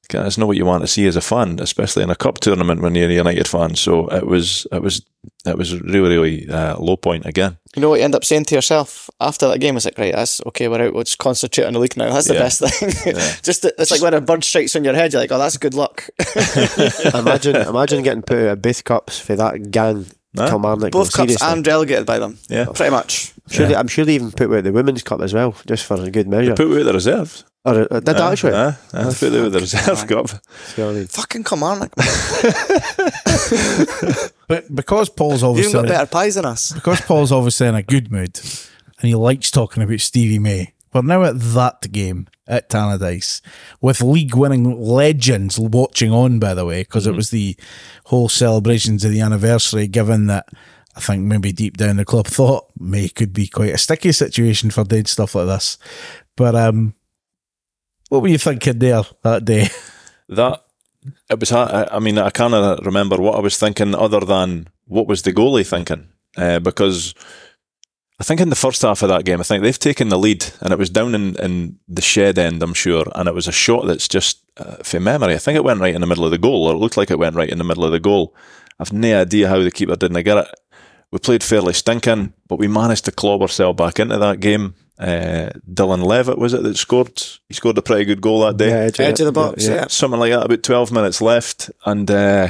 [0.09, 2.39] kind of not what you want to see as a fan, especially in a cup
[2.39, 3.75] tournament when you're a United fan.
[3.75, 5.01] So it was it was
[5.45, 7.57] it was really really uh, low point again.
[7.75, 9.75] You know what you end up saying to yourself after that game?
[9.75, 12.11] It's like, right, that's okay, we're out, we'll just concentrate on the league now.
[12.13, 12.39] That's the Yeah.
[12.39, 13.13] best thing.
[13.43, 15.73] just It's like when a bird strikes on your head, you're like, oh, that's good
[15.73, 16.09] luck.
[17.13, 20.05] imagine, imagine getting put out of both cups for that gang.
[20.37, 20.49] Huh?
[20.49, 21.47] Kilmarnock, Both no, cups seriously.
[21.47, 22.37] and relegated by them.
[22.49, 22.65] Yeah.
[22.65, 23.31] Pretty much.
[23.49, 25.93] Sure they- I'm sure they even put out the women's cup as well, just for
[25.95, 26.53] a good measure.
[26.55, 27.45] Put out the reserves.
[27.65, 28.53] Or uh, did Uh, actually?
[28.53, 30.29] uh, uh, put out the reserve cup.
[30.75, 32.07] So, I mean, Fucking Kilmarnock, man.
[34.47, 36.71] But because Paul's You've obviously got better pies than us.
[36.71, 38.39] because Paul's obviously in a good mood
[38.99, 43.41] and he likes talking about Stevie May, we're now at that game at Tannadice
[43.81, 47.55] with league winning legends watching on, by the way, because it was the
[48.05, 50.47] whole celebrations of the anniversary, given that
[50.95, 54.69] I think maybe deep down the club thought May could be quite a sticky situation
[54.69, 55.77] for doing stuff like this.
[56.37, 56.93] But um,
[58.15, 59.67] what were you thinking there that day?
[60.29, 60.63] That
[61.29, 61.51] it was.
[61.51, 65.67] I mean, I can't remember what I was thinking, other than what was the goalie
[65.67, 67.13] thinking, uh, because
[68.19, 70.45] I think in the first half of that game, I think they've taken the lead,
[70.61, 73.51] and it was down in, in the shed end, I'm sure, and it was a
[73.51, 75.35] shot that's just uh, from memory.
[75.35, 77.11] I think it went right in the middle of the goal, or it looked like
[77.11, 78.33] it went right in the middle of the goal.
[78.79, 80.47] I've no idea how the keeper didn't get it.
[81.15, 84.75] We played fairly stinking, but we managed to claw ourselves back into that game.
[84.99, 87.23] Uh, Dylan Levitt was it that scored?
[87.47, 89.87] He scored a pretty good goal that day yeah, edge, Edge of the box, yeah.
[89.87, 90.43] something like that.
[90.43, 92.49] About twelve minutes left, and uh,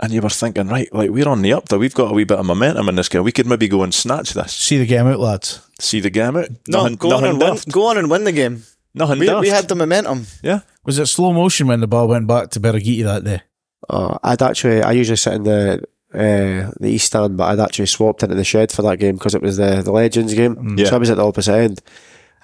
[0.00, 1.78] and you were thinking, right, like we're on the up there.
[1.78, 3.22] We've got a wee bit of momentum in this game.
[3.22, 4.54] We could maybe go and snatch this.
[4.54, 5.64] See the game out, lads.
[5.78, 6.48] See the game out.
[6.66, 8.64] No, nothing, go on, nothing and win, go on and win the game.
[8.92, 9.40] Nothing We, daft.
[9.42, 10.26] we had the momentum.
[10.42, 10.62] yeah.
[10.84, 13.42] Was it slow motion when the ball went back to Birighitti that day?
[13.88, 15.84] Oh, I'd actually, I usually sit in the
[16.14, 19.34] uh, the east stand, but I'd actually swapped into the shed for that game because
[19.34, 20.76] it was the the Legends game.
[20.78, 20.86] Yeah.
[20.86, 21.80] So I was at the opposite end,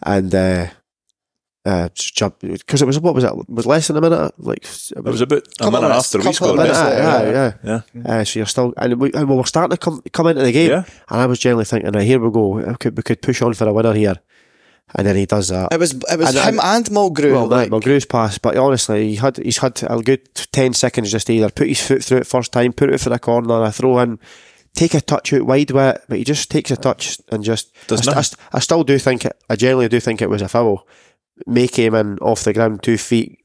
[0.04, 0.66] and uh,
[1.64, 1.88] uh,
[2.40, 3.32] because it was what was it?
[3.32, 4.32] It was less than a minute.
[4.38, 6.50] Like it It was about a Couple minute minutes- after we couple scored.
[6.50, 7.22] of minute, minutes yeah.
[7.22, 7.80] yeah, yeah.
[8.04, 8.20] Yeah.
[8.20, 10.52] Uh, so you're still, and we, and we were starting to come come into the
[10.52, 10.84] game, Yeah.
[11.10, 13.52] and I was generally thinking, right, here we go, we could, we could push on
[13.54, 14.14] for a winner here,
[14.94, 15.72] and then he does that.
[15.72, 17.32] It was it was And- him and Mulgrew.
[17.32, 21.26] Well, like, Mulgrew's pass, but honestly, he had he's had a good ten seconds just
[21.26, 23.72] to either put his foot through it first time, put it for a corner, a
[23.72, 24.18] throw in,
[24.74, 27.74] take a touch out wide with it, but he just takes a touch and just.
[27.88, 29.36] Does I, st- I, st- I still do think it.
[29.50, 30.86] I generally do think it was a foul.
[31.46, 33.40] May came in off the ground two feet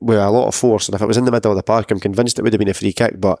[0.00, 1.90] with a lot of force, and if it was in the middle of the park,
[1.90, 3.20] I'm convinced it would have been a free kick.
[3.20, 3.40] But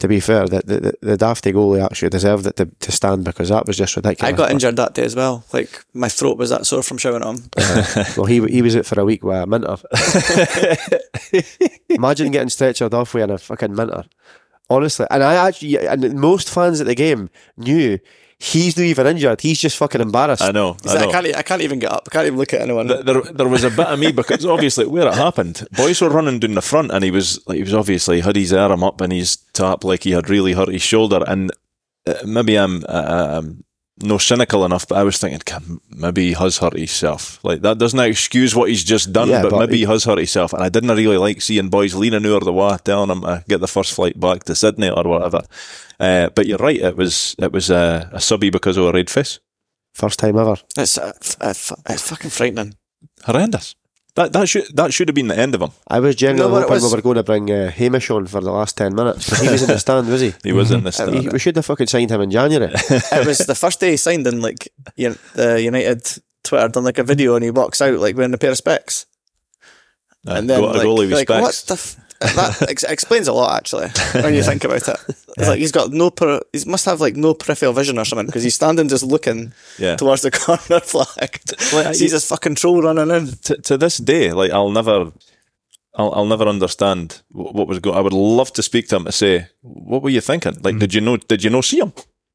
[0.00, 3.50] to be fair, the the, the, dafty goalie actually deserved it to, to stand because
[3.50, 4.32] that was just ridiculous.
[4.32, 5.44] I got injured that day as well.
[5.52, 7.36] Like my throat was that sore from shouting on.
[7.36, 7.50] him.
[8.16, 9.76] Well, he he was out for a week with a minter.
[11.90, 14.04] Imagine getting stretchered off in a fucking minter.
[14.70, 17.98] Honestly, and I actually, and most fans at the game knew
[18.40, 19.40] he's not even injured.
[19.42, 20.42] He's just fucking embarrassed.
[20.42, 20.76] I know.
[20.82, 21.08] He's I like, know.
[21.10, 22.08] I can't, I can't even get up.
[22.10, 22.86] I can't even look at anyone.
[22.86, 26.40] There, there was a bit of me because obviously where it happened, boys were running
[26.40, 29.12] down the front, and he was like he was obviously had his arm up and
[29.12, 31.52] his tap like he had really hurt his shoulder, and
[32.06, 33.64] uh, maybe I'm uh, um,
[34.02, 37.38] no cynical enough, but I was thinking "Can- maybe he has hurt himself.
[37.44, 40.04] Like that doesn't excuse what he's just done, Yeah, but, but maybe he- he has
[40.04, 43.22] hurt himself, and I didn't really like seeing boys leaning over the wall, telling him
[43.22, 45.42] to get the first flight back to Sydney or whatever.
[45.98, 49.10] Uh, but you're right, it was it was uh, a subby because of a red
[49.10, 49.40] face.
[49.94, 50.56] First time ever.
[50.78, 52.74] It's uh, f- uh, f- it's fucking frightening.
[53.24, 53.74] Horrendous.
[54.16, 55.70] That that should that should have been the end of him.
[55.88, 58.26] I was genuinely No, but hoping was- we were going to bring uh, Hamish on
[58.26, 59.28] for the last ten minutes.
[59.28, 60.34] 'cause He was in the stand, was he?
[60.42, 61.14] He was in the stand.
[61.14, 62.72] He- we should have fucking signed him in January.
[62.74, 64.68] it was the first day he signed in like
[64.98, 66.02] Un- the United
[66.42, 69.06] Twitter done like a video and he walks out like wearing a pair of specs.
[70.26, 71.42] Uh, And then go- a like, goalie with like specs.
[71.42, 73.88] what the f- that ex- explains a lot actually
[74.22, 74.96] when you think about it.
[75.38, 78.26] It's like he's got no per- he must have like no peripheral vision or something
[78.26, 79.96] because he's standing just looking Yeah.
[79.96, 81.40] towards the corner flag.
[81.72, 83.26] Like, Sees this fucking troll running in.
[83.44, 85.12] to, to this day, like I'll never,
[85.94, 87.96] I'll, I'll never understand what, was going.
[87.96, 90.56] I would love to speak to him to say, what were you thinking?
[90.62, 90.80] Like, mm.
[90.80, 91.16] did you know?
[91.16, 91.92] Did you know see him?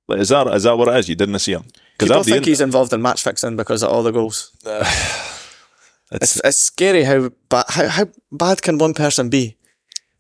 [0.08, 1.10] Like, is that is that what it is?
[1.10, 1.66] You didn't see him
[1.98, 4.52] don't I've think he's involved in match fixing because of all the goals?
[4.66, 5.56] it's,
[6.12, 9.58] It's, it's scary how bad how, how bad can one person be?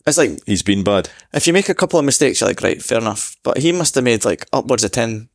[0.07, 1.09] It's like he's been bad.
[1.33, 3.35] if you make a couple of mistakes, you're like, right, fair enough.
[3.43, 5.29] But he must have made like upwards of ten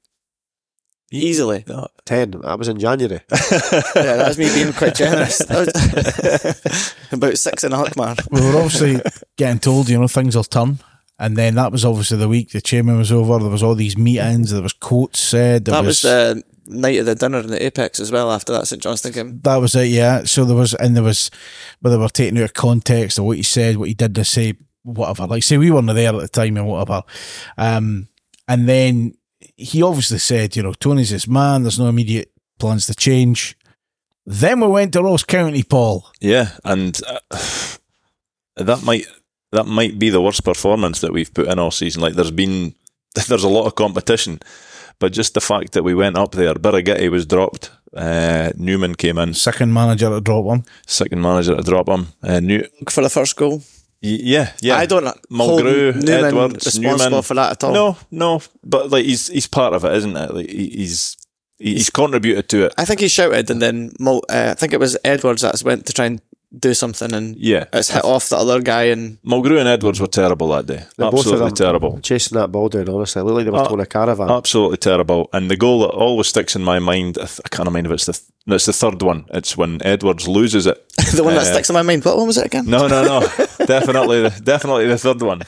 [1.10, 1.64] easily.
[2.05, 2.30] ten.
[2.30, 3.20] That was in January.
[3.30, 5.42] yeah, that was me being quite generous.
[5.51, 8.14] Was about six in Alkmaar.
[8.30, 9.01] we were obviously
[9.36, 10.78] getting told, you know, things will turn.
[11.18, 13.38] And then that was obviously the week the chairman was over.
[13.40, 14.52] There was all these meetings.
[14.52, 15.66] There was quotes said.
[15.66, 18.66] There That was the night of the dinner in the Apex as well after that
[18.66, 19.40] St Johnstone game.
[19.42, 20.24] That was it, yeah.
[20.24, 21.30] So there was, and there was,
[21.80, 24.24] whether they were taking out of context of what he said, what he did to
[24.24, 25.26] say, whatever.
[25.26, 27.02] Like, say we weren't there at the time and whatever.
[27.59, 28.09] Um,
[28.48, 29.14] and then
[29.56, 31.62] he obviously said, you know, Tony's his man.
[31.62, 33.56] There's no immediate plans to change.
[34.26, 36.10] Then we went to Ross County, Paul.
[36.20, 37.18] Yeah, and uh,
[38.56, 39.06] that might
[39.52, 42.02] that might be the worst performance that we've put in all season.
[42.02, 42.74] Like there's been
[43.28, 44.40] there's a lot of competition,
[45.01, 47.70] but just the fact that we went up there, Birighitti was dropped.
[47.97, 50.64] Uh, Newman came in, Second manager to drop one.
[50.86, 52.06] second manager to drop him.
[52.22, 53.59] Uh, New, For the first goal.
[54.02, 54.77] y- yeah, yeah.
[54.77, 57.22] I don't Mulgrew, hold Newman Edwards, responsible Newman.
[57.22, 57.72] for that at all.
[57.74, 60.32] No, no, but like he's he's part of it, isn't it?
[60.35, 61.16] Like he- he's
[61.59, 62.74] he's contributed to it.
[62.78, 65.85] I think he shouted, and then Mul- uh, I think it was Edwards that went
[65.86, 66.20] to try and
[66.59, 70.06] do something, and Yeah, it's hit off the other guy, and Mulgrew and Edwards were
[70.09, 70.85] terrible that day.
[70.97, 72.01] The both of Absolutely them terrible.
[72.01, 73.20] Chasing that ball down, honestly.
[73.20, 74.31] It looked like they were Uh, towing a caravan.
[74.31, 75.28] Absolutely terrible.
[75.32, 77.94] And the goal that always sticks in my mind, I, th- I can't remember if
[77.94, 79.27] it's the th- no, it's the third one.
[79.32, 80.77] It's when Edwards loses it.
[81.14, 82.05] the one that Uh, sticks in my mind.
[82.05, 82.66] What one was it again?
[82.66, 83.20] No, no, no.
[83.66, 85.43] definitely, the, definitely the third one.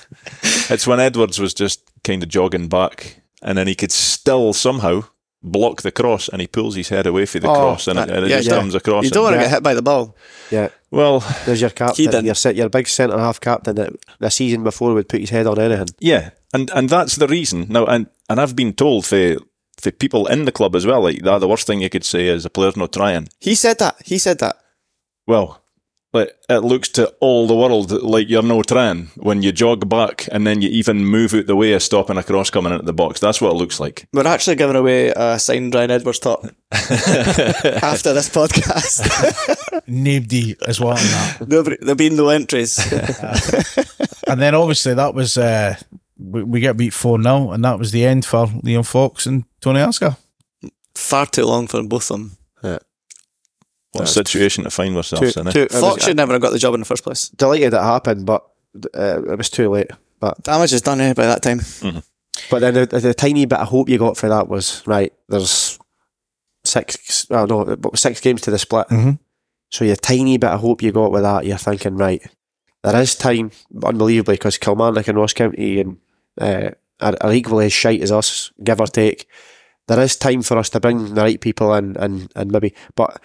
[0.71, 5.03] It's when Edwards was just kind of jogging back, and then he could still somehow
[5.43, 8.09] block the cross, and he pulls his head away from the Oh, cross, and it,
[8.11, 8.57] and it yeah, just yeah.
[8.59, 9.05] comes across.
[9.05, 10.17] You don't want and- to get hit by the ball.
[10.51, 10.69] yeah.
[10.91, 12.25] well, There's your He captain, didn't.
[12.27, 15.47] your, set, your big centre half captain that the season before would put his head
[15.47, 15.89] on anything.
[16.01, 17.67] yeah, and and that's the reason.
[17.69, 19.37] Now, and and I've been told for
[19.81, 22.29] for people in the club as well, like that, the worst thing you could say
[22.29, 23.29] is a player's not trying.
[23.41, 23.97] He said that.
[24.05, 24.57] He said that.
[25.27, 25.62] Well,
[26.13, 30.29] like it looks to all the world like you're no trying when you jog back
[30.31, 32.93] and then you even move out the way of stopping a cross coming into the
[32.93, 33.19] box.
[33.19, 34.07] That's what it looks like.
[34.13, 39.03] We're actually giving away a signed Ryan Edwards top after this podcast.
[39.87, 41.49] Nobody is wanting that.
[41.49, 42.79] Nobody, there'll be no entries.
[44.29, 45.77] and then obviously that was, uh,
[46.19, 49.45] we, we get beat 4 0, and that was the end for Liam Fox and
[49.61, 50.19] Tony Asghar.
[50.95, 52.19] Far too long for both of
[52.63, 52.81] them.
[53.93, 55.49] What a situation to find ourselves in.
[55.49, 55.51] eh?
[55.53, 57.29] Too- it Fox was- should never have got the job in the first place.
[57.29, 58.45] delighted it happened, but
[58.97, 59.91] uh, it was too late.
[60.21, 61.61] But Damage is done eh, by that time.
[62.51, 65.13] but then the, the tiny bit of hope you got for that was right.
[65.29, 65.79] There's
[66.65, 68.89] six, well, no, but six games to the split.
[68.89, 69.19] Mhm.
[69.71, 72.23] So your tiny bit of hope you got with that, you're thinking right.
[72.83, 73.51] There is time,
[73.85, 75.99] unbelievably, because Kilmarnock and Ross County and
[76.41, 76.71] uh,
[77.01, 79.27] are, are equally as shite as us, give or take.
[79.89, 83.21] There is time for us to bring the right people in, and, and maybe, but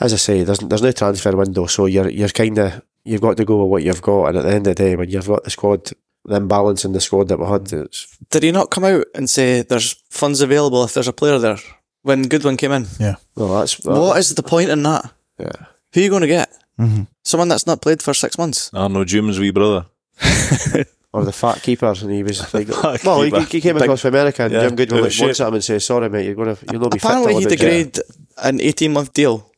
[0.00, 3.36] as I say, there's there's no transfer window, so you're you're kind of you've got
[3.36, 5.26] to go with what you've got, and at the end of the day, when you've
[5.26, 5.90] got the squad,
[6.24, 9.28] the imbalance in the squad that we had, it's Did he not come out and
[9.28, 11.58] say there's funds available if there's a player there
[12.02, 12.86] when Goodwin came in?
[13.00, 13.16] Yeah.
[13.34, 15.12] Well, that's What is the point in that?
[15.38, 15.66] yeah.
[15.94, 16.50] Who are you going to get?
[16.78, 17.04] Mm-hmm.
[17.24, 18.70] Someone that's not played for six months.
[18.74, 19.86] Arnaud Djoum's wee brother.
[21.12, 24.08] or the fat keeper, and he was like, Fat well, he, he came across from
[24.08, 26.34] America, and yeah, Jim Goodwin out like, looks at him and says, "Sorry, mate, you're
[26.34, 27.98] gonna you'll not be fit." Apparently, till he the jet." agreed
[28.38, 29.50] an 18 month deal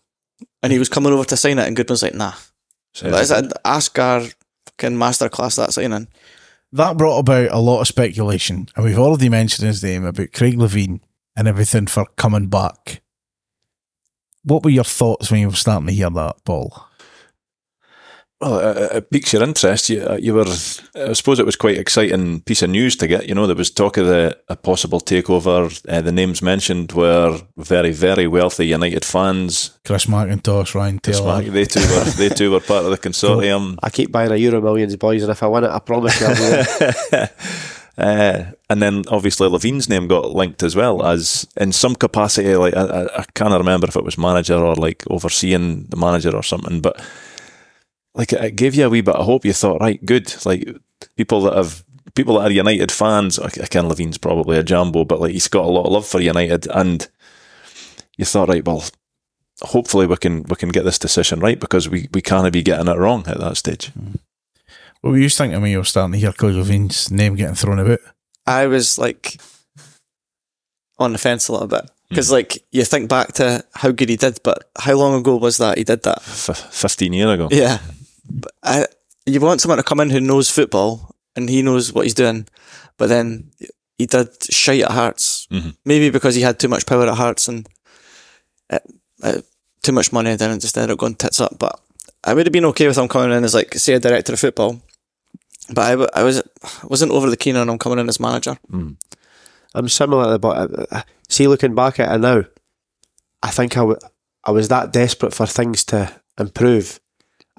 [0.62, 2.34] and he was coming over to sign it, and Goodwin's like, nah.
[2.94, 4.34] So that's an Asghar
[4.66, 6.08] fucking masterclass that signing.
[6.72, 10.56] That brought about a lot of speculation, and we've already mentioned his name about Craig
[10.56, 11.00] Levein
[11.36, 13.02] and everything for coming back.
[14.44, 16.86] What were your thoughts when you were starting to hear that, Paul?
[18.40, 19.90] Well, it, it piques your interest.
[19.90, 20.46] You, uh, you were,
[20.94, 23.28] I suppose, it was quite exciting piece of news to get.
[23.28, 25.70] You know, there was talk of the a possible takeover.
[25.86, 29.78] Uh, the names mentioned were very, very wealthy United fans.
[29.84, 31.42] Chris McIntosh, Ryan Taylor.
[31.42, 33.76] They too were, they too were part of the consortium.
[33.82, 36.26] I keep buying a Euro Millions, boys, and if I win it, I promise you,
[36.26, 37.30] I'll be there.
[37.98, 42.56] Uh, and then obviously Levein's name got linked as well as in some capacity.
[42.56, 46.34] Like I, I, I can't remember if it was manager or like overseeing the manager
[46.34, 46.98] or something, but
[48.14, 49.44] like it, it gave you a wee bit of hope.
[49.44, 50.34] You thought, right, good.
[50.44, 50.68] Like
[51.16, 51.84] people that have
[52.14, 53.38] people that are United fans.
[53.38, 56.20] I, I Levein's probably a jumbo, but like he's got a lot of love for
[56.20, 57.08] United, and
[58.16, 58.84] you thought, right, well,
[59.62, 62.88] hopefully we can we can get this decision right because we we can't be getting
[62.88, 63.92] it wrong at that stage.
[63.92, 64.16] Mm-hmm.
[65.00, 67.78] What were you thinking when you were starting to hear Craig Levein's name getting thrown
[67.78, 68.00] about?
[68.46, 69.40] I was like
[70.98, 72.32] on the fence a little bit because, mm.
[72.32, 75.78] like, you think back to how good he did, but how long ago was that
[75.78, 76.18] he did that?
[76.18, 77.48] F- Fifteen years ago.
[77.50, 77.94] Yeah, but
[78.62, 78.86] I,
[79.26, 82.46] you want someone to come in who knows football and he knows what he's doing,
[82.96, 83.50] but then
[83.98, 85.46] he did shite at Hearts.
[85.50, 85.76] Mhm.
[85.84, 87.68] Maybe because he had too much power at Hearts and
[88.70, 88.78] uh,
[89.22, 89.40] uh,
[89.82, 91.58] too much money, then it just ended up going tits up.
[91.58, 91.78] But
[92.24, 94.40] I would have been okay with him coming in as like say a director of
[94.40, 94.80] football.
[95.72, 96.42] But I, w- I was
[96.84, 98.58] wasn't overly keen on him coming in as manager.
[99.74, 102.42] I'm similar, but uh, uh, see, looking back at it now,
[103.42, 103.98] I think I, w-
[104.44, 106.98] I was that desperate for things to improve,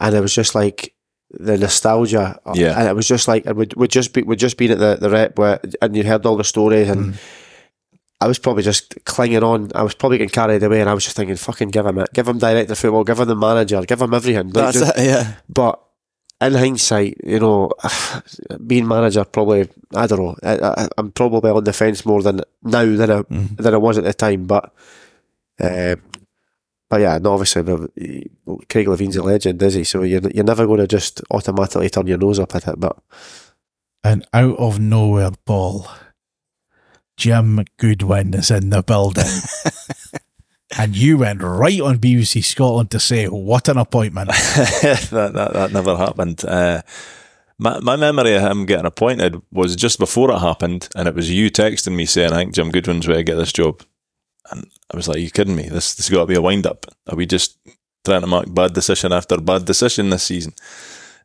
[0.02, 0.94] and it was just like
[1.40, 2.40] the nostalgia.
[2.54, 2.78] Yeah.
[2.78, 5.10] and it was just like we'd would just be we'd just been at the the
[5.10, 7.18] rep where and you heard all the stories, and
[8.20, 9.72] I was probably just clinging on.
[9.74, 12.10] I was probably getting carried away, and I was just thinking, "Fucking give him it,
[12.14, 15.34] give him director football, give him the manager, give him everything." That's just- it, yeah.
[15.50, 15.80] But
[16.42, 17.72] in hindsight, you know,
[18.68, 20.36] being manager probably I don't know.
[20.44, 23.98] I, I, I'm probably on the fence more than now than I than I was
[23.98, 24.46] at the time.
[24.46, 24.74] But
[25.60, 25.96] uh,
[26.92, 27.64] but yeah, no, obviously,
[28.68, 29.86] Craig Levein's a legend, is he?
[29.86, 32.78] So you're you're never going to just automatically turn your nose up at it.
[32.78, 32.98] But
[34.04, 35.88] And out of nowhere, Paul,
[37.16, 39.24] Jim Goodwin is in the building.
[40.78, 44.28] and you went right on BBC Scotland to say, what an appointment.
[44.82, 46.44] that, that that never happened.
[46.44, 46.82] Uh,
[47.58, 51.32] my my memory of him getting appointed was just before it happened, and it was
[51.32, 53.82] you texting me saying, "I think Jim Goodwin's where to get this job,"
[54.50, 55.70] and I was like, "You kidding me?
[55.70, 56.86] This this has got to be a wind up.
[57.08, 57.58] Are we just
[58.06, 60.54] trying to mark bad decision after bad decision this season?"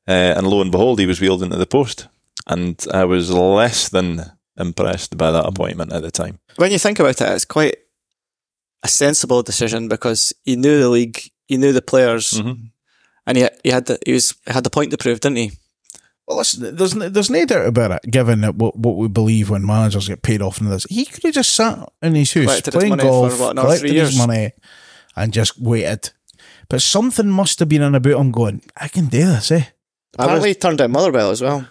[0.08, 2.06] Uh, and lo and behold, he was wheeled into the post,
[2.46, 4.24] and I was less than
[4.58, 6.38] impressed by that appointment at the time.
[6.56, 7.76] When you think about it, it's quite
[8.82, 12.70] a sensible decision because he knew the league, he knew the players, Mhm.
[13.26, 15.52] and he he had the he was he had the point to prove, didn't he?
[16.26, 19.64] Well, listen, there's, there's no doubt about it, given that what, what we believe when
[19.64, 20.84] managers get paid off in this.
[20.90, 23.66] He could have just sat in his house Collected his playing for, golf, what, another
[23.68, 24.52] collected three his money,
[25.14, 26.10] and just waited.
[26.68, 29.54] But something must have been in about him going, I can do this, eh?
[29.54, 29.66] I was,
[30.18, 31.68] Apparently, he turned down Motherwell as well.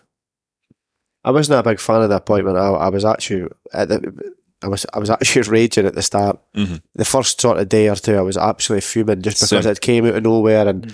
[1.26, 2.57] I wasn't a big fan of the appointment.
[2.57, 6.40] I, I was actually at the, I was I was actually raging at the start.
[6.56, 6.82] Mhm.
[6.94, 9.72] The first sort of day or two, I was absolutely fuming just because Same.
[9.72, 10.94] it came out of nowhere and.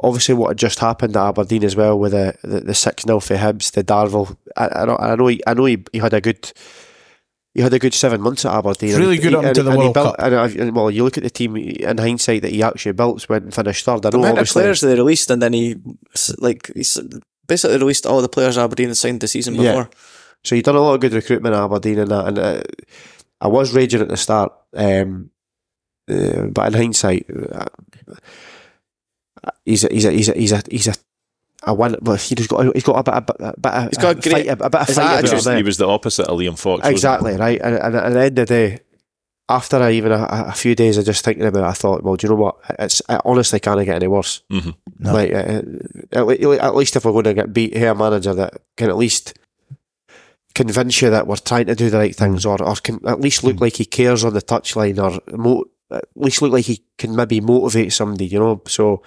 [0.00, 3.20] Obviously, what had just happened at Aberdeen as well with the the, the six 0
[3.20, 4.36] for Hibs, the Darvel.
[4.56, 6.52] I, I know, I know, he, I know he, he had a good,
[7.54, 8.88] he had a good seven months at Aberdeen.
[8.90, 10.26] It's and really he- good up and- into the and World built- Cup.
[10.26, 13.44] And, and, well, you look at the team in hindsight that he actually built went
[13.44, 14.04] and finished third.
[14.04, 15.76] I The know, amount of obviously, players they released, and then he
[16.38, 16.84] like he
[17.46, 19.72] basically released all the players Aberdeen had signed the season Yeah.
[19.72, 19.90] before.
[20.42, 22.26] So you've done a lot of good recruitment at Aberdeen and that.
[22.28, 22.62] And uh,
[23.40, 25.30] I was raging at the start, um,
[26.10, 27.66] uh, but in hindsight, uh,
[29.64, 30.94] he's a, he's a, he's a, he's a, he's a,
[31.64, 31.96] a one.
[32.02, 34.20] Well, he's got he's got a bit, a bit, a bit of He's got a
[34.20, 36.26] great- fight, a, a bit of his fight about attitude- him he was the opposite
[36.26, 36.80] of Liam Fox.
[36.80, 36.92] wasn't?
[36.92, 38.78] Exactly right, and, and at the end of the day,
[39.48, 42.16] after I even a, a few days of just thinking about it, I thought, well,
[42.16, 42.56] do you know what?
[42.78, 44.42] It's it honestly can't get any worse.
[44.50, 44.74] Mhm.
[44.98, 45.12] No.
[45.12, 45.62] Like uh,
[46.12, 49.34] at, at least if we're going to get beat, here manager that can at least
[50.54, 53.42] convince you that we're trying to do the right things, or or can at least
[53.44, 57.14] look like he cares on the touchline, or mo- at least look like he can
[57.14, 58.26] maybe motivate somebody.
[58.26, 59.02] You know, so.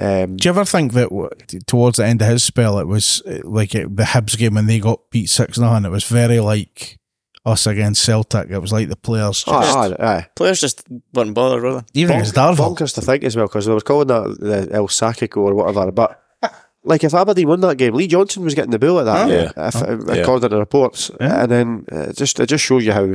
[0.00, 1.28] Um, Do you ever think that w-
[1.66, 4.66] towards the end of his spell, it was uh, like it, the Hibs game when
[4.66, 6.98] they got beat 6 0, and it was very like
[7.44, 8.50] us against Celtic.
[8.50, 9.76] It was like the players just.
[9.76, 10.26] aye, aye, aye.
[10.36, 11.82] Players just weren't bothered, really.
[11.94, 12.74] even against Darvel.
[12.76, 15.90] bonkers to think as well because they were calling that the El Sakico or whatever.
[15.92, 16.22] But
[16.84, 19.30] like if Aberdeen won that game, Lee Johnson was getting the bill at that, Oh,
[19.30, 19.68] yeah.
[19.68, 19.74] if,
[20.08, 20.22] Yeah.
[20.22, 21.10] according to the reports.
[21.20, 21.42] Yeah.
[21.42, 23.14] And then uh, it just it just shows you how.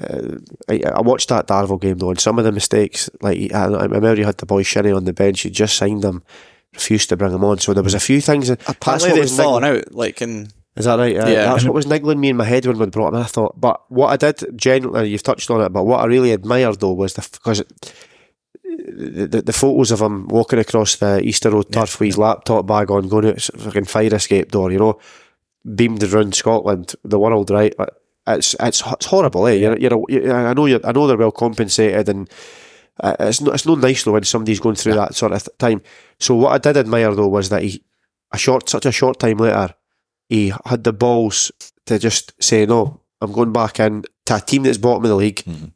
[0.00, 0.38] Uh,
[0.68, 3.82] I, I watched that Darvel game though, and some of the mistakes, like I, I
[3.84, 6.22] remember you had the boy Shinnie on the bench, he just signed him,
[6.72, 7.58] refused to bring him on.
[7.58, 8.48] So there was a few things.
[8.48, 9.94] That, that's Apparently, what they'd was fallen niggling- out.
[9.94, 11.14] Like in Is that right?
[11.16, 11.44] Uh, Yeah.
[11.52, 13.16] that's what was niggling me in my head when we brought him.
[13.16, 13.20] in.
[13.22, 16.32] I thought, but what I did genuinely, you've touched on it, but what I really
[16.32, 17.62] admired though was the because
[18.64, 22.66] the, the, the photos of him walking across the Easter Road turf with his laptop
[22.66, 24.98] bag on, going out fucking fire escape door, you know,
[25.74, 27.78] beamed around Scotland, the world, right?
[27.78, 27.90] Like,
[28.26, 29.54] It's it's it's horrible, eh?
[29.54, 32.30] You're, you're, a- you I know you I know they're well compensated, and
[33.00, 35.58] uh, it's no it's no nice though when somebody's going through that sort of th-
[35.58, 35.82] time.
[36.20, 37.82] So what I did admire though was that he
[38.32, 39.74] a short such a short time later
[40.28, 41.50] he had the balls
[41.86, 43.00] to just say no.
[43.20, 45.72] I'm going back in to a team that's bottom of the league, Mhm.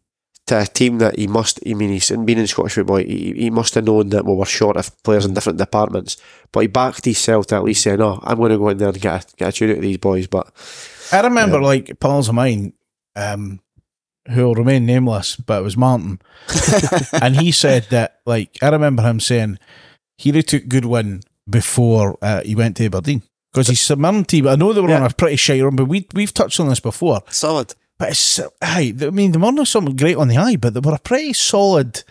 [0.47, 1.59] to a team that he must.
[1.69, 2.97] I mean, he's been in Scottish football.
[2.99, 6.17] He, he must have known that we were short of players in different departments,
[6.53, 8.89] but he backed himself to at least say, "No, I'm going to go in there
[8.89, 10.47] and get a, get a tune out of these boys." But
[11.13, 12.73] I remember like pals of mine
[13.15, 13.61] um,
[14.31, 16.21] who will remain nameless, but it was Martin.
[17.23, 19.59] and he said that, like, I remember him saying
[20.19, 23.23] he really took Goodwin before uh, he went to Aberdeen.
[23.53, 24.47] Because he's St Mirren team.
[24.49, 26.81] I know they were on a pretty shy run, but we, we've touched on this
[26.81, 27.23] before.
[27.31, 27.75] solid.
[27.99, 30.81] But it's, aye, I mean, they were not something great on the eye, but they
[30.81, 32.03] were a pretty solid,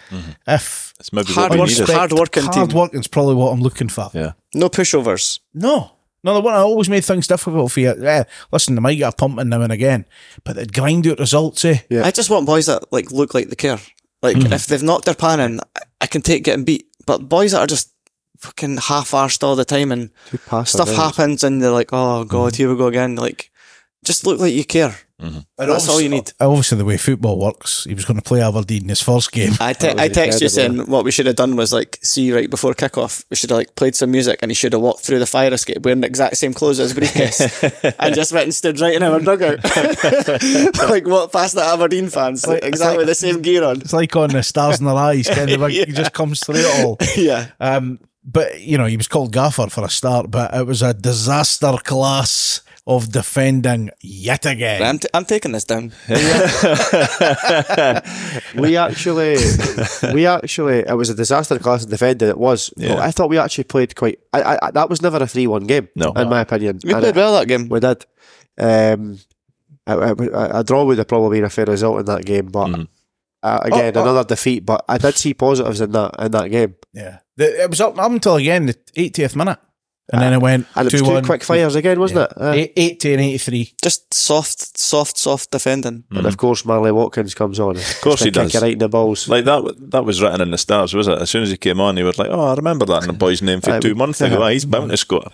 [0.47, 2.75] if It's maybe Hard what work- hard working hard team.
[2.75, 4.09] working is probably what I'm looking for.
[4.15, 4.31] Yeah.
[4.55, 5.39] No pushovers.
[5.53, 5.91] No.
[6.25, 7.93] No, the one I always made things difficult for you.
[7.99, 10.05] Yeah, listen, they might get a pumping now and again,
[10.43, 11.81] but they'd grind out results, eh?
[11.87, 12.03] Yeah.
[12.03, 13.79] I just want boys that like look like they care.
[14.23, 14.51] Like hmm.
[14.51, 16.87] if they've knocked their pan in, I- I can take getting beat.
[17.05, 17.91] But boys that are just
[18.39, 20.09] fucking half-arsed all the time and
[20.65, 22.57] stuff happens and they're like, oh god, hmm.
[22.57, 23.15] here we go again.
[23.15, 23.51] Like,
[24.03, 24.95] just look like you care.
[25.17, 26.33] And That's all you need.
[26.41, 29.53] Obviously, the way football works, he was going to play Aberdeen in his first game.
[29.61, 32.33] I, te- That I text you saying what we should have done was like see
[32.33, 35.05] right before kickoff we should have like played some music and he should have walked
[35.05, 37.63] through the fire escape wearing the exact same clothes as briefcase
[37.99, 39.63] and just went and stood right in our dugout
[40.89, 43.93] like what past the Aberdeen fans like, like- exactly like- the same gear on It's
[43.93, 45.61] like on the stars in their eyes, kind of.
[45.61, 46.97] Like, He just comes through it all.
[47.15, 50.81] yeah Um, but you know, he was called Gaffer for a start, but it was
[50.81, 54.81] a disaster class of defending yet again.
[54.83, 55.91] I'm, t- I'm taking this down
[58.55, 59.37] we actually,
[60.13, 62.29] we actually, it was a disaster class of defending.
[62.29, 62.71] It was.
[62.77, 62.89] Yeah.
[62.95, 64.19] But I thought we actually played quite.
[64.33, 65.87] I, I, I- that was never a three-one game.
[65.95, 66.11] No.
[66.13, 66.79] in my opinion.
[66.83, 68.05] we And played it- well that game We did.
[68.57, 69.19] Um,
[69.87, 72.67] a, a, a draw would have probably been a fair result in that game, but
[72.67, 72.87] Mhm.
[73.43, 74.03] uh, again, Oh, oh.
[74.03, 74.65] another defeat.
[74.65, 78.11] But I did see positives in that in that game, Yeah, it was up, up
[78.11, 79.59] until again the 80th minute,
[80.13, 82.33] and then it went and it was two two one quick fires again, wasn't it?
[82.39, 83.73] Uh, Eight- 80 and 83.
[83.81, 87.77] just soft soft soft defending And of course, Marley Watkins comes on.
[87.77, 88.53] Of course he does.
[88.61, 89.27] Right in the balls.
[89.27, 91.17] Like that, that was written in the stars, was it?
[91.19, 93.13] As soon as he came on, he was like, "Oh, I remember that in the
[93.13, 94.43] boy's name for two months ago.
[94.43, 95.31] Aye, he's bound to score."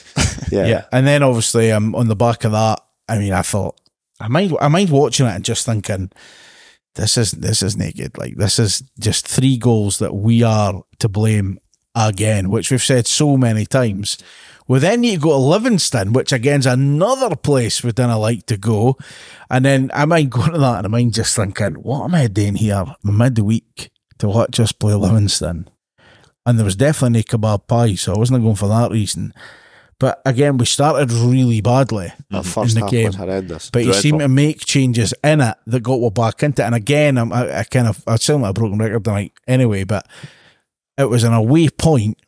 [0.50, 0.66] yeah.
[0.66, 0.84] Yeah.
[0.90, 3.80] and then obviously um, on the back of that, I mean, I thought
[4.20, 6.10] I mind I mind watching it and just thinking.
[6.94, 8.18] This is this is naked.
[8.18, 11.60] Like this is just three goals that we are to blame
[12.06, 14.18] again, which we've said so many times.
[14.66, 18.58] We then need to go to Livingston, which again's another place we didn't like to
[18.58, 18.98] go.
[19.50, 22.26] And then I mind going to that and I mind just thinking, what am I
[22.26, 25.68] doing here midweek to watch us play Livingston?
[26.44, 29.32] And there was definitely no kebab pie, so I wasn't going for that reason.
[29.98, 33.06] But again, we started really badly That first in the half game.
[33.06, 33.70] was horrendous.
[33.70, 34.02] But he Dreadful.
[34.02, 36.66] seemed to make changes in it that got us back into it.
[36.66, 39.84] And again, I'm, I, I kind of, I sound like a broken record tonight anyway,
[39.84, 40.06] but
[40.98, 42.18] it was an away point.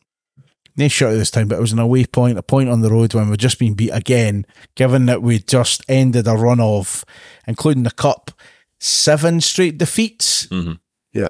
[0.77, 2.89] They shot it this time, but it was an away point, a point on the
[2.89, 4.45] road when we'd just been beat again,
[4.75, 7.03] given that we'd just ended a run of,
[7.45, 8.31] including the cup,
[8.79, 10.47] seven straight defeats.
[10.47, 10.73] Mm-hmm.
[11.13, 11.27] Yeah.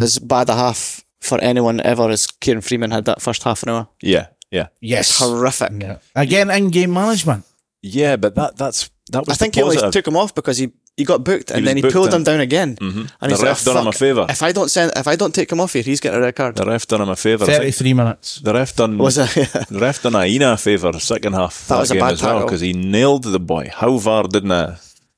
[0.00, 3.70] as bad a half for anyone ever as Kieran Freeman had that first half an
[3.70, 5.18] hour Yeah, yeah, Yes.
[5.18, 5.98] horrific Yeah.
[6.14, 7.44] Again, in game management.
[7.82, 8.14] yeah.
[8.16, 9.92] But that that's that was I think the he only positive.
[9.92, 12.22] took him off because he, he got booked and was then he pulled and- him
[12.24, 12.76] down again.
[12.76, 12.96] Mhm.
[12.98, 14.26] And The he's ref like, done him a favour.
[14.28, 16.36] If I don't send, if I don't take him off here, he's getting a red
[16.36, 16.54] card.
[16.56, 17.46] the ref done him a favour.
[17.46, 18.40] 33 minutes.
[18.40, 19.28] The ref done Was it?
[19.70, 22.22] the ref done Ayina a favour second half That that, was a game bad as
[22.22, 22.46] well tackle.
[22.46, 23.70] because he nailed the boy.
[23.74, 24.76] How far didn't uh,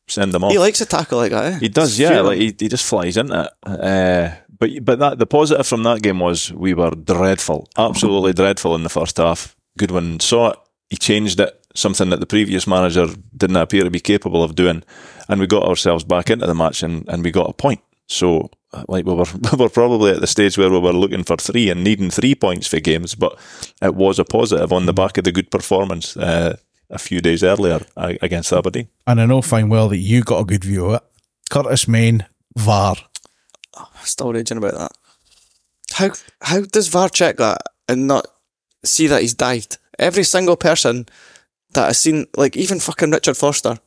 [0.09, 0.53] send him off?
[0.53, 1.53] he likes a tackle like that.
[1.55, 1.59] Eh?
[1.59, 2.09] He does, It's yeah.
[2.09, 2.25] fearing.
[2.27, 3.51] Like he, he just flies into it.
[3.69, 8.75] Uh, but but that the positive from that game was we were dreadful, absolutely dreadful
[8.75, 9.55] in the first half.
[9.79, 10.59] Goodwin saw it,
[10.89, 14.83] he changed it, something that the previous manager didn't appear to be capable of doing,
[15.29, 17.81] and we got ourselves back into the match and, and we got a point.
[18.09, 18.51] So
[18.89, 21.71] like we were we were probably at the stage where we were looking for three
[21.71, 23.39] and needing three points for games, but
[23.83, 26.57] it was a positive on the back of the good performance uh,
[26.91, 28.89] a few days earlier uh, against Aberdeen.
[29.07, 31.03] And I know fine well that you got a good view of it.
[31.51, 32.27] Curtis Main,
[32.57, 32.97] VAR.
[34.03, 34.93] Still raging about that.
[35.93, 36.11] How
[36.43, 38.27] how does VAR check that and not
[38.85, 39.79] see that he's dived?
[39.99, 41.07] Every single person
[41.77, 43.79] that has seen, like even fucking Richard Foster,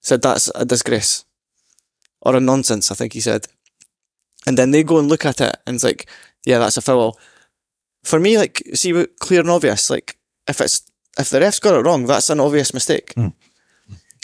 [0.00, 1.24] said that's a disgrace
[2.22, 2.90] or a nonsense.
[2.90, 3.46] I think he said,
[4.46, 6.08] and then they go and look at it and it's like,
[6.46, 7.18] yeah, that's a foul.
[8.04, 9.90] For me, like, see, clear and obvious.
[9.90, 10.16] Like,
[10.48, 10.82] if it's
[11.18, 13.12] if the ref's got it wrong, that's an obvious mistake.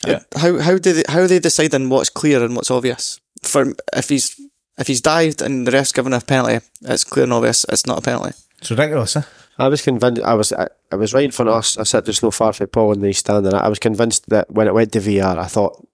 [0.06, 0.20] Yeah.
[0.36, 3.20] How how do they how are they deciding what's clear and what's obvious?
[3.42, 4.40] For if he's
[4.78, 7.66] if he's dived and the ref's given a penalty, it's clear and obvious.
[7.68, 8.34] It's not a penalty.
[8.58, 9.22] It's ridiculous, eh?
[9.58, 10.22] I was convinced.
[10.22, 10.52] I was.
[10.52, 11.78] I, I was right in front of us.
[11.78, 14.50] I sat just no far from Paul and they stand, and I was convinced that
[14.50, 15.86] when it went to VR, I thought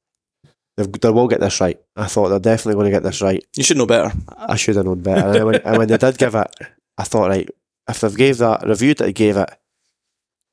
[0.77, 1.81] they've, they will get this right.
[1.97, 3.45] I thought they're definitely going to get this right.
[3.57, 4.13] You should know better.
[4.37, 5.39] I should have known better.
[5.39, 6.55] And, when, and when they did give it,
[6.99, 7.49] I thought, right,
[7.89, 9.51] if they've gave that reviewed that they gave it,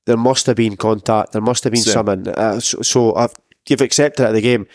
[0.05, 1.33] there must have been contact.
[1.33, 1.93] There must have been Same.
[1.93, 2.27] something.
[2.27, 3.33] Uh, so so I've,
[3.67, 4.67] you've accepted it at the game.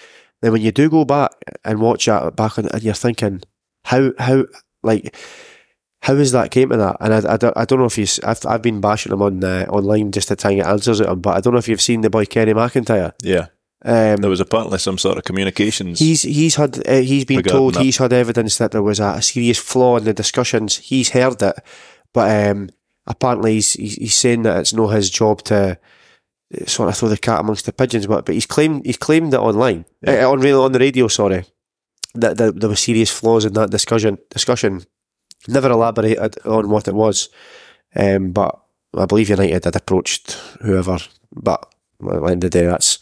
[0.42, 1.30] Then when you do go back
[1.64, 3.42] and watch it back on, and you're thinking,
[3.84, 4.44] how how
[4.82, 5.16] like.
[6.04, 6.98] How is that came to that?
[7.00, 8.06] And I, I, don't, I don't know if you.
[8.24, 11.08] I've, I've been bashing him on uh, online just to try and get answers at
[11.08, 13.12] him, but I don't know if you've seen the boy Kenny McIntyre.
[13.22, 13.46] Yeah,
[13.82, 16.00] Um, there was apparently some sort of communications.
[16.00, 17.82] He's he's had uh, he's been told that.
[17.82, 20.76] he's had evidence that there was a, a serious flaw in the discussions.
[20.76, 21.54] He's heard it,
[22.12, 22.68] but um,
[23.06, 25.78] apparently he's, he's he's saying that it's not his job to
[26.60, 28.06] uh, sort of throw the cat amongst the pigeons.
[28.06, 31.08] But but he's claimed he's claimed it online uh, on on the radio.
[31.08, 31.44] Sorry,
[32.14, 34.18] that, that there were serious flaws in that discussion.
[34.30, 34.84] Discussion
[35.48, 37.28] never elaborated on what it was,
[37.96, 38.60] um, but
[38.96, 40.98] I believe United had approached whoever.
[41.32, 41.66] But
[42.02, 42.98] at the end of the day, that's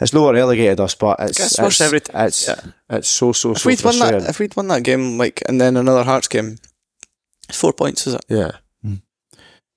[0.00, 2.60] it's not what relegated us, but it's Gets worse it's, every t- it's, yeah.
[2.90, 5.60] it's so so If so we'd won that, if we'd won that game, like, and
[5.60, 6.56] then another Hearts game,
[7.48, 8.24] it's four points, is it?
[8.28, 8.52] yeah,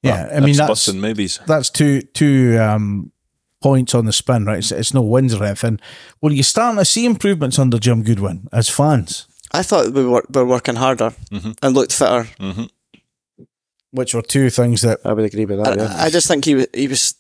[0.04, 1.40] Yeah, I mean, That's that's, busting maybes.
[1.48, 3.12] that's two two um,
[3.62, 4.60] points on the spin, right?
[4.60, 5.80] It's, it's no wins or anything.
[6.22, 9.28] Well, you're starting to see improvements under Jim Goodwin as fans,
[9.58, 11.52] I thought we were, were working harder mm-hmm.
[11.62, 12.30] and looked fitter.
[12.40, 12.66] Mm-hmm.
[13.92, 15.80] which were two things that I would agree with that.
[15.80, 15.96] I, Yeah.
[16.06, 17.16] I just think he was, he was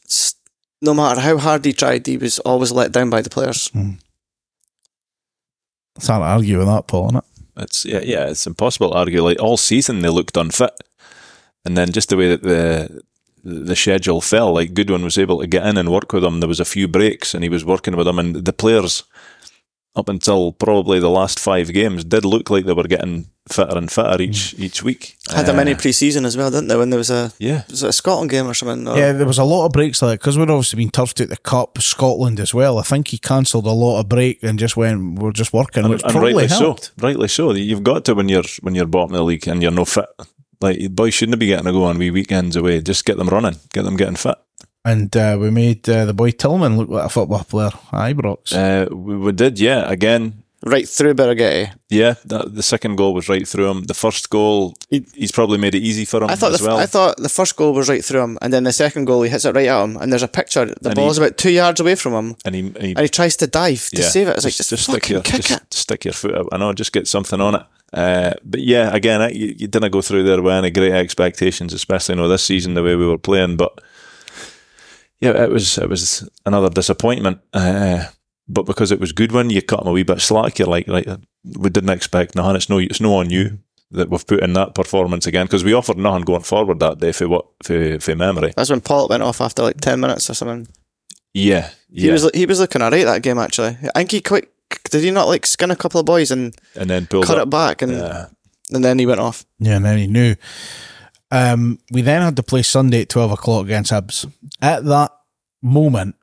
[0.82, 3.70] no matter how hard he tried, he was always let down by the players.
[3.70, 3.94] Hmm.
[5.96, 7.24] it's hard to argue with that, Paul, isn't it?
[7.64, 8.30] It's yeah, yeah.
[8.30, 9.24] It's impossible to argue.
[9.24, 10.76] Like all season, they looked unfit,
[11.66, 13.02] and then just the way that the
[13.44, 16.40] the schedule fell, like Goodwin was able to get in and work with them.
[16.40, 19.04] There was a few breaks, and he was working with them, and the players
[19.98, 23.90] up until probably the last five games did look like they were getting fitter and
[23.92, 25.16] fitter each each week.
[25.34, 26.76] Had a Uh, mini pre-season as well, didn't they?
[26.78, 28.88] When there was a Yeah, was it a Scotland game or something?
[28.88, 31.30] Or, Yeah, there was a lot of breaks like because we'd obviously been turfed at
[31.30, 32.78] the Cup, Scotland as well.
[32.78, 35.92] I think he cancelled a lot of break and just went, we're just working, and,
[35.94, 36.84] which and probably rightly helped.
[36.86, 36.92] so.
[37.08, 37.52] Rightly so.
[37.54, 40.10] You've got to when you're when you're bottom of the league and you're no fit.
[40.60, 42.82] Like boys shouldn't be getting a go on wee weekends away.
[42.82, 44.36] Just get them running, get them getting fit.
[44.88, 47.72] And uh, we made uh, the boy Tillman look like a football player.
[47.92, 48.54] Aye, Brox.
[48.54, 49.90] Uh, we, we did, yeah.
[49.92, 51.74] Again, right through Birighitti.
[51.90, 53.84] Yeah, that, the second goal was right through him.
[53.84, 56.68] The first goal, he, he's probably made it easy for him I thought as the,
[56.68, 56.78] well.
[56.78, 59.30] I thought the first goal was right through him, and then the second goal he
[59.30, 60.66] hits it right at him, and there's a picture.
[60.66, 63.00] The And ball's he- about two yards away from him, and he, and he and
[63.00, 64.38] he tries to dive to yeah, save it.
[64.38, 65.74] It's like just, stick fucking your kick just it.
[65.74, 66.48] stick your foot up.
[66.54, 67.64] I know, just get something on it.
[67.94, 71.74] Uh, but yeah, again, I, you, you didn't go through there with any great expectations,
[71.74, 73.58] especially you know this season the way we were playing.
[73.58, 73.82] But
[75.20, 77.40] yeah, it was it was another disappointment.
[77.54, 78.06] Uh,
[78.48, 80.58] but because it was good one, you cut him a wee bit slack.
[80.60, 81.06] You're like, like
[81.44, 82.56] we didn't expect nothing.
[82.56, 83.60] It's no, it's no on you
[83.92, 87.12] that we've put in that performance again because we offered nothing going forward that day
[87.12, 88.54] for what for, for memory.
[88.56, 90.68] That's when Paul went off after like ten minutes or something.
[91.34, 93.78] Yeah, He was he was looking alright that game actually.
[93.96, 94.50] I think he quick
[94.90, 97.48] did he not like skin a couple of boys and and then cut up.
[97.48, 98.26] it back and Yeah.
[98.74, 99.46] and then he went off.
[99.60, 100.36] Yeah, and then he knew.
[101.32, 104.32] Um, we then had to play Sunday at 12 o'clock against Hibs.
[104.62, 105.12] At that
[105.62, 106.16] moment,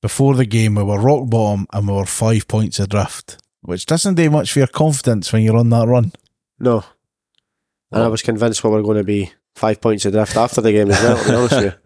[0.00, 4.14] before the game, we were rock bottom and we were five points adrift, which doesn't
[4.14, 6.12] do much for your confidence when you're on that run.
[6.58, 6.84] No.
[7.90, 10.90] And I was convinced we were going to be five points adrift after the game
[10.90, 11.72] as well, to be honest with you.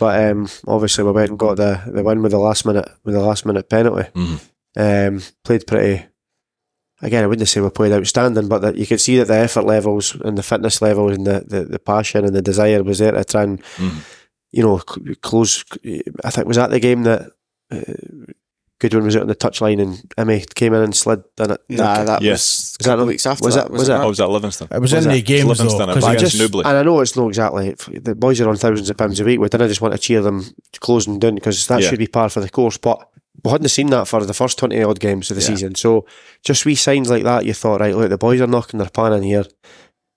[0.00, 3.12] But um, obviously we went and got the, the win with the last minute with
[3.14, 4.08] the last minute penalty.
[4.14, 4.40] Mhm.
[4.74, 6.06] Um, played pretty
[7.02, 9.64] again, I wouldn't say we played outstanding, but that you could see that the effort
[9.64, 13.12] levels and the fitness levels and the, the, the passion and the desire was there
[13.12, 13.98] to try and Mhm.
[14.52, 15.64] you know, c- close
[16.24, 17.30] I think was that the game that
[17.70, 17.80] uh,
[18.80, 21.60] Goodwin was out on the touchline and Emmy came in and slid in it.
[21.68, 22.76] Nah, that Yes.
[22.78, 23.66] was a couple of weeks after was that.
[23.66, 24.68] it- was it- Oh, was that Livingston?
[24.70, 25.48] It was, Was in it- the games though.
[25.48, 26.64] Livingston, 'cause but I just- Nubly.
[26.64, 29.38] and I know it's not exactly the boys are on thousands of pounds a week.
[29.38, 30.46] We didn't just want to cheer them
[30.80, 31.90] closing down because that Yeah.
[31.90, 32.78] should be par for the course.
[32.78, 33.06] But
[33.44, 35.48] we hadn't seen that for the first twenty odd games of the Yeah.
[35.48, 35.74] season.
[35.74, 36.06] So
[36.44, 39.12] just wee signs like that, you thought, right, look, the boys are knocking their pan
[39.14, 39.44] in here.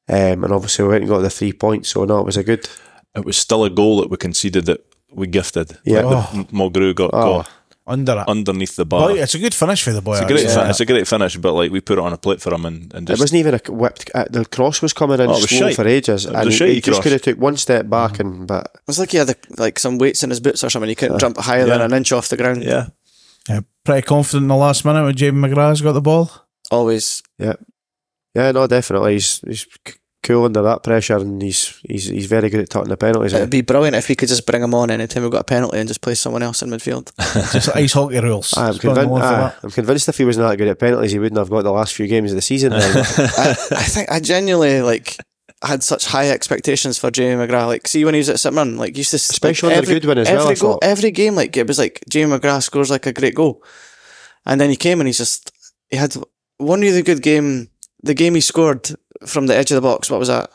[0.09, 1.89] Um, and obviously we went and got the three points.
[1.89, 2.67] So no, it was a good.
[3.15, 4.81] It was still a goal that we conceded that
[5.11, 5.77] we gifted.
[5.85, 6.01] Yeah.
[6.01, 7.37] Like the- Mulgrew got, Oh.
[7.39, 7.49] got
[7.85, 8.27] under it.
[8.29, 9.09] underneath the bar.
[9.09, 10.13] Boy, it's a good finish for the boy.
[10.13, 10.55] It's a great, actually.
[10.55, 12.65] fin- it's a great finish, but like we put it on a plate for him
[12.65, 14.09] and, and it wasn't even a whipped.
[14.15, 15.75] Uh, the cross was coming in Oh, it was slow shite.
[15.75, 18.47] for ages, It was and he, he just could have took one step back and
[18.47, 20.89] but It was like he had a, like some weights in his boots or something.
[20.89, 22.63] He couldn't jump higher than an inch off the ground.
[22.63, 22.87] yeah.
[23.49, 26.31] Yeah, pretty confident in the last minute when Jamie McGrath's got the ball.
[26.71, 27.21] Always.
[27.37, 27.53] yeah,
[28.33, 29.67] Yeah, no, definitely he's he's
[30.23, 33.33] cool under that pressure and he's he's he's very good at taking the penalties.
[33.33, 33.49] It'd eh?
[33.49, 35.87] be brilliant if we could just bring him on anytime we've got a penalty and
[35.87, 37.11] just play someone else in midfield.
[37.51, 38.53] Just ice hockey rules.
[38.55, 39.55] Ah, I'm, It's going convinced, on for ah, that.
[39.63, 41.93] I'm convinced if he wasn't that good at penalties, he wouldn't have got the last
[41.93, 42.73] few games of the season.
[42.73, 45.17] I, I think I genuinely like
[45.63, 47.67] had such high expectations for Jamie McGrath.
[47.67, 48.55] Like, see when he was at St.
[48.77, 51.55] like, used to Especially like, under Goodwin as well, Every I goal, every game, like
[51.57, 53.63] it was like Jamie McGrath scores like a great goal,
[54.45, 55.51] and then he came and he's just
[55.89, 56.15] he had
[56.57, 57.69] one really good game.
[58.03, 58.89] The game he scored
[59.25, 60.09] from the edge of the box.
[60.09, 60.51] What was that?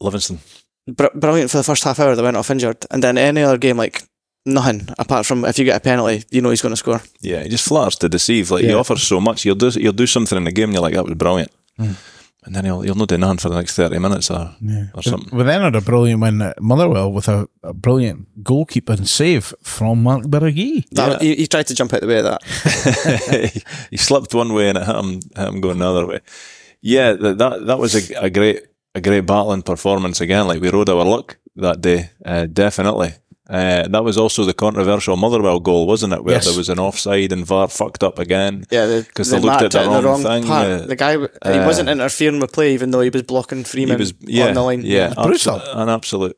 [0.00, 0.38] Livingston.
[0.86, 2.14] Br- brilliant for the first half hour.
[2.14, 4.02] They went off injured, and then any other game like
[4.46, 7.02] nothing apart from if you get a penalty, you know he's going to score.
[7.20, 8.50] Yeah, he just flatters to deceive.
[8.50, 9.44] Like he offers so much.
[9.44, 11.50] You'll do you'll do something in the game and you're like, that was brilliant.
[11.76, 11.92] Hmm.
[12.46, 14.54] And then he'll he'll not do nothing for the next thirty minutes or,
[14.94, 15.36] or something.
[15.36, 20.04] We then had a brilliant win at Motherwell with a, a brilliant goalkeeping save from
[20.04, 20.88] Mark Birighitti.
[20.90, 23.62] That, he, he tried to jump out the way of that.
[23.90, 26.20] he slipped one way and it hit him, hit him going the other way.
[26.80, 28.64] Yeah, that that, that was a, a great
[28.94, 30.46] a great battling performance again.
[30.46, 33.14] Like we rode our luck that day, uh, definitely.
[33.48, 36.24] Uh, that was also the controversial Motherwell goal, wasn't it?
[36.24, 36.46] Where Yes.
[36.46, 38.64] there was an offside and VAR fucked up again.
[38.70, 40.66] Yeah, because the they looked at the it in wrong thing, part.
[40.66, 41.24] uh, the guy, he
[41.60, 44.54] uh, wasn't interfering with play, even though he was blocking He Freeman was, yeah, on
[44.54, 44.82] the line.
[44.84, 45.56] yeah, brutal.
[45.56, 46.36] absolute- an absolute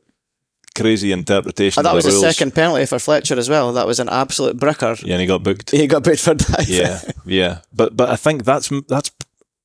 [0.76, 1.80] crazy interpretation.
[1.80, 2.36] And that of was the the rules.
[2.36, 3.72] second penalty for Fletcher as well.
[3.72, 5.02] That was an absolute bricker.
[5.02, 5.70] Yeah, and he got booked.
[5.70, 6.66] He got booked for that.
[6.68, 7.58] yeah, yeah.
[7.72, 9.10] But but I think that's that's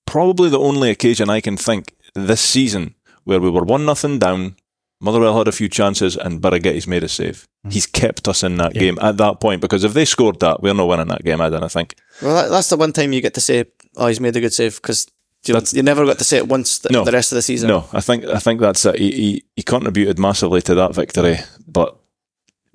[0.05, 2.95] probably the only occasion I can think this season
[3.25, 4.55] where we were one nothing down.
[5.03, 7.45] Motherwell had a few chances, and Birighitti's made a save.
[7.69, 10.73] He's kept us in that game at that point because if they scored that, we're
[10.73, 11.41] not winning that game.
[11.41, 11.95] I don't think.
[12.21, 13.65] Well, that, that's the one time you get to say,
[13.97, 15.07] "Oh, he's made a good save," because
[15.45, 17.03] you, you never got to say it once the, No.
[17.03, 17.67] the rest of the season.
[17.67, 18.97] No, I think I think that's it.
[18.97, 21.97] He, he, he contributed massively to that victory, but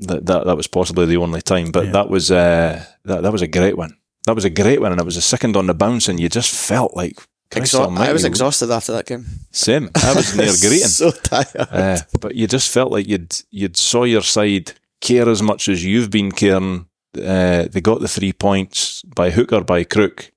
[0.00, 1.70] that that, that was possibly the only time.
[1.70, 1.92] But Yeah.
[1.92, 3.96] that was uh, that that was a great one.
[4.26, 6.28] That was a great one, and it was a second on the bounce, and you
[6.28, 9.24] just felt like Christ Exha- I was exhausted after that game.
[9.52, 10.88] Same, I was near greeting.
[10.88, 11.46] so tired.
[11.56, 15.84] Uh, but you just felt like you'd you'd saw your side care as much as
[15.84, 16.86] you've been caring.
[17.16, 20.30] Uh, they got the three points by hook or by crook,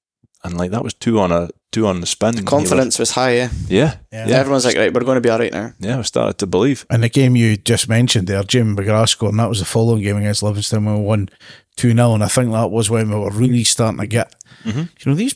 [0.43, 2.35] and like that was two on a two on the spin.
[2.37, 3.37] You were- Confidence was high.
[3.37, 3.49] Eh?
[3.67, 4.27] yeah, Yeah.
[4.29, 5.71] yeah, Everyone's like, right, we're going to be all right now.
[5.79, 5.97] yeah.
[5.97, 6.85] We started to believe.
[6.89, 10.01] And the game you just mentioned there, Jim McGrath scored, and that was the following
[10.03, 11.29] game against Livingston when we won
[11.77, 12.13] 2 0.
[12.13, 14.33] And I think that was when we were really starting to get,
[14.65, 15.35] you know, these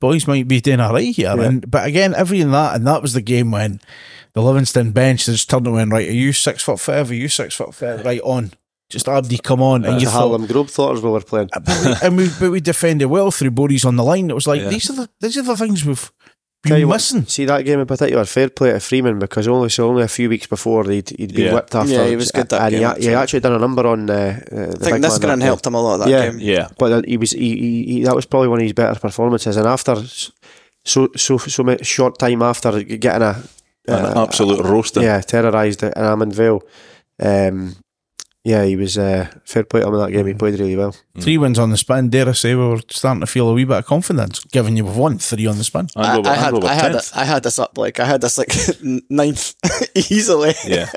[0.00, 1.38] boys might be doing all right here.
[1.40, 3.80] And, but again, every in that, and that was the game when
[4.32, 7.10] the Livingston bench just turned and went, right, are you six foot five?
[7.10, 8.04] Are you six foot five?
[8.04, 8.52] Right on.
[8.88, 9.84] Just Abdi, come on.
[9.84, 11.48] And The you thought, Harlem Globetrotters we were playing.
[11.52, 14.30] but we, and we, but we defended well through Boris on the line.
[14.30, 14.68] It was like, Yeah.
[14.68, 16.12] these, are the, these are the things we've
[16.64, 17.26] Tell been you what, missing.
[17.26, 20.28] See that game in particular, fair play to Freeman because only so only a few
[20.28, 21.54] weeks before he'd, he'd been Yeah.
[21.54, 21.92] whipped after.
[21.92, 23.14] Yeah, he was good that and he, game, a- he actually.
[23.14, 24.10] actually done a number on.
[24.10, 26.30] Uh, uh, the I think man Niskanen that- helped him a lot that Yeah.
[26.30, 26.40] game.
[26.40, 29.56] Yeah, but he was he, he, he that was probably one of his better performances.
[29.56, 29.96] And after
[30.84, 33.42] so so so much short time after getting a
[33.88, 35.04] an absolute roasting.
[35.04, 36.60] yeah terrorised in Almondvale,
[37.22, 37.76] um,
[38.46, 40.26] yeah, he was uh, fair play to him in that game.
[40.26, 40.94] He played really well.
[41.18, 42.10] Three wins on the spin.
[42.10, 44.84] Dare I say we were starting to feel a wee bit of confidence, given you
[44.84, 45.88] we've won three on the spin.
[45.96, 47.16] And I, I had I had 10th.
[47.16, 48.54] I had this up like I had this like
[49.10, 49.54] ninth
[50.12, 50.54] easily.
[50.64, 50.88] Yeah,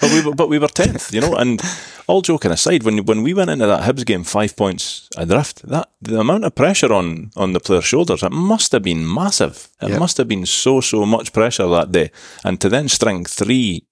[0.00, 1.36] but we were, but we were tenth, you know.
[1.36, 1.62] And
[2.08, 5.90] all joking aside, when when we went into that Hibs game five points adrift, that
[6.02, 9.68] the amount of pressure on on the players' shoulders, it must have been massive.
[9.80, 9.98] It Yeah.
[9.98, 12.10] must have been so so much pressure that day,
[12.42, 13.86] and to then string three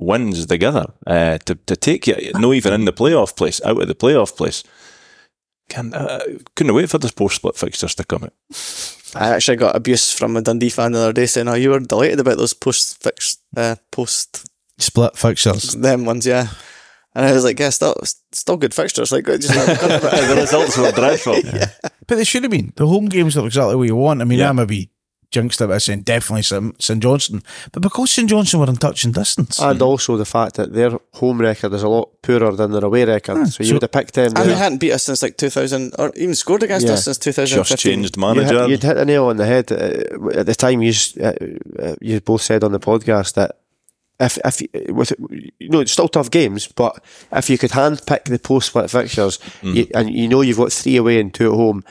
[0.00, 3.88] wins together uh, to to take you, no even in the playoff place, out of
[3.88, 4.64] the playoff place.
[5.68, 6.20] Can uh,
[6.56, 8.32] couldn't wait for this post split fixtures to come out.
[9.14, 11.80] I actually got abuse from a Dundee fan the other day saying, "Oh, you were
[11.80, 14.46] delighted about those post fix uh, post
[14.78, 15.74] Split fixtures.
[15.76, 16.48] them ones, yeah."
[17.14, 17.94] And I was like, "Yeah, still
[18.32, 19.12] still good fixtures.
[19.12, 21.36] Like, just the results were dreadful.
[22.06, 22.72] But they should have been.
[22.74, 24.20] The home games are exactly what you want.
[24.20, 24.48] I mean, Yeah.
[24.50, 24.90] I maybe
[25.30, 26.82] jinxed it by saying definitely St.
[26.82, 27.00] St.
[27.00, 27.42] Johnstone.
[27.72, 28.28] But because St.
[28.28, 29.60] Johnstone were in touching distance.
[29.60, 33.04] And also the fact that their home record is a lot poorer than their away
[33.04, 33.48] record.
[33.48, 34.26] so you so- would have picked them.
[34.26, 34.46] and there.
[34.46, 36.94] they hadn't beat us since like 2000, or even scored against Yeah.
[36.94, 37.64] us since 2015.
[37.76, 38.60] Just changed You manager.
[38.62, 40.82] hit, you'd hit the nail on the head uh, at the time.
[40.82, 40.92] You
[41.22, 41.32] uh,
[41.78, 43.56] uh, you both said on the podcast that
[44.18, 45.12] if if you- with
[45.60, 47.02] you know it's still tough games, but
[47.32, 49.74] if you could hand pick the post split fixtures Mm.
[49.76, 51.84] you, and you know you've got three away and two at home,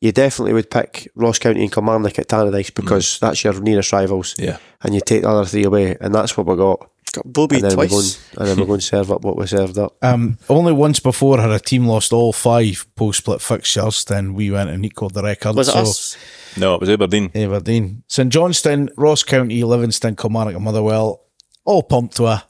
[0.00, 4.34] you definitely would pick Ross County and Kilmarnock at Tannadice because that's your nearest rivals,
[4.34, 4.44] Mm.
[4.44, 4.56] Yeah.
[4.82, 6.88] and you take the other three away, and that's what we got.
[7.12, 7.90] Got Bobby and then twice.
[7.90, 9.96] we're going and then we're going to serve up what we served up.
[10.02, 14.50] Um, only once before had a team lost all five post split fixtures, then we
[14.52, 15.56] went and equalled the record.
[15.56, 16.16] Was it so us?
[16.56, 17.30] No, it was Aberdeen.
[17.34, 21.22] Aberdeen, St Johnstone, Ross County, Livingston, Kilmarnock, and Motherwell,
[21.64, 22.44] all pumped to a.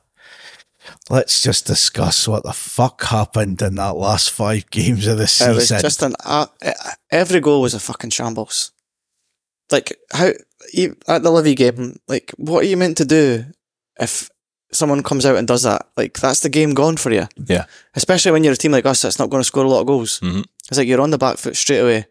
[1.08, 5.54] Let's just discuss what the fuck happened in that last five games of the It
[5.54, 5.80] was season.
[5.80, 6.46] just an uh,
[7.10, 8.72] every goal was a fucking shambles.
[9.70, 10.30] Like how
[10.72, 13.44] you, at the Livy game, like what are you meant to do
[14.00, 14.30] if
[14.72, 15.88] someone comes out and does that?
[15.96, 17.26] Like that's the game gone for you.
[17.46, 17.66] Yeah.
[17.94, 19.86] Especially when you're a team like us that's not going to score a lot of
[19.86, 20.20] goals.
[20.20, 20.44] Mhm.
[20.68, 22.06] It's like you're on the back foot straight away.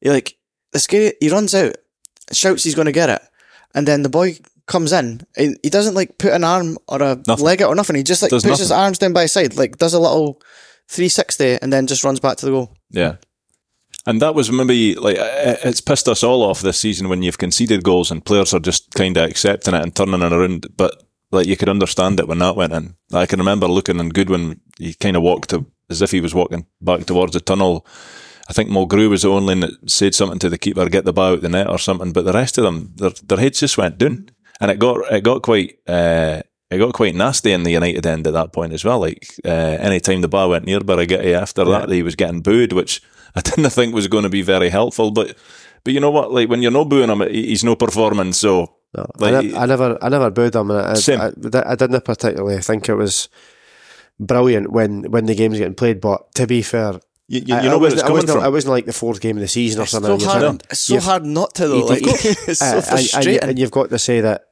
[0.00, 0.36] You're like
[0.72, 1.12] this guy.
[1.20, 1.76] He runs out,
[2.32, 3.22] shouts he's going to get it,
[3.74, 5.20] and then the boy comes in.
[5.36, 7.44] He, he doesn't like put an arm or a Nothing.
[7.44, 7.96] leg out or nothing.
[7.96, 10.40] He just like Does puts his arms down by his side, like does a little
[10.88, 12.76] 360 and then just runs back to the goal.
[12.90, 13.16] Yeah.
[14.06, 17.82] And that was maybe like it's pissed us all off this season when you've conceded
[17.84, 20.66] goals and players are just kind of accepting it and turning it around.
[20.76, 22.96] But like you could understand it when that went in.
[23.12, 26.34] I can remember looking and Goodwin, he kind of walked to, as if he was
[26.34, 27.86] walking back towards the tunnel.
[28.46, 31.12] I think Mulgrew was the only one that said something to the keeper, get the
[31.14, 32.12] ball out the net or something.
[32.12, 34.28] But the rest of them, their their heads just went down,
[34.64, 35.78] and it got it got quite.
[35.86, 38.98] Uh, it got quite nasty in the United end at that point as well.
[38.98, 42.72] Like uh, any time the ball went near Birighitti after that, he was getting booed,
[42.72, 43.00] which
[43.36, 45.10] I didn't think was going to be very helpful.
[45.12, 45.36] But
[45.84, 46.32] but you know what?
[46.32, 48.32] Like when you're not booing him, he- he's no performing.
[48.32, 50.70] So No, Like, I, ne- I never, I never booed him.
[50.70, 51.20] I, Same.
[51.20, 53.28] I, I, I didn't particularly think it was
[54.18, 56.00] brilliant when when the game's getting played.
[56.00, 56.94] But to be fair,
[57.28, 58.44] you, you, I- you know I where it's wasn't, I coming wasn't, from.
[58.44, 60.18] I wasn't like the fourth game of the season or It's something.
[60.18, 60.62] so hard.
[60.70, 61.84] It's so you've- hard not to though.
[61.86, 63.48] Like got- it's so and- and, frustrating.
[63.48, 64.46] and you've got to say that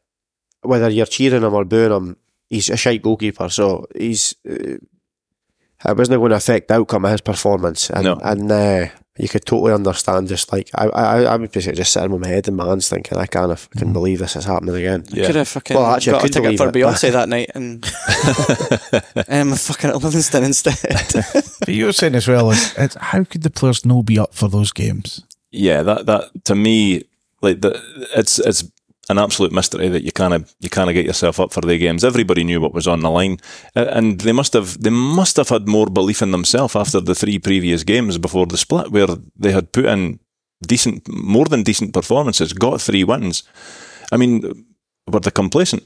[0.63, 2.17] whether you're cheering him or booing him,
[2.49, 3.49] he's a shite goalkeeper.
[3.49, 4.35] So he's.
[4.49, 4.79] Uh,
[5.85, 8.21] it wasn't going to affect the outcome of his performance, and No.
[8.23, 8.87] and uh,
[9.19, 10.29] you could totally understand.
[10.29, 12.89] Just like I, I, I would basically just sitting with my head in my hands,
[12.89, 15.03] thinking, I can't fucking believe this is happening again.
[15.09, 15.27] Yeah.
[15.27, 17.51] Could have fucking Well, actually, I got a could ticket for it, Beyonce that night
[17.57, 17.85] and
[19.29, 20.77] um, fucking at Livingston instead.
[21.61, 24.35] But you were saying as well, is, it's, how could the players no be up
[24.35, 25.23] for those games?
[25.51, 27.03] yeah, that that to me,
[27.41, 27.81] like the
[28.17, 28.65] it's it's
[29.09, 31.77] an absolute mystery that you kind of you kind of get yourself up for the
[31.79, 32.05] games.
[32.05, 33.39] Everybody knew what was on the line,
[33.75, 37.39] and they must have they must have had more belief in themselves after the three
[37.39, 40.21] previous games before the split, where they had put in
[40.67, 43.43] decent, more than decent performances, got three wins.
[44.13, 44.65] I mean,
[45.11, 45.83] were they complacent?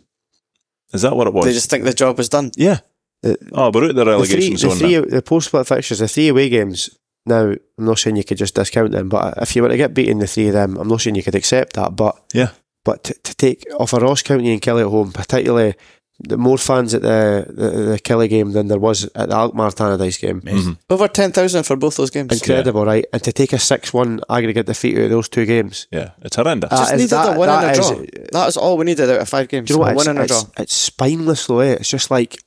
[0.93, 1.45] Is that what it was?
[1.47, 2.51] they just think the job was done.
[2.57, 2.81] yeah.
[3.23, 4.77] The- oh, we're out the The relegation three, the zone.
[4.77, 5.05] three, now.
[5.09, 6.91] the post split fixtures, the three away games.
[7.25, 7.45] Now,
[7.79, 10.19] I'm not saying you could just discount them, but if you were to get beaten
[10.19, 11.97] the three of them, I'm not saying you could accept that.
[11.97, 12.51] But Yeah.
[12.87, 15.75] But to, to take off a Ross County and Killie at home, particularly
[16.21, 19.71] the more fans at the, the the Killie game than there was at the Alkmaar
[19.73, 20.41] Tannadice game.
[20.41, 20.79] Mhm.
[20.89, 22.33] Over 10,000 for both those games.
[22.33, 23.05] Incredible, right?
[23.13, 25.89] And to take a six-one aggregate defeat out of those two games.
[25.91, 26.73] Yeah, it's horrendous.
[26.73, 28.39] Uh, Just is needed that- a win that and a is- draw.
[28.41, 29.67] That is all we needed out of five games.
[29.69, 29.97] Do you know a what?
[30.07, 30.51] win and a It's, draw.
[30.53, 31.61] it's, it's spineless though.
[31.61, 31.73] Eh?
[31.81, 32.39] It's just like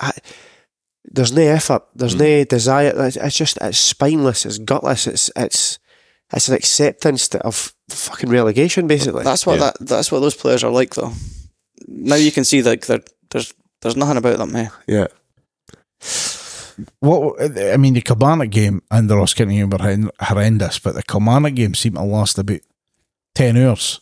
[0.00, 0.12] I,
[1.04, 1.82] there's no effort.
[1.94, 2.18] There's Mm.
[2.40, 2.92] no desire.
[3.06, 4.44] It's, it's just it's spineless.
[4.44, 5.06] It's gutless.
[5.06, 5.78] It's it's
[6.34, 9.24] it's an acceptance to- of fucking relegation, basically.
[9.24, 9.72] That's what Yeah.
[9.78, 11.12] that that's what those players are like though.
[11.86, 14.68] Now you can see like there's there's nothing about them, eh?
[14.86, 15.06] yeah.
[17.00, 21.02] What I mean, the Cabana game and the Ross County game were horrendous, but the
[21.02, 22.60] Kilmarnock game seemed to last about
[23.34, 24.00] ten hours,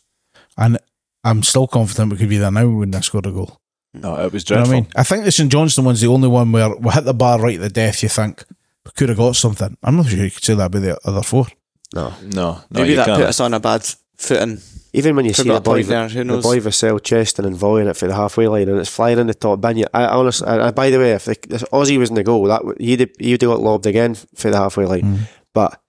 [0.58, 0.76] and
[1.24, 3.58] I'm still confident we could be there now when they scored a goal.
[3.94, 4.76] no, it was Do you know dreadful.
[4.78, 4.92] I mean?
[4.94, 7.54] I think the St Johnstone one's the only one where we hit the bar right
[7.56, 8.02] at the death.
[8.02, 8.44] You think
[8.84, 9.74] we could have got something?
[9.82, 11.46] I'm not sure you could say that about the other four.
[11.94, 12.10] No.
[12.22, 13.18] No, no, Maybe that can't.
[13.20, 13.86] put us on a bad
[14.16, 14.60] footing.
[14.92, 16.42] Even when you see Could the a point boy, there, who the knows?
[16.42, 19.34] boy Vassell chesting and volleying it for the halfway line, and it's flying in the
[19.34, 19.76] top bin.
[19.78, 22.24] You, I honestly, I, I- by the way, if the, if Aussie was in the
[22.24, 25.02] goal, that would- he'd he'd have got lobbed again for the halfway line.
[25.02, 25.18] Mm.
[25.52, 25.80] But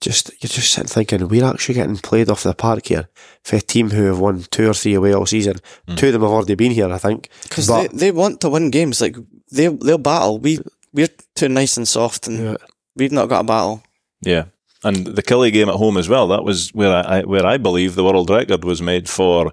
[0.00, 3.08] just you're just sitting thinking we're actually getting played off the park here
[3.42, 5.56] for a team who have won two or three away all season.
[5.96, 7.30] Two of them have already been here, I think.
[7.44, 9.00] Because they, they want to win games.
[9.00, 9.16] Like
[9.50, 10.38] they they'll battle.
[10.38, 10.58] We
[10.92, 12.56] we're too nice and soft, and Yeah.
[12.94, 13.82] we've not got a battle.
[14.20, 14.44] Yeah,
[14.84, 16.28] and the Killie game at home as well.
[16.28, 19.52] That was where I, I where I believe the world record was made for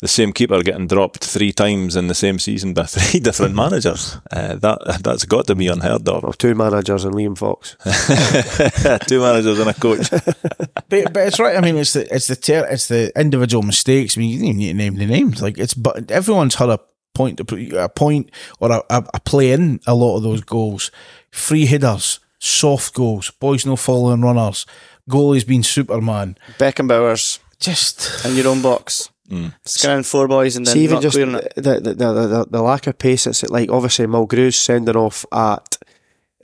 [0.00, 4.16] the same keeper getting dropped three times in the same season by three different managers.
[4.30, 6.22] Uh, that that's got to be unheard of.
[6.22, 7.76] Well, two managers and Liam Fox.
[9.06, 10.10] Two managers and a coach.
[10.10, 11.56] But, but it's right.
[11.56, 14.16] I mean, it's the it's the ter- it's the individual mistakes.
[14.16, 15.42] I mean, you didn't even need to name the names.
[15.42, 16.80] Like it's but everyone's had a
[17.14, 18.30] point to put a point
[18.60, 20.90] or a, a, a play in a lot of those goals.
[21.30, 24.66] Free headers, soft goals, boys no following runners,
[25.08, 26.36] goalie's been Superman.
[26.58, 29.10] Beckenbauer's Just in your own box.
[29.28, 29.52] Mm.
[29.64, 31.52] Scanning four boys and then See, even not just clearing the, it.
[31.54, 33.28] the, the, the, the, the lack of pace.
[33.28, 35.78] It's like obviously Mulgrew's sending off at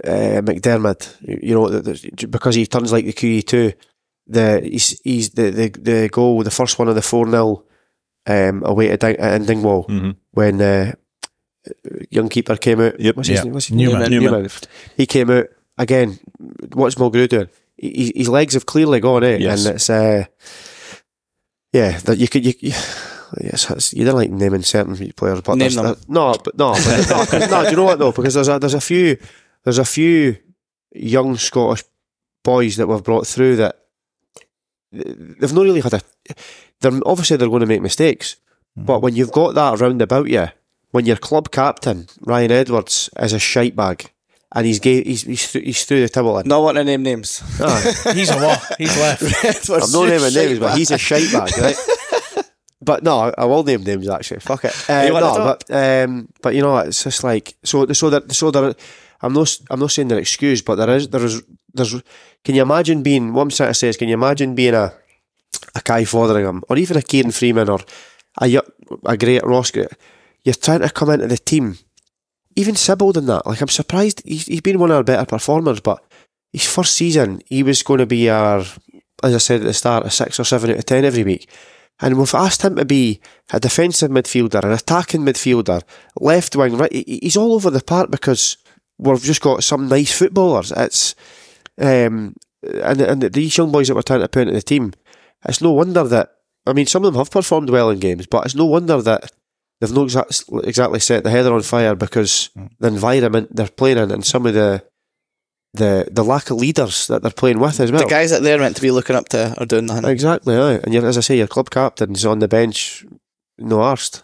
[0.05, 1.17] uh, McDiarmid.
[1.23, 3.73] You you know, the, the, because he turns like the QE two.
[4.29, 7.65] The he's, he's the, the the goal, the first one of the four 0
[8.27, 10.93] um, away to Ding, in Dingwall hmm when uh,
[12.11, 13.01] young keeper came out.
[13.01, 13.17] Yep.
[13.17, 13.45] What's his Yeah.
[13.45, 13.53] name?
[13.55, 14.11] What's his Newman.
[14.11, 14.23] name?
[14.23, 14.49] Newman.
[14.97, 15.47] He came out
[15.79, 16.19] again.
[16.73, 17.49] What's Mulgrew doing?
[17.77, 19.37] He, his legs have clearly gone, eh?
[19.37, 19.67] Yes.
[19.67, 20.25] And it's uh,
[21.73, 22.55] yeah, that you could you.
[22.61, 22.73] you
[23.41, 25.97] Yes, you don't like naming certain players, but Name them.
[26.09, 27.65] no, but no, but, no, no.
[27.65, 28.13] Do you know what though?
[28.13, 29.19] Because there's a there's a few
[29.65, 30.37] there's a few
[30.95, 31.85] young Scottish
[32.45, 33.81] boys that we've brought through that
[34.93, 36.01] they've not really had a.
[36.81, 38.37] They're obviously they're going to make mistakes,
[38.77, 40.49] but when you've got that around about you,
[40.93, 44.13] when your club captain Ryan Edwards is a shite bag
[44.55, 47.03] and he's ga- he's he's, through, he's through the table and Not wanting to name
[47.03, 47.43] names.
[47.61, 47.95] Aye.
[48.15, 48.75] he's a what?
[48.79, 49.71] He's left.
[49.71, 51.77] I'm not naming names, but he's a shite bag, right?
[52.81, 54.41] But no, I- I will name names actually.
[54.41, 54.75] Fuck it.
[54.91, 55.65] Uh, You wanna no, talk?
[55.69, 57.87] but um, but you know, it's just like so.
[57.93, 58.75] So that so there.
[59.23, 59.57] I'm not.
[59.71, 61.09] I'm not saying they're excused, but there is.
[61.09, 61.43] There is.
[61.73, 62.01] There's.
[62.45, 63.33] Can you imagine being?
[63.33, 64.93] What I'm trying to say is, can you imagine being a
[65.75, 67.81] a Kai Fotheringham or even a Kieran Freeman or
[68.41, 68.69] a yo-
[69.07, 69.71] a great Ross?
[69.71, 69.89] Gray-
[70.45, 71.79] You're trying to come into the team,
[72.57, 73.47] even Sibbald and that.
[73.47, 74.23] Like I'm surprised.
[74.25, 76.03] He's, he's been one of our better performers, but
[76.53, 78.61] his first season, he was going to be our,
[79.23, 81.49] as I said at the start, a six or seven out of ten every week.
[82.01, 83.21] And we've asked him to be
[83.53, 85.83] a defensive midfielder, an attacking midfielder,
[86.21, 86.93] left wing, right.
[86.93, 88.59] He's all over the park because
[88.99, 90.73] we've just got some nice footballers.
[90.73, 91.15] It's
[91.79, 94.93] um, and and these young boys that we're trying to put into the team.
[95.47, 96.33] It's no wonder that
[96.67, 99.33] I mean some of them have performed well in games, but it's no wonder that
[99.81, 102.71] they've not exact, exactly set the header on fire because mm.
[102.79, 104.85] the environment they're playing in and some of the
[105.75, 108.03] the the lack of leaders that they're playing with as well.
[108.03, 110.11] The guys that they're meant to be looking up to are doing nothing.
[110.11, 110.81] Exactly, aye.
[110.83, 113.05] And you're, as I say, your club captain's on the bench,
[113.59, 114.23] no arsed.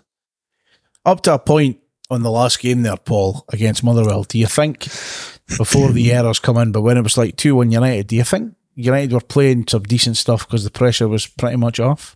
[1.04, 1.78] Up to a point,
[2.12, 4.84] on the last game there, Paul, against Motherwell, do you think
[5.56, 8.24] before the errors come in, but when it was like 2 1 United, do you
[8.24, 12.14] think United were playing some decent stuff because the pressure was pretty much off?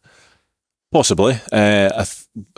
[0.96, 1.38] Possibly.
[1.52, 2.06] Uh,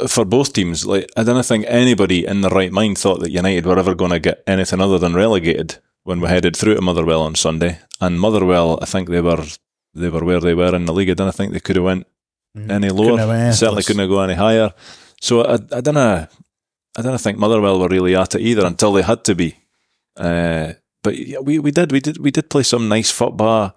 [0.06, 3.66] for both teams, like I don't think anybody in their right mind thought that United
[3.66, 7.22] were ever going to get anything other than relegated when we headed through to Motherwell
[7.22, 7.80] on Sunday.
[8.00, 9.44] And Motherwell, I think they were
[9.92, 11.10] they were where they were in the league.
[11.10, 12.06] I don't think they could have went
[12.56, 13.16] any lower.
[13.18, 14.72] Couldn't Certainly couldn't have gone any higher.
[15.20, 16.28] So I, I don't know.
[16.96, 19.56] I don't think Motherwell were really at it either until they had to be.
[20.16, 23.74] Uh, but yeah, we, we did we did we did play some nice football.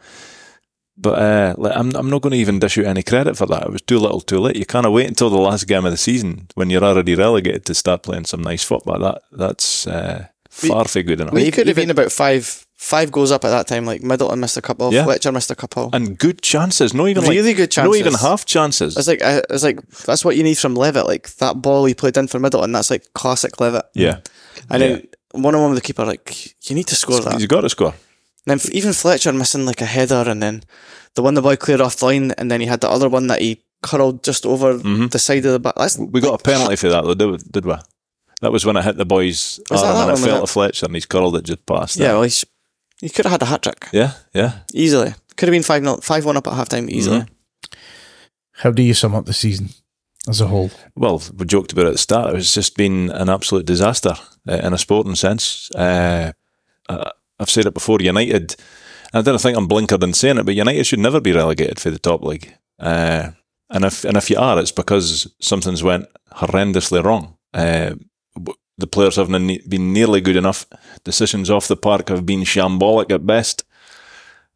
[1.01, 3.63] But uh, like, I'm I'm not going to even dish out any credit for that.
[3.63, 4.55] It was too little, too late.
[4.55, 7.73] You can't wait until the last game of the season when you're already relegated to
[7.73, 8.99] start playing some nice football.
[8.99, 11.33] That that's uh, far from good enough.
[11.33, 13.85] We Even- could have even- been about five five goals up at that time.
[13.85, 15.03] Like Middleton missed a couple, Yeah.
[15.05, 15.89] Fletcher missed a couple.
[15.93, 17.89] and good chances, not even Really like, good chances.
[17.89, 18.27] not even chances.
[18.27, 18.97] half chances.
[18.97, 21.07] It's like I- it's like that's what you need from Levitt.
[21.07, 22.71] Like that ball he played in for Middleton.
[22.73, 23.85] That's like classic Levitt.
[23.95, 24.17] yeah,
[24.69, 26.05] And then one on one with the keeper.
[26.05, 27.33] Like you need to score that.
[27.37, 27.93] he's got to score.
[28.47, 30.63] And then even Fletcher missing like a header, and then
[31.15, 33.27] the one the boy cleared off the line, and then he had the other one
[33.27, 35.75] that he curled just over the side of the back.
[35.75, 37.37] That's We got a penalty for that though, did we?
[37.37, 37.75] Did we?
[38.41, 40.25] That was when I hit the boy's Was that arm that and it one, was
[40.25, 41.97] fell to Fletcher and he's curled it just past.
[41.97, 42.13] yeah.
[42.13, 42.43] Well, he's,
[42.99, 44.59] he could have had a hat trick yeah, yeah.
[44.73, 45.13] easily.
[45.37, 47.19] Could have been five nil, five one up at half time easily.
[47.21, 47.27] Mhm.
[48.53, 49.69] How do you sum up the season
[50.27, 50.71] as a whole?
[50.95, 52.35] Well, we joked about it at the start.
[52.35, 54.15] It's just been an absolute disaster
[54.47, 55.69] uh, in a sporting sense.
[55.75, 56.33] Uh,
[56.89, 57.11] uh,
[57.41, 57.99] I've said it before.
[57.99, 58.55] United.
[59.13, 61.89] I don't think I'm blinkered in saying it, but United should never be relegated for
[61.89, 62.53] the top league.
[62.79, 63.31] Uh,
[63.69, 67.37] and if and if you are, it's because something's went horrendously wrong.
[67.53, 67.95] Uh,
[68.77, 70.65] the players haven't been nearly good enough.
[71.03, 73.63] Decisions off the park have been shambolic at best.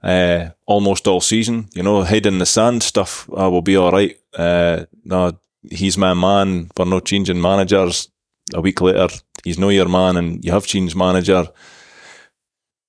[0.04, 3.28] Uh, almost all season, you know, head in the sand stuff.
[3.30, 4.16] Uh, will be all right.
[4.38, 5.38] Uh, no,
[5.72, 6.70] he's my man.
[6.78, 8.10] We're not changing managers.
[8.54, 9.08] A week later,
[9.44, 11.48] he's no your man, and you have changed manager.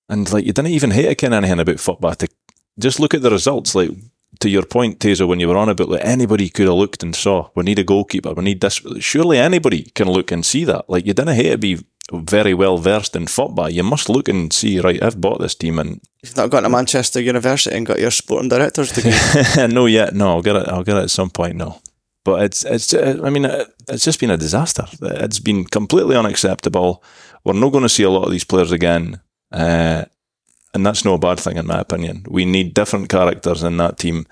[0.08, 2.14] And like you didn't even hate to ken anything about football.
[2.14, 2.28] To
[2.78, 3.74] just look at the results.
[3.74, 3.90] Like
[4.40, 7.14] to your point, Taser, when you were on about like anybody could have looked and
[7.14, 8.80] saw we need a goalkeeper, we need this.
[9.00, 10.88] Surely anybody can look and see that.
[10.88, 11.78] Like you didn't hate to be
[12.12, 13.68] very well versed in football.
[13.68, 14.80] You must look and see.
[14.80, 18.10] Right, I've bought this team, and You've not gone to Manchester University and got your
[18.10, 19.12] sporting director's degree.
[19.68, 20.28] no, yet no.
[20.30, 20.68] I'll get it.
[20.68, 21.56] I'll get it at some point.
[21.56, 21.80] No,
[22.24, 22.94] but it's it's.
[22.94, 23.44] I mean,
[23.88, 24.86] it's just been a disaster.
[25.02, 27.02] It's been completely unacceptable.
[27.44, 29.20] We're not going to see a lot of these players again,
[29.52, 30.04] uh,
[30.74, 32.24] and that's no bad thing in my opinion.
[32.28, 34.26] We need different characters in that team,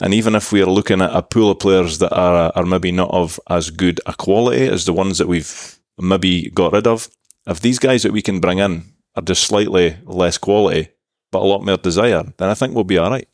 [0.00, 2.92] and even if we are looking at a pool of players that are are maybe
[2.92, 7.08] not of as good a quality as the ones that we've maybe got rid of,
[7.46, 8.84] if these guys that we can bring in
[9.16, 10.88] are just slightly less quality
[11.32, 13.26] but a lot more desire, then I think we'll be all right.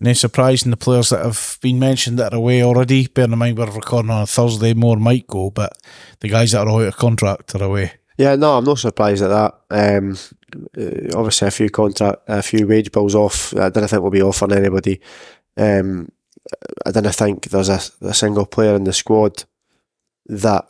[0.00, 3.06] No surprise in the players that have been mentioned that are away already.
[3.06, 5.76] Bearing in mind we're recording on a Thursday, more might go, but
[6.20, 7.92] the guys that are out of contract are away.
[8.18, 9.54] Yeah, no, I'm not surprised at that.
[9.70, 10.16] Um,
[10.76, 13.54] uh, obviously, a few contract, a few wage bills off.
[13.56, 15.00] I don't think we'll be offering anybody.
[15.56, 16.10] Um,
[16.84, 19.44] I didn't think there's a, a single player in the squad
[20.26, 20.66] that,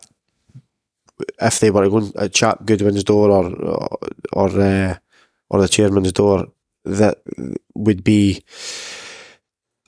[1.40, 3.98] if they were to go in a chap Goodwin's door or or
[4.32, 4.96] or, uh,
[5.50, 6.46] or the chairman's door,
[6.84, 7.18] that
[7.74, 8.44] would be.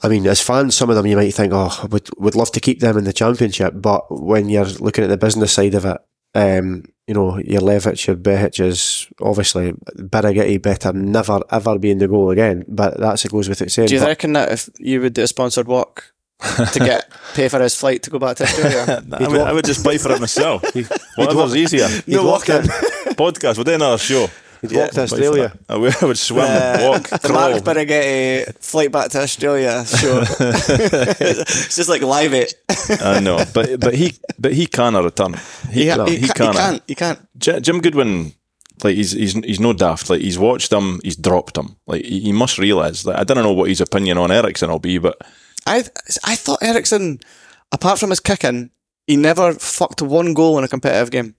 [0.00, 2.60] I mean, as fans, some of them you might think, oh, would would love to
[2.60, 5.98] keep them in the championship, but when you're looking at the business side of it,
[6.34, 11.98] um, you know, your Levitt, your Behich is obviously Birighitti better never ever be in
[11.98, 12.64] the goal again.
[12.68, 13.88] But that's it goes without saying.
[13.88, 16.12] Do you But reckon that if you would do a sponsored walk
[16.72, 19.02] to get pay for his flight to go back to Australia?
[19.12, 20.62] I would, I would just pay for it myself.
[21.16, 21.88] Whatever's easier.
[21.88, 22.62] he'd walk in,
[23.14, 24.28] Podcast, we'll do another show.
[24.62, 25.52] He'd walk to Australia.
[25.68, 27.50] I would, swim, Uh, walk, the crawl.
[27.50, 30.22] Mark Birighitti flight back to Australia show.
[31.20, 32.54] it's just like live it.
[33.00, 35.34] I know, but but he but he can't return.
[35.70, 36.82] He, He, can, he, he, can't, he can't.
[36.88, 37.62] He can't.
[37.62, 38.32] Jim Goodwin,
[38.82, 40.10] like he's he's he's no daft.
[40.10, 41.76] Like he's watched him, he's dropped him.
[41.86, 43.04] Like he, he must realise.
[43.04, 45.16] Like I don't know what his opinion on Eriksson will be, but
[45.66, 45.84] I
[46.24, 47.20] I thought Eriksson,
[47.72, 48.70] apart from his kicking,
[49.06, 51.34] he never fucked one goal in a competitive game.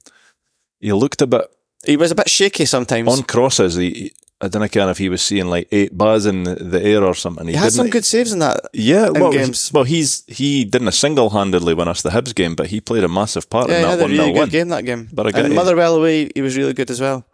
[0.80, 1.46] he looked a bit
[1.86, 3.08] He was a bit shaky sometimes.
[3.10, 3.76] on crosses.
[3.76, 6.82] He, he- I don't know if he was seeing like eight bars in the, the
[6.82, 7.46] air or something.
[7.46, 8.62] he had some good saves in that.
[8.72, 9.68] Yeah, in well, games.
[9.68, 13.04] he- well, he's he didn't single handedly win us the Hibs game, but he played
[13.04, 14.50] a massive part Yeah, in he that had a one really good win.
[14.50, 15.08] game that game.
[15.14, 15.44] Birighitti.
[15.46, 17.26] and Motherwell away, he was really good as well.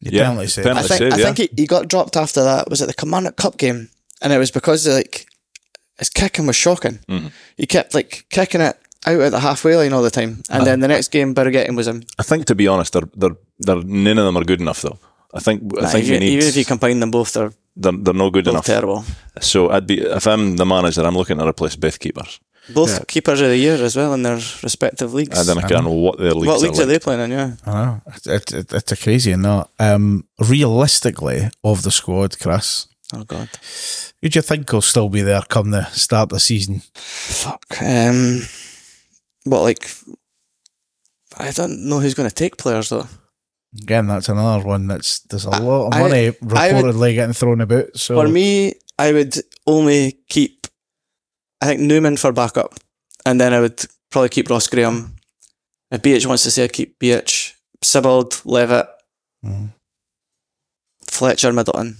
[0.00, 0.64] Yeah, penalty save.
[0.64, 0.84] penalty.
[0.84, 1.34] I think save, I yeah.
[1.34, 2.70] he, he got dropped after that.
[2.70, 3.90] Was it the Kilmarnock Cup game?
[4.22, 5.26] And it was because like
[5.98, 7.00] his kicking was shocking.
[7.06, 7.28] Mm-hmm.
[7.58, 10.42] He kept like kicking it out at the halfway line all the time.
[10.50, 12.02] And then the next game, Birighitti was him.
[12.18, 14.98] I think to be honest, they're, they're, they're none of them are good enough though.
[15.32, 17.52] I think I Nah, think even, we need even if you combine them both, they're
[17.76, 18.66] they're, they're no good both enough.
[18.66, 19.04] terrible.
[19.40, 22.40] So I'd be if I'm the manager, I'm looking to replace both keepers.
[22.74, 25.48] Both keepers of the year as well in their respective leagues.
[25.48, 27.30] I don't know what their leagues what leagues are are they playing in?
[27.30, 28.02] Yeah, I know.
[28.14, 29.68] It's, it, it, it's a crazy and that.
[29.78, 33.48] Um, realistically, of the squad, Chris, oh god,
[34.20, 36.82] who do you think will still be there come the start of the season?
[36.94, 37.64] fuck.
[37.80, 38.42] Um,
[39.44, 39.88] what like?
[41.38, 43.06] I don't know who's going to take players though.
[43.82, 47.32] Again, that's another one that's there's a lot of I- money I would- reportedly getting
[47.34, 47.96] thrown about.
[47.96, 49.36] So For me, I would
[49.66, 50.66] only keep,
[51.60, 52.74] I think Newman for backup,
[53.24, 55.14] and then I would probably keep Ross Graham.
[55.92, 57.52] If BH wants to say, I'd keep BH,
[57.82, 58.88] Sibbald, Levitt,
[59.46, 59.70] Mhm.
[61.06, 61.96] Fletcher, Middleton.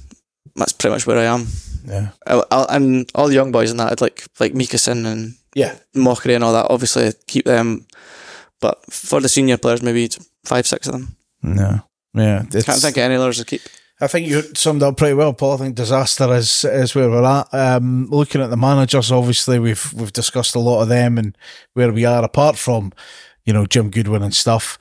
[0.57, 1.47] That's pretty much where I am.
[1.87, 5.35] yeah, I, I, and all the young boys in that, I'd like like Meekison and
[5.55, 6.67] yeah, Mochrie and all that.
[6.71, 7.87] Obviously, keep them,
[8.61, 10.09] but for the senior players, maybe
[10.45, 11.17] five, six of them.
[11.43, 11.81] no,
[12.15, 12.45] yeah.
[12.53, 13.63] It's, Can't think of any others to keep.
[14.03, 15.55] I think you summed up pretty well, Paul.
[15.55, 17.53] I think disaster is is where we're at.
[17.53, 21.37] Um, looking at the managers, obviously we've we've discussed a lot of them and
[21.75, 22.25] where we are.
[22.25, 22.93] Apart from,
[23.45, 24.79] you know, Jim Goodwin and stuff.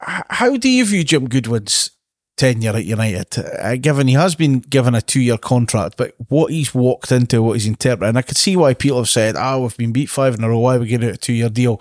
[0.00, 1.90] How do you view Jim Goodwin's
[2.38, 3.38] tenure at United?
[3.38, 7.42] Uh, given he has been given a two year contract, but what he's walked into,
[7.42, 10.08] what he's interpreted, and I could see why people have said, "Ah, we've been beat
[10.08, 10.58] five in a row.
[10.60, 11.80] Why are we getting a two year deal?"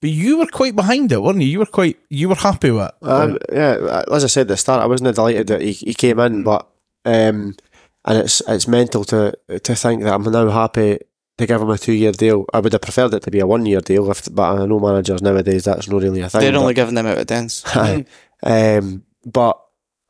[0.00, 1.46] But you were quite behind it, weren't you?
[1.46, 3.06] You were quite, you were happy with it.
[3.06, 6.18] Um, yeah, as I said at the start, I wasn't delighted that he, he came
[6.18, 6.66] in, but
[7.04, 7.54] um,
[8.04, 9.32] and it's it's mental to
[9.62, 10.98] to think that I'm now happy
[11.38, 12.46] to give him a two year deal.
[12.52, 14.80] I would have preferred it to be a one year deal, if, but I know
[14.80, 16.40] managers nowadays that's not really a thing.
[16.40, 17.62] They're but- only giving them out of dens.
[17.74, 18.04] Aye.
[18.42, 19.60] um, but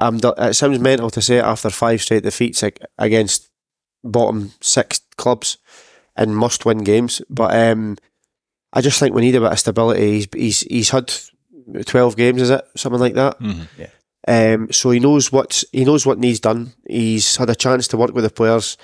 [0.02, 0.18] I'm.
[0.18, 2.62] do- It sounds mental to say it after five straight defeats
[2.98, 3.48] against
[4.04, 5.58] bottom six clubs
[6.18, 7.22] in must-win games.
[7.30, 7.96] But um,
[8.72, 10.12] I just think we need a bit of stability.
[10.12, 11.12] He's he's he's had
[11.86, 13.38] twelve games, is it something like that?
[13.40, 13.66] Mhm.
[14.28, 16.72] Um, so he knows what he knows what needs done.
[16.88, 18.76] He's had a chance to work with the players.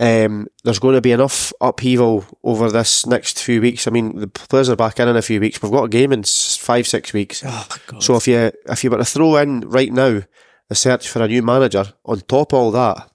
[0.00, 3.86] Um, there's going to be enough upheaval over this next few weeks.
[3.86, 5.62] I mean, the players are back in in a few weeks.
[5.62, 7.44] We've got a game in five, six weeks.
[7.46, 8.02] Oh my god!
[8.02, 10.22] So if you if you were to throw in right now
[10.68, 13.10] the search for a new manager on top of all that,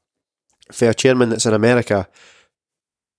[0.72, 2.08] for a chairman that's in America,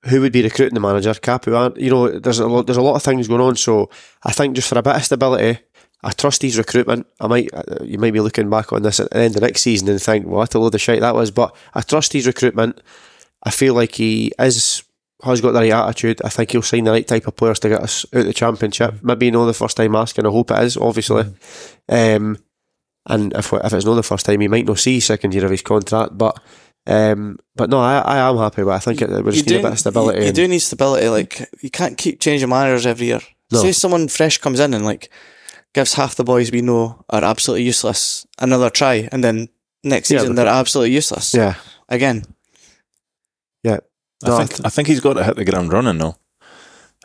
[0.05, 1.13] who would be recruiting the manager?
[1.13, 3.57] Capu, you know, there's a lot, there's a lot of things going on.
[3.57, 3.91] So
[4.23, 5.61] I think just for a bit of stability,
[6.03, 7.07] I trust his recruitment.
[7.21, 9.61] I might uh, you might be looking back on this at the end of next
[9.61, 11.31] season and think, what a load of shite that was.
[11.31, 12.81] But I trust his recruitment.
[13.43, 14.83] I feel like he is
[15.23, 16.23] has got the right attitude.
[16.25, 18.33] I think he'll sign the right type of players to get us out of the
[18.33, 19.03] championship.
[19.03, 20.27] Maybe not the first time asking.
[20.27, 21.25] I hope it is, obviously.
[21.89, 22.39] Um,
[23.07, 25.51] and if if it's not the first time, he might not see second year of
[25.51, 26.17] his contract.
[26.17, 26.39] But
[26.87, 28.63] um, but no, I, I am happy.
[28.63, 30.21] But I think it, we just need a bit of stability.
[30.21, 31.09] You, you do need stability.
[31.09, 33.21] Like you can't keep changing managers every year.
[33.53, 33.63] No.
[33.63, 35.11] Say someone fresh comes in and like
[35.75, 39.49] gives half the boys we know are absolutely useless another try, and then
[39.85, 41.55] next season but- they're absolutely useless yeah,
[41.89, 42.25] again.
[43.63, 43.79] yeah.
[44.25, 46.17] No, I I think I think he's got to hit the ground running though.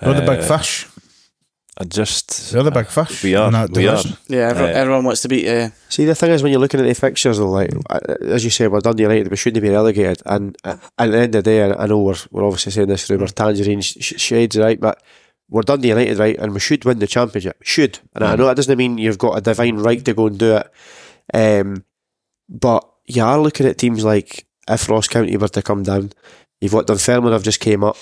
[0.02, 0.88] They're the big Uh, fish.
[1.78, 3.22] I just They're the big fish.
[3.24, 4.02] we are in that we are.
[4.28, 5.46] Yeah, everyone, Uh, everyone wants to beat.
[5.48, 8.46] Uh, See, the thing is, when you're looking at the fixtures, though, like uh, as
[8.46, 10.22] you say, we're Dundee United, we shouldn't be relegated.
[10.26, 13.06] And uh, at the end of the day, I know we're, we're obviously saying this
[13.06, 14.80] through our tangerine sh- sh- shades, right?
[14.80, 15.04] But
[15.50, 16.38] we're Dundee United, right?
[16.40, 17.58] And we should win the championship.
[17.62, 18.00] Should.
[18.14, 20.56] And I know that doesn't mean you've got a divine right to go and do
[20.58, 20.72] it.
[21.34, 21.84] Um,
[22.48, 26.12] but you are looking at teams like if Ross County were to come down,
[26.62, 27.98] you've got Dunfermline have just came up.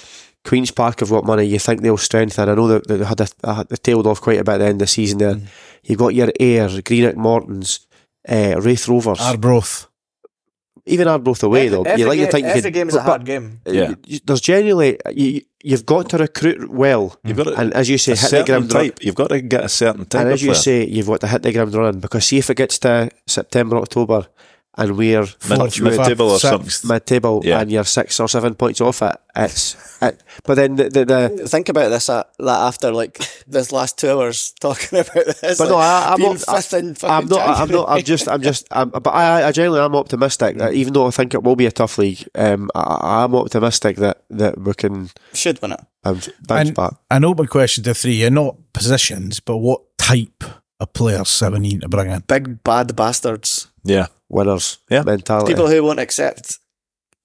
[0.46, 1.46] Queen's Park have got money.
[1.46, 2.50] You think they'll strengthen?
[2.50, 4.66] I know that they had a, a, they tailed off quite a bit at the
[4.66, 5.20] end of the season.
[5.20, 5.40] There,
[5.84, 7.88] you've got your Ayr, Greenock Mortons,
[8.28, 9.88] uh, Raith Rovers, Arbroath.
[10.86, 11.86] even Arbroath away though.
[11.96, 13.62] you like to think you could, but- game.
[13.64, 13.90] but Yeah.
[13.90, 17.90] you- you- there's genuinely you, you've got to recruit well, You've got to, and as
[17.90, 18.92] you say, a hit the ground running.
[18.92, 19.00] type.
[19.02, 20.62] You've got to get a certain type And of as you player.
[20.62, 23.78] say, you've got to hit the ground running because see if it gets to September,
[23.78, 24.28] October,
[24.76, 26.70] and we're Mid- Fourth, mid-table or something.
[26.70, 26.86] sixth.
[26.86, 27.60] mid-table Yeah.
[27.62, 29.76] and you're six or seven points off it, it's.
[30.02, 33.98] It, but then the, the, the Think about this uh, that after like this last
[33.98, 35.58] two hours talking about this.
[35.58, 36.40] But no, like, I, I'm being not.
[36.58, 37.40] fifth in I'm fucking not.
[37.40, 37.72] I'm January.
[37.86, 37.90] not.
[37.90, 38.28] I'm just.
[38.28, 38.68] I'm just.
[38.72, 41.66] I'm, but I, I generally am optimistic that even though I think it will be
[41.68, 45.80] a tough league, um, I, I'm optimistic that that we can should win it.
[46.04, 46.94] um, bounce And- back.
[47.12, 48.14] An open question to three.
[48.16, 50.44] You're not positions, but what type
[50.80, 52.24] of players are we needing to bring in?
[52.28, 53.70] Big bad bastards.
[53.84, 54.78] Yeah, Winners.
[54.90, 55.04] Yeah.
[55.04, 55.54] Mentality.
[55.54, 56.60] People who won't accept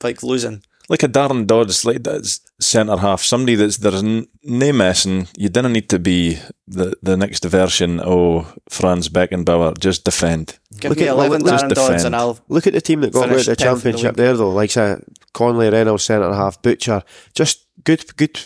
[0.03, 0.63] like losing.
[0.91, 3.23] like a Darren Dodds, like that's centre half.
[3.23, 5.29] Somebody that's there's n- no messing.
[5.37, 9.79] You didn't need to be the the next version of Franz Beckenbauer.
[9.79, 10.59] Just defend.
[10.81, 13.13] Give Look me at- eleven let's Darren Dodds and I'll Look at the team that
[13.13, 14.51] got out of the 10th in the championship there, though.
[14.51, 14.97] Like say
[15.35, 17.03] Conley, Reynolds, centre half, Butcher.
[17.35, 18.41] Just good, good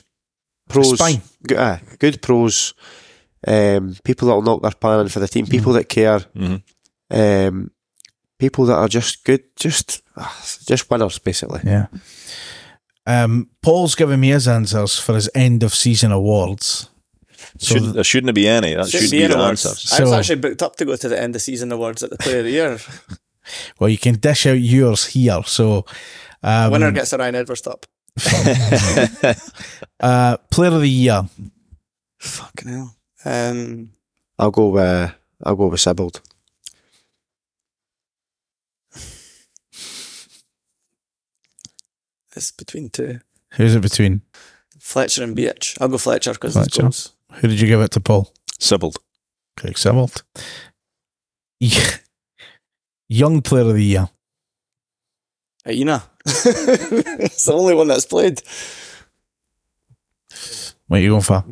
[0.68, 0.98] pros.
[1.47, 2.74] Good, uh, good pros.
[3.47, 5.47] Um, people that'll knock their pan in for the team.
[5.47, 6.20] People that care.
[6.36, 6.62] Mhm.
[7.10, 7.70] Um,
[8.43, 9.44] people that are just good.
[9.55, 10.36] Just, ah,
[10.66, 11.60] just winners, basically.
[11.64, 11.86] Yeah.
[13.06, 16.90] Um, Paul's giving me his answers for his end of season awards.
[17.59, 18.74] So Shouldn't, there shouldn't be any.
[18.74, 19.64] That Shouldn't be the awards.
[19.64, 19.93] answers.
[19.93, 22.10] I was So- actually booked up to go to the end of season awards at
[22.10, 22.78] the Player of the Year.
[23.78, 25.40] well, you can dish out yours here.
[25.47, 25.85] So,
[26.43, 27.86] um, Winner gets a Ryan Edwards top.
[30.01, 31.23] uh, player of the year.
[32.19, 32.97] Fucking hell.
[33.24, 33.90] Um,
[34.39, 35.14] I'll go with
[35.44, 36.20] I'll go with Sibbald.
[42.34, 43.20] It's between two.
[43.52, 44.22] Who's it between?
[44.78, 45.76] Fletcher and Beach.
[45.80, 46.82] I'll go Fletcher because it's Fletcher.
[46.82, 47.12] goals.
[47.34, 48.32] Who did you give it to, Paul?
[48.59, 48.92] Sybil.
[49.56, 50.22] Craig Sibbald.
[51.60, 51.96] Yeah.
[53.09, 54.09] Young player of the year.
[55.66, 56.02] Ayina.
[56.26, 58.42] it's the only one that's played.
[60.88, 61.44] What are you going for?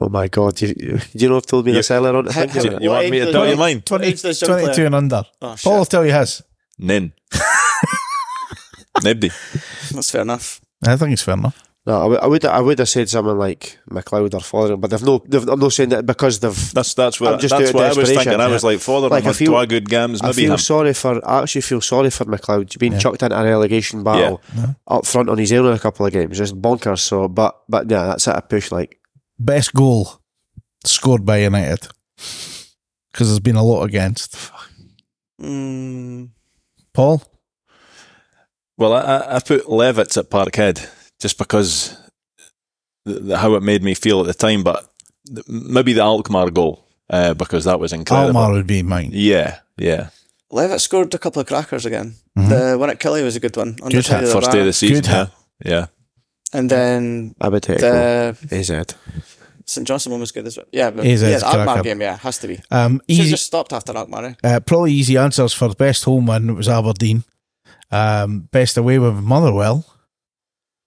[0.00, 0.60] Oh my god!
[0.60, 2.24] You, you, you know have told me this earlier on.
[2.24, 2.82] to think How- about You, it.
[2.82, 3.82] you want me to What tell you mine?
[3.88, 4.86] What age does young 22 player?
[4.86, 5.24] and under.
[5.42, 5.56] Oh.
[5.60, 6.42] Paul will tell you his.
[6.78, 7.12] Nin.
[9.02, 9.32] Nibdy.
[9.92, 10.60] That's fair enough.
[10.86, 11.62] I think it's fair enough.
[11.86, 15.22] No, I would, I would, have said someone like McLeod or Fotheringham, but they've no.
[15.26, 16.72] They've, I'm not saying that because they've.
[16.74, 18.40] That's that's what I'm just that's what I was desperation, thinking.
[18.40, 18.52] I yeah.
[18.52, 20.58] was like, Father, Like, I had feel- two good games, I feel him.
[20.58, 21.26] sorry for.
[21.26, 22.98] I actually feel sorry for McLeod being Yeah.
[22.98, 24.74] chucked into a relegation battle Yeah.
[24.86, 26.98] up front on his own in a couple of games, just bonkers.
[26.98, 28.36] So, but but yeah, that's it.
[28.36, 29.00] A push like
[29.38, 30.20] Best goal
[30.84, 31.88] scored by United.
[33.12, 34.36] Because there's been a lot against.
[35.40, 36.30] Mm,
[36.92, 37.22] Paul?
[38.78, 40.88] Well, I, I- I put Levitts at Parkhead
[41.20, 41.96] just because
[43.04, 44.88] the, the, how it made me feel at the time, but
[45.26, 48.28] th- maybe the Alkmaar goal uh, because that was incredible.
[48.38, 49.10] Alkmaar would be mine.
[49.12, 50.10] Yeah, yeah.
[50.50, 52.14] Levitt scored a couple of crackers again.
[52.38, 52.48] Mhm.
[52.48, 53.76] The one at Killie was a good one.
[53.82, 54.22] On Good the hit.
[54.24, 54.96] of the First day of the season.
[55.02, 55.30] Good Yeah, hit.
[55.72, 55.86] yeah.
[56.54, 58.94] And then I would take the, the AZ.
[59.66, 60.64] St Johnstone one was good as well.
[60.72, 62.58] Yeah, but AZ's yeah, the Alkmaar game, yeah, has to be.
[62.70, 64.24] Um, easy, just stopped after Alkmaar.
[64.24, 64.34] Eh?
[64.44, 66.54] uh, probably easy answers for the best home win.
[66.56, 67.24] Was Aberdeen.
[67.90, 69.84] Um, best away with Motherwell.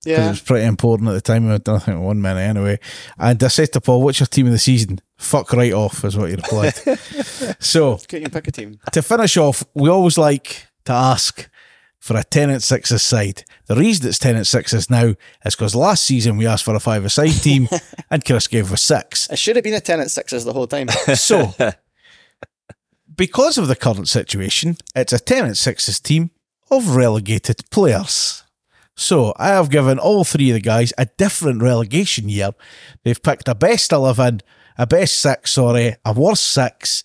[0.03, 1.49] because it Yeah, was pretty important at the time.
[1.51, 2.79] I don't think won many anyway.
[3.17, 6.17] And I said to Paul, "What's your team of the season?" Fuck right off is
[6.17, 6.73] what he replied.
[7.59, 8.79] so couldn't you pick a team?
[8.93, 11.47] to finish off, we always like to ask
[11.99, 13.43] for a ten at sixes side.
[13.67, 15.13] The reason it's ten at sixes now
[15.45, 17.67] is because last season we asked for a five a side team,
[18.09, 19.29] and Chris gave us six.
[19.29, 20.87] It should have been a ten at sixes the whole time.
[21.15, 21.53] So
[23.15, 26.31] because of the current situation, it's a ten at sixes team
[26.71, 28.43] of relegated players.
[28.95, 32.51] So I have given all three of the guys a different relegation year.
[33.03, 34.41] They've picked a best 11,
[34.77, 37.03] a best six, sorry, a worst six.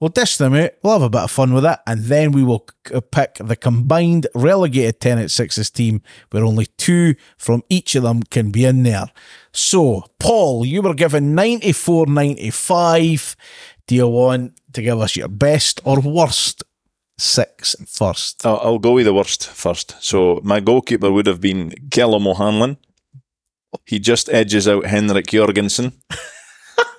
[0.00, 0.72] We'll dish them out.
[0.82, 1.78] We'll have a bit of fun with it.
[1.86, 2.68] And then we will
[3.10, 8.22] pick the combined relegated 10 at 6s team where only two from each of them
[8.24, 9.06] can be in there.
[9.52, 13.36] So, Paul, you were given 94 95.
[13.86, 16.64] Do you want to give us your best or worst
[17.18, 18.44] six first?
[18.46, 19.96] I'll, I'll go with the worst first.
[20.00, 22.76] So my goalkeeper would have been Kelham O'Hanlon.
[23.86, 25.92] He just edges out Henrik Jorgensen.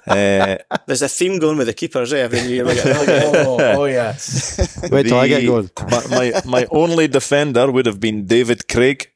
[0.07, 2.11] uh, There's a theme going with the keepers.
[2.13, 2.19] Eh?
[2.19, 2.85] Every year we get
[3.47, 4.57] oh, oh, yes.
[4.91, 5.69] Wait till I get the- going.
[5.89, 9.09] my, my my only defender would have been David Craig.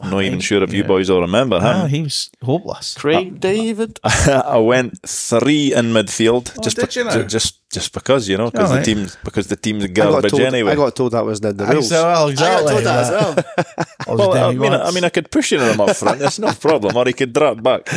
[0.00, 0.86] I'm not even sure if you Yeah.
[0.88, 1.88] boys all remember him.
[1.88, 2.94] he was hopeless.
[2.94, 4.00] Craig uh, David.
[4.04, 7.14] I went three in midfield oh, just did you be- now?
[7.22, 8.84] ju- just just because you know because Alright.
[8.84, 10.72] the team because the team's I got, garbage told, anyway.
[10.72, 11.88] I got told that wasn't in the I rules.
[11.88, 13.34] said, well, I got told that as well.
[14.06, 14.16] well.
[14.30, 16.18] Well, I mean, I mean, I mean, I could push him up front.
[16.18, 17.88] That's no problem, or he could drop back.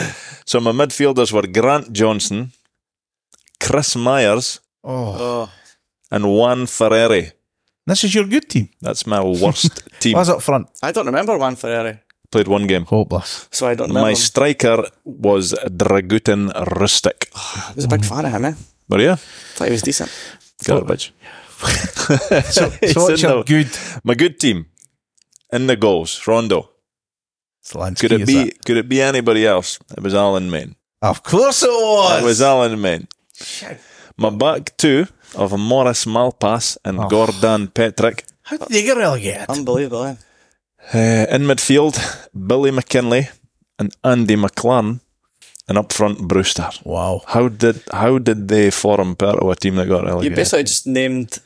[0.46, 2.52] So my midfielders were Grant Johnson,
[3.60, 5.50] Chris Myers, oh, Oh,
[6.12, 7.32] and Juan Ferreri.
[7.88, 8.70] This is your good team.
[8.82, 10.14] That's my worst team.
[10.18, 10.68] Was up front?
[10.82, 12.00] I don't remember Juan Ferreri,
[12.32, 12.86] Played one game.
[12.86, 13.48] Hopeless.
[13.52, 14.06] so I don't remember.
[14.08, 14.16] My him.
[14.16, 17.30] striker was Dragutin Ristic.
[17.70, 18.46] I was a big fan of him.
[18.46, 18.54] Eh?
[18.90, 19.16] But yeah,
[19.56, 20.12] Thought he was decent.
[20.66, 21.14] garbage.
[22.52, 23.70] So, He's so what's in your the- good?
[24.04, 24.66] my good team
[25.54, 26.28] in the goals.
[26.28, 26.70] Rondo.
[27.64, 28.38] Slansky, Could it is be?
[28.50, 28.66] it?
[28.66, 29.80] Could it be anybody else?
[29.98, 30.76] It was Alan Main.
[31.02, 32.22] Of course it was.
[32.22, 33.08] It was Alan Main.
[34.18, 37.08] My back two of Maurice Malpas and Oh.
[37.10, 38.24] Gordon Petric.
[38.44, 39.50] How did they get relegated?
[39.50, 40.04] Unbelievable.
[40.06, 40.16] Eh?
[40.94, 41.96] Uh, in midfield,
[42.48, 43.30] Billy McKinlay
[43.80, 45.00] and Andy McLaren,
[45.68, 46.70] and up front, Brewster.
[46.84, 47.22] wow.
[47.28, 50.32] How did how did they form part of a team that got relegated?
[50.32, 51.40] You basically just named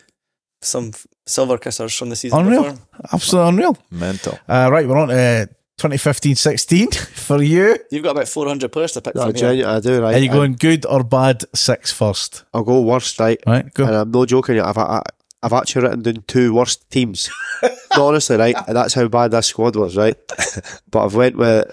[0.62, 0.92] some
[1.26, 2.64] silver kissers from the season Unreal.
[2.64, 2.80] before.
[3.14, 3.78] Absolutely unreal.
[3.92, 4.38] Mental.
[4.48, 5.50] Uh, right, we're on to
[5.80, 6.96] 2015-16
[7.28, 7.78] for you.
[7.92, 9.54] You've got about 400 players to pick No, from here.
[9.54, 10.16] genu- I do, right?
[10.16, 12.44] Are you I- going good or bad six first?
[12.54, 13.40] I'll go worst, right?
[13.48, 13.86] Right, go.
[13.86, 14.60] And I'm no joking.
[14.60, 15.02] I've, I,
[15.42, 17.30] I've actually written down two worst teams.
[17.96, 18.56] no, honestly, right?
[18.68, 20.16] And that's how bad this squad was, right?
[20.92, 21.72] but I've went with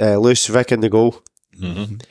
[0.00, 1.22] uh, Lewis Vick in the goal.
[1.58, 2.02] Mhm.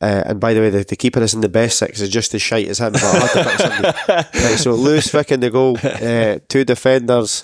[0.00, 2.32] Uh, and by the way, the, the keeper is in the best six is just
[2.32, 2.92] as shite as him.
[2.92, 3.98] But I had to pick somebody.
[4.46, 7.42] right, so Lewis Vick in the goal, uh, two defenders,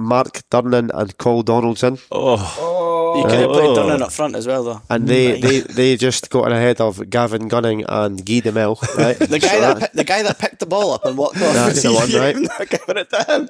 [0.00, 3.18] Mark Durnan and Coll Donaldson, Oh, oh.
[3.18, 3.76] You uh, could have played Oh.
[3.76, 4.82] Durnan up front as well, though.
[4.88, 8.76] and they, they, they just got in ahead of Gavin Gunning and Guy Demel.
[8.98, 11.36] Right, The guy So that pi- the guy that picked the ball up and walked
[11.36, 11.54] off.
[11.54, 12.36] That's the one, right?
[12.58, 13.48] Not giving it to him.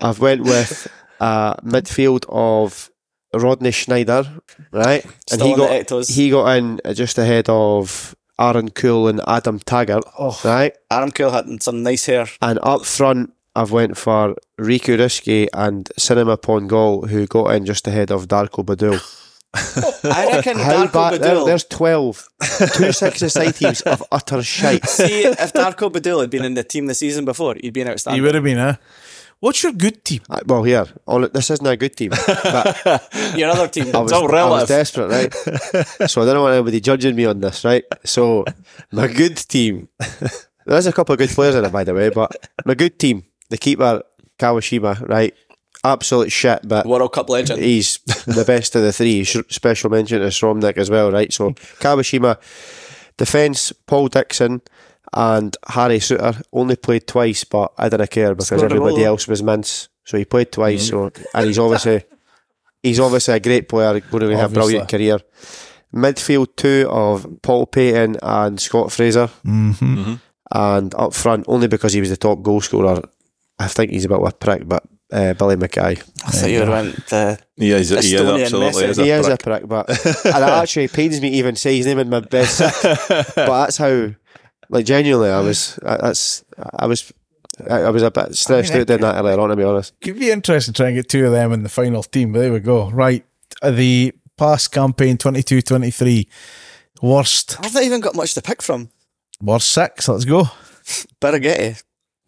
[0.00, 0.86] I've went with
[1.20, 2.90] a midfield of
[3.32, 4.40] Rodney Sneijder,
[4.72, 6.10] right, and he got Ectos.
[6.10, 11.30] he got in just ahead of Aaron Kuhl and Adam Taggart, oh, right, Adam Cool
[11.30, 12.26] had some nice hair.
[12.42, 17.86] and up front I've went for Riku Riski and Sinama Pongolle, who got in just
[17.86, 19.00] ahead of Darko Bodul.
[20.04, 21.20] I reckon How Darko bad?
[21.20, 21.46] There, Bodul.
[21.46, 22.28] there's twelve,
[22.74, 24.88] two six-a-side teams of utter shite.
[24.88, 28.20] See, if Darko Bodul had been in the team the season before, he'd been outstanding.
[28.22, 28.76] He would have been, huh?
[29.40, 30.20] What's your good team?
[30.28, 33.96] Uh, Well, here, on, this isn't a good team, but Your other team.
[33.96, 35.34] I was, all I was desperate, right?
[36.10, 37.82] so I don't want anybody judging me on this, right?
[38.04, 38.44] So
[38.92, 39.88] my good team,
[40.66, 43.24] there's a couple of good players in it, by the way, but my good team,
[43.50, 44.02] the keeper
[44.38, 45.34] Kawashima, right?
[45.84, 47.60] Absolute shit, but World Cup legend.
[47.62, 49.24] he's the best of the three.
[49.24, 51.32] Special mention to Szromnik as well, right?
[51.32, 51.50] So
[51.80, 52.36] Kawashima,
[53.16, 54.60] defence, Paul Dixon
[55.12, 59.42] and Harry Souttar only played twice, but I didn't care because Scored everybody else was
[59.42, 59.88] mince.
[60.04, 60.88] So he played twice.
[60.88, 62.04] So and he's obviously
[62.82, 65.18] he's obviously a great player, going to have a brilliant career.
[65.94, 70.14] Midfield two of Paul Paton and Scott Fraser, Mm-hmm.
[70.52, 73.02] and up front only because he was the top goal scorer.
[73.60, 74.82] I think he's a bit of a prick, but
[75.12, 75.80] uh, Billy Mackay.
[75.80, 75.94] I
[76.30, 78.88] thought you would went uh, he is, he is Estonian absolutely Messi.
[78.88, 79.40] is a he is a prick.
[79.42, 82.60] prick, but and it actually pains me even say his name in my best
[83.08, 84.10] but that's how,
[84.68, 85.78] like, genuinely, I was.
[85.84, 86.44] I- That's
[86.78, 87.12] I was.
[87.68, 89.64] I I was a bit stressed I mean, out doing that earlier on, to be
[89.64, 89.92] honest.
[90.00, 92.52] Could be interesting trying to get two of them in the final team, but there
[92.52, 92.88] we go.
[92.90, 93.24] Right.
[93.60, 96.26] Uh, The past campaign 22 23.
[97.02, 97.56] Worst.
[97.62, 98.88] I've not even got much to pick from.
[99.42, 100.08] Worst six.
[100.08, 100.44] Let's go.
[101.20, 101.82] Birighitti,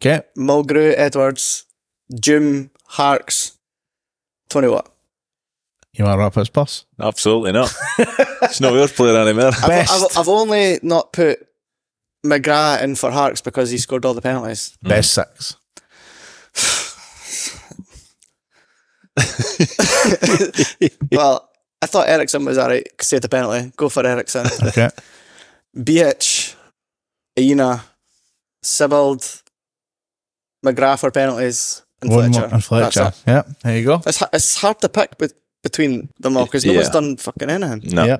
[0.05, 0.21] Okay.
[0.37, 1.65] Mulgrew, Edwards,
[2.19, 3.57] Jim, Harkes,
[4.49, 4.91] Tony Watt.
[5.93, 6.85] You want to wrap his bus?
[6.99, 7.73] Absolutely not.
[7.99, 9.51] it's not your player anymore.
[9.61, 10.11] I've, Best.
[10.11, 11.47] I've, I've only not put
[12.25, 14.77] McGrath in for Harkes because he scored all the penalties.
[14.81, 14.89] Hmm.
[14.89, 15.55] Best six.
[21.11, 21.49] well,
[21.81, 22.89] I thought Eriksson was alright.
[22.99, 23.71] Saved the penalty.
[23.77, 24.47] Go for Eriksson.
[24.67, 24.89] Okay.
[25.77, 26.55] BH,
[27.37, 27.83] Ayina,
[28.63, 29.42] Sibbald,
[30.63, 32.47] McGrath for penalties, and One Fletcher.
[32.47, 32.53] more.
[32.55, 33.13] And Fletcher.
[33.27, 33.43] Yeah.
[33.63, 34.01] There you go.
[34.05, 37.93] It's, it's hard to pick bet- between them all because no one's done fucking anything.
[37.95, 38.05] No.
[38.05, 38.17] Yeah.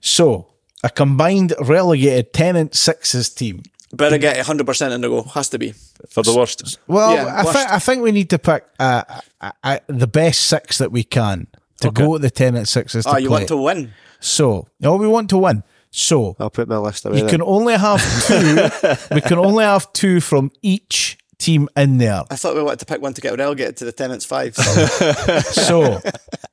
[0.00, 0.48] So,
[0.84, 3.62] a combined relegated Tennent's Sixes team.
[3.94, 5.22] Better get 100% in the goal.
[5.24, 5.72] Has to be.
[6.08, 6.78] For the worst.
[6.86, 7.56] Well, Yeah, I, worst.
[7.56, 9.04] think I think we need to pick uh,
[9.40, 11.46] uh, uh, the best six that we can
[11.80, 13.38] to go at the Tennent's Sixes to Oh, you play.
[13.40, 13.92] want to win?
[14.20, 15.62] So, no, we want to win.
[15.90, 17.16] So, I'll put my list away.
[17.18, 17.30] you then.
[17.30, 18.68] can only have two.
[19.14, 22.22] we can only have two from each team in there.
[22.30, 24.54] I thought we wanted to pick one to get relegated to the Tenants 5.
[24.56, 26.00] So,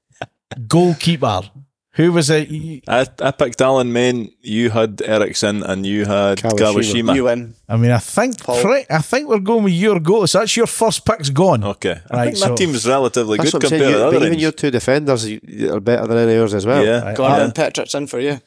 [0.67, 1.41] goalkeeper.
[1.93, 2.83] Who was it?
[2.87, 6.59] I, I picked Alan Main, you had Eriksson, and you had Kawashima.
[7.11, 7.15] Kawashima.
[7.15, 7.55] you win.
[7.67, 8.61] I mean, I think Paul.
[8.61, 10.25] pre- I think we're going with your goal.
[10.27, 11.63] So that's your first pick's gone.
[11.63, 11.99] Okay.
[12.09, 13.93] I Right, think my so- team's relatively That's good what I'm compared saying.
[13.93, 14.41] to You, the but even ends.
[14.43, 16.85] your two defenders you- you are better than any of yours as well.
[16.85, 17.01] Yeah.
[17.01, 17.17] Right.
[17.17, 18.39] Gordon Petric's in for you.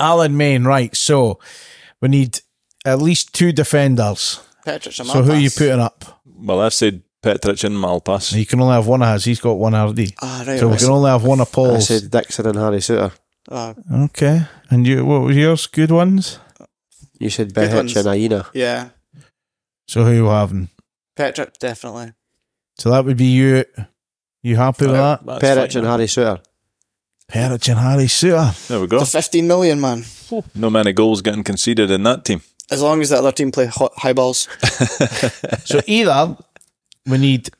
[0.00, 0.96] Alan Main, right.
[0.96, 1.38] So
[2.00, 2.40] we need
[2.84, 4.40] at least two defenders.
[4.64, 6.04] Petric's a So who are you putting up?
[6.26, 8.32] Well, I've said Petric and Malpas.
[8.36, 9.24] You can only have one of his.
[9.24, 10.12] He's got one RD.
[10.22, 10.58] Ah, right.
[10.58, 10.80] So we right.
[10.80, 11.88] can only have one of I Paul's.
[11.88, 13.12] said Dixon and Harry Souttar.
[13.50, 13.74] Ah,
[14.04, 14.42] Okay.
[14.70, 15.66] And you, what was yours?
[15.66, 16.38] Good ones.
[17.18, 17.96] You said Good Behich ones.
[17.96, 18.46] and Ayina.
[18.54, 18.88] yeah.
[19.86, 20.68] So who you having?
[21.16, 22.12] Petric, definitely.
[22.78, 23.64] So that would be you.
[24.42, 25.24] You happy with that?
[25.24, 25.78] That's Petric fine.
[25.82, 26.40] and Harry Souttar.
[27.28, 28.66] Petric and Harry Souttar.
[28.68, 28.98] There we go.
[29.00, 30.04] The 15 million, man.
[30.54, 32.40] No many goals getting conceded in that team.
[32.70, 34.48] As long as the other team play hot, high balls.
[35.64, 36.36] So either
[37.06, 37.50] we need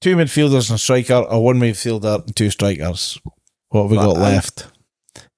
[0.00, 3.18] two midfielders and a striker, or one midfielder and two strikers.
[3.68, 4.68] What have we got I'm- left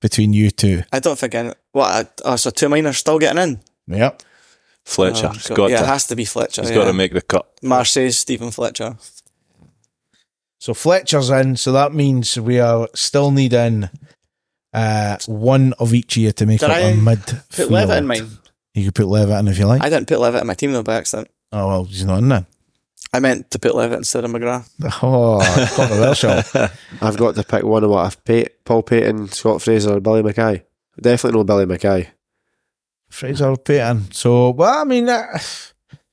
[0.00, 0.82] between you two?
[0.92, 1.52] I don't think any.
[1.72, 2.20] What?
[2.24, 3.60] Oh, so two minors still getting in?
[3.88, 4.22] Yep.
[4.84, 5.26] Fletcher.
[5.26, 5.56] Oh, He's God.
[5.56, 6.62] got yeah, it has to be Fletcher.
[6.62, 6.76] He's yeah.
[6.76, 7.48] got to make the cut.
[7.62, 8.96] Marseille's Steven Fletcher.
[10.60, 13.88] So Fletcher's in, so that means we are still needing
[14.72, 17.20] uh, one of each year to make Did up I a mid.
[17.50, 18.28] Put Levitt in mine.
[18.76, 19.82] You could put Levitt in if you like.
[19.82, 21.30] I didn't put Levitt in my team though by accident.
[21.50, 22.46] oh well, he's not in there.
[23.12, 24.68] I meant to put Levitt instead of McGrath.
[25.02, 25.40] Oh,
[25.74, 26.68] controversial.
[27.00, 28.50] I've got to pick one of what I've paid.
[28.66, 30.62] Paul Paton, Scott Fraser, or Billy McKay.
[31.00, 32.08] Definitely no Billy McKay.
[33.08, 34.10] Fraser or Paton.
[34.12, 35.38] So well, I mean, uh,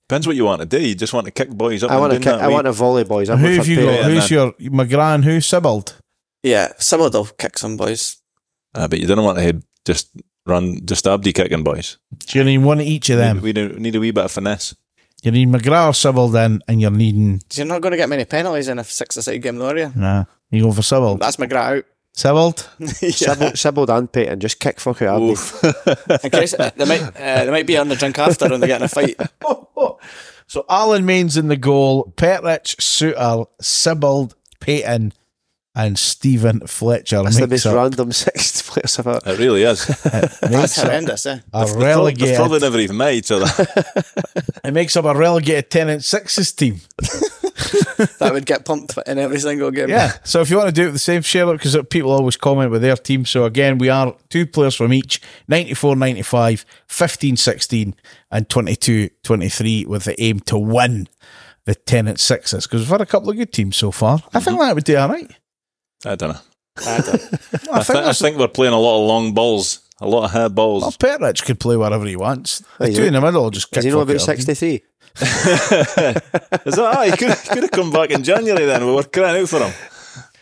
[0.07, 0.79] Depends what you want to do.
[0.79, 1.91] You just want to kick boys up.
[1.91, 3.29] I and want to kick, that I wee- want to volley boys.
[3.29, 3.85] I'm who have you got?
[3.97, 5.95] Paton Who's your McGrath and who's Sibbald?
[6.43, 8.17] Yeah, Sibbald will kick some boys.
[8.75, 10.09] Ah, but you don't want to just
[10.45, 11.97] run, just abdi kicking boys.
[12.19, 13.37] Do you need one of each of them?
[13.37, 14.75] We, we do- need a wee bit of finesse.
[15.23, 17.41] You need McGrath or Sibbald in, and you're needing.
[17.53, 19.91] You're not going to get many penalties in a six-a-side game, though, are you?
[19.95, 21.19] Nah, you go for Sibbald.
[21.19, 21.85] That's McGrath out.
[22.15, 22.67] Sibbald?
[23.13, 25.29] Sybil, Sybil and Paton just kick fuck out Abdi.
[26.25, 28.67] In case uh, they might, uh, they might be on the drink after and they
[28.67, 29.15] get in a fight.
[30.45, 35.13] So Alan Main's in the goal, Petric, Souttar, Sibbald, Paton,
[35.75, 37.23] and Steven Fletcher.
[37.23, 39.21] That's the makes most up, random six players I've ever.
[39.25, 39.85] It really is.
[40.41, 41.39] That's horrendous, eh?
[41.51, 42.35] a They've relegated.
[42.35, 43.47] probably never even met each other.
[44.65, 46.79] It makes up a relegated Tennent's Sixes team.
[48.19, 49.89] That would get pumped in every single game.
[49.89, 50.13] Yeah.
[50.23, 52.71] So if you want to do it the same, share it because people always comment
[52.71, 53.25] with their team.
[53.25, 57.95] So again, we are two players from each 94 95, 15 16,
[58.31, 61.09] and 22 23 with the aim to win
[61.65, 64.19] the Tennent's Sixes because we've had a couple of good teams so far.
[64.33, 65.29] I think that would do all right.
[66.05, 66.39] I don't know.
[66.85, 67.07] I don't-
[67.71, 70.25] I, I, think, th- I think we're playing a lot of long balls, a lot
[70.25, 70.81] of high balls.
[70.83, 72.63] well, Petric can play wherever he wants.
[72.79, 74.55] The two in the middle just kick Does he know fuck about out of him.
[74.55, 74.83] 63?
[75.15, 76.93] Is that?
[76.97, 78.85] Ah, he could, could have come back in January then.
[78.85, 79.73] We were crying out for him.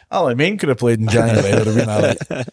[0.10, 1.54] Alan Main could have played in January.
[1.58, 2.48] would have been all right.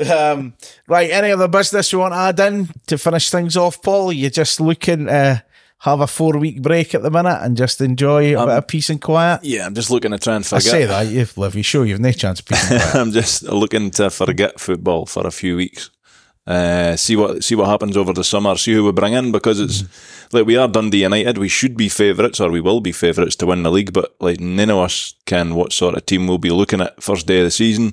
[0.10, 0.54] Um,
[0.88, 1.10] right.
[1.10, 4.12] Any other business you want to add in to finish things off, Paul?
[4.12, 5.44] You're just looking to
[5.80, 8.90] have a four week break at the minute and just enjoy a bit of peace
[8.90, 9.40] and quiet.
[9.42, 10.66] Yeah, I'm just looking to try and forget.
[10.66, 11.56] I say that you've lived.
[11.56, 12.94] You sure you've no chance of peace and quiet.
[12.96, 15.90] I'm just looking to forget football for a few weeks.
[16.46, 18.56] Uh, see what see what happens over the summer.
[18.56, 19.84] See who we bring in because it's
[20.32, 21.38] like we are Dundee United.
[21.38, 23.92] We should be favourites or we will be favourites to win the league.
[23.92, 27.26] But like none of us can what sort of team we'll be looking at first
[27.26, 27.92] day of the season.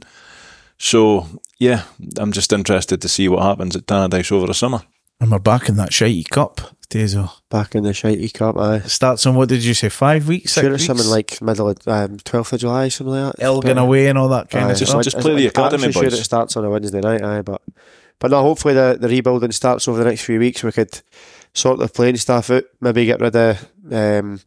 [0.77, 1.27] So
[1.59, 1.83] yeah,
[2.17, 4.81] I'm just interested to see what happens at Tannadice over the summer.
[5.19, 7.29] and we're back in that shitey cup, Tezo.
[7.49, 8.79] Back in the shitey cup, aye.
[8.79, 9.89] Starts on what did you say?
[9.89, 10.53] Five weeks?
[10.53, 10.85] Sure, it's weeks?
[10.85, 13.43] something like middle of um, 12th of July, something like that.
[13.43, 15.03] Elgin away and all that kind Aye, of Just- stuff.
[15.03, 16.13] just play the I'm academy, actually boys.
[16.13, 17.61] Sure, it starts on a Wednesday night, aye, but
[18.19, 18.41] but no.
[18.41, 20.63] Hopefully, the, the rebuilding starts over the next few weeks.
[20.63, 21.01] We could
[21.53, 24.39] sort the playing staff out, maybe get rid of um,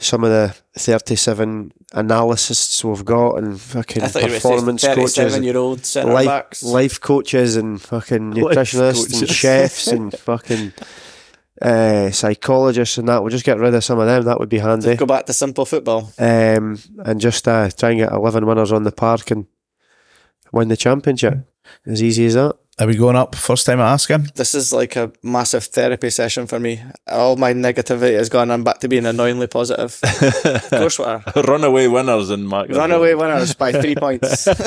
[0.00, 5.16] some of the thirty-seven analysts we've got and fucking I thought you were performance coaches,
[5.16, 10.72] and 37-year-old centre life, life coaches, and fucking nutritionists and chefs and fucking.
[11.60, 14.58] Uh, psychologists and that we'll just get rid of some of them that would be
[14.58, 16.12] handy Go back to simple football.
[16.18, 19.46] um, and just uh, try and get 11 winners on the park and
[20.52, 21.38] win the championship.
[21.84, 22.54] As easy as that.
[22.80, 23.34] Are we going up?
[23.34, 24.28] First time I ask him.
[24.36, 26.80] This is like a massive therapy session for me.
[27.08, 28.52] All my negativity has gone.
[28.52, 29.98] I'm back to being annoyingly positive.
[30.44, 31.24] of course we are.
[31.36, 32.68] Runaway winners in Mark.
[32.70, 34.46] Runaway winners by three points.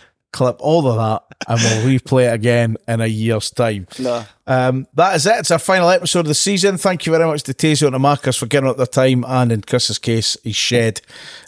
[0.32, 3.86] Clip all of that and we'll replay it again in a year's time.
[3.98, 4.24] no.
[4.46, 5.36] Um, that is it.
[5.40, 6.76] It's our final episode of the season.
[6.78, 9.52] Thank you very much to Tazo and to Marcus for giving up their time and
[9.52, 11.00] in Chris's case, his shed.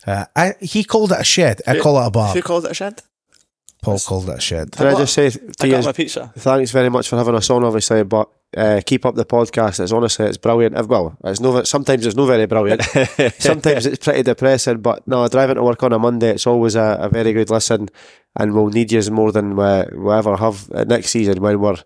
[0.07, 1.61] Uh, I, he called it a shed.
[1.67, 2.35] I call it a bar.
[2.35, 3.03] Who called it a shed?
[3.83, 4.73] Paul called it a shed.
[4.73, 6.33] Can I got- just say I to got you, my pizza.
[6.37, 9.81] thanks very much for having us on, obviously, but uh, keep up the podcast.
[9.81, 10.75] It's honestly, it's brilliant.
[10.87, 12.83] Well, it's no, sometimes it's no very brilliant.
[13.39, 16.99] sometimes it's pretty depressing, but no, driving to work on a Monday, it's always a,
[17.01, 17.89] a very good listen,
[18.37, 21.77] and we'll need you more than we, we ever have uh, next season when we're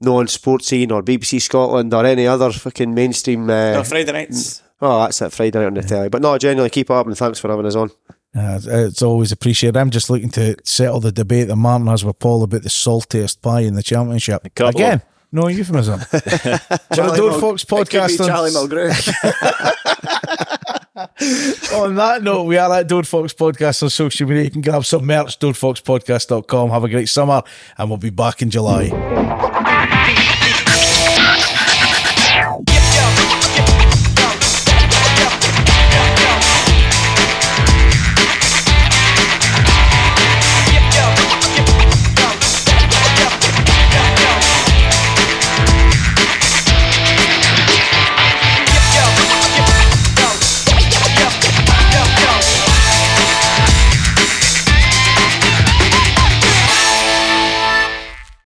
[0.00, 3.48] no on Sportscene or BBC Scotland or any other fucking mainstream.
[3.50, 4.62] Uh, No, Friday nights.
[4.80, 6.08] Oh, that's it, Friday night on the telly.
[6.08, 7.90] But no, genuinely keep up and thanks for having us on.
[8.36, 9.76] Uh, it's always appreciated.
[9.76, 13.40] I'm just looking to settle the debate that Martin has with Paul about the saltiest
[13.42, 14.42] pie in the championship.
[14.54, 14.68] couple.
[14.80, 15.02] Again,
[15.32, 16.00] no euphemism.
[16.10, 18.16] the Dode Fox podcast.
[18.26, 18.92] Charlie On, Mulgrew.
[21.74, 24.44] on that note, we are at Dode Fox Podcast on social media.
[24.44, 26.70] You can grab some merch, dodefoxpodcast.com.
[26.70, 27.42] Have a great summer,
[27.76, 30.26] and we'll be back in July.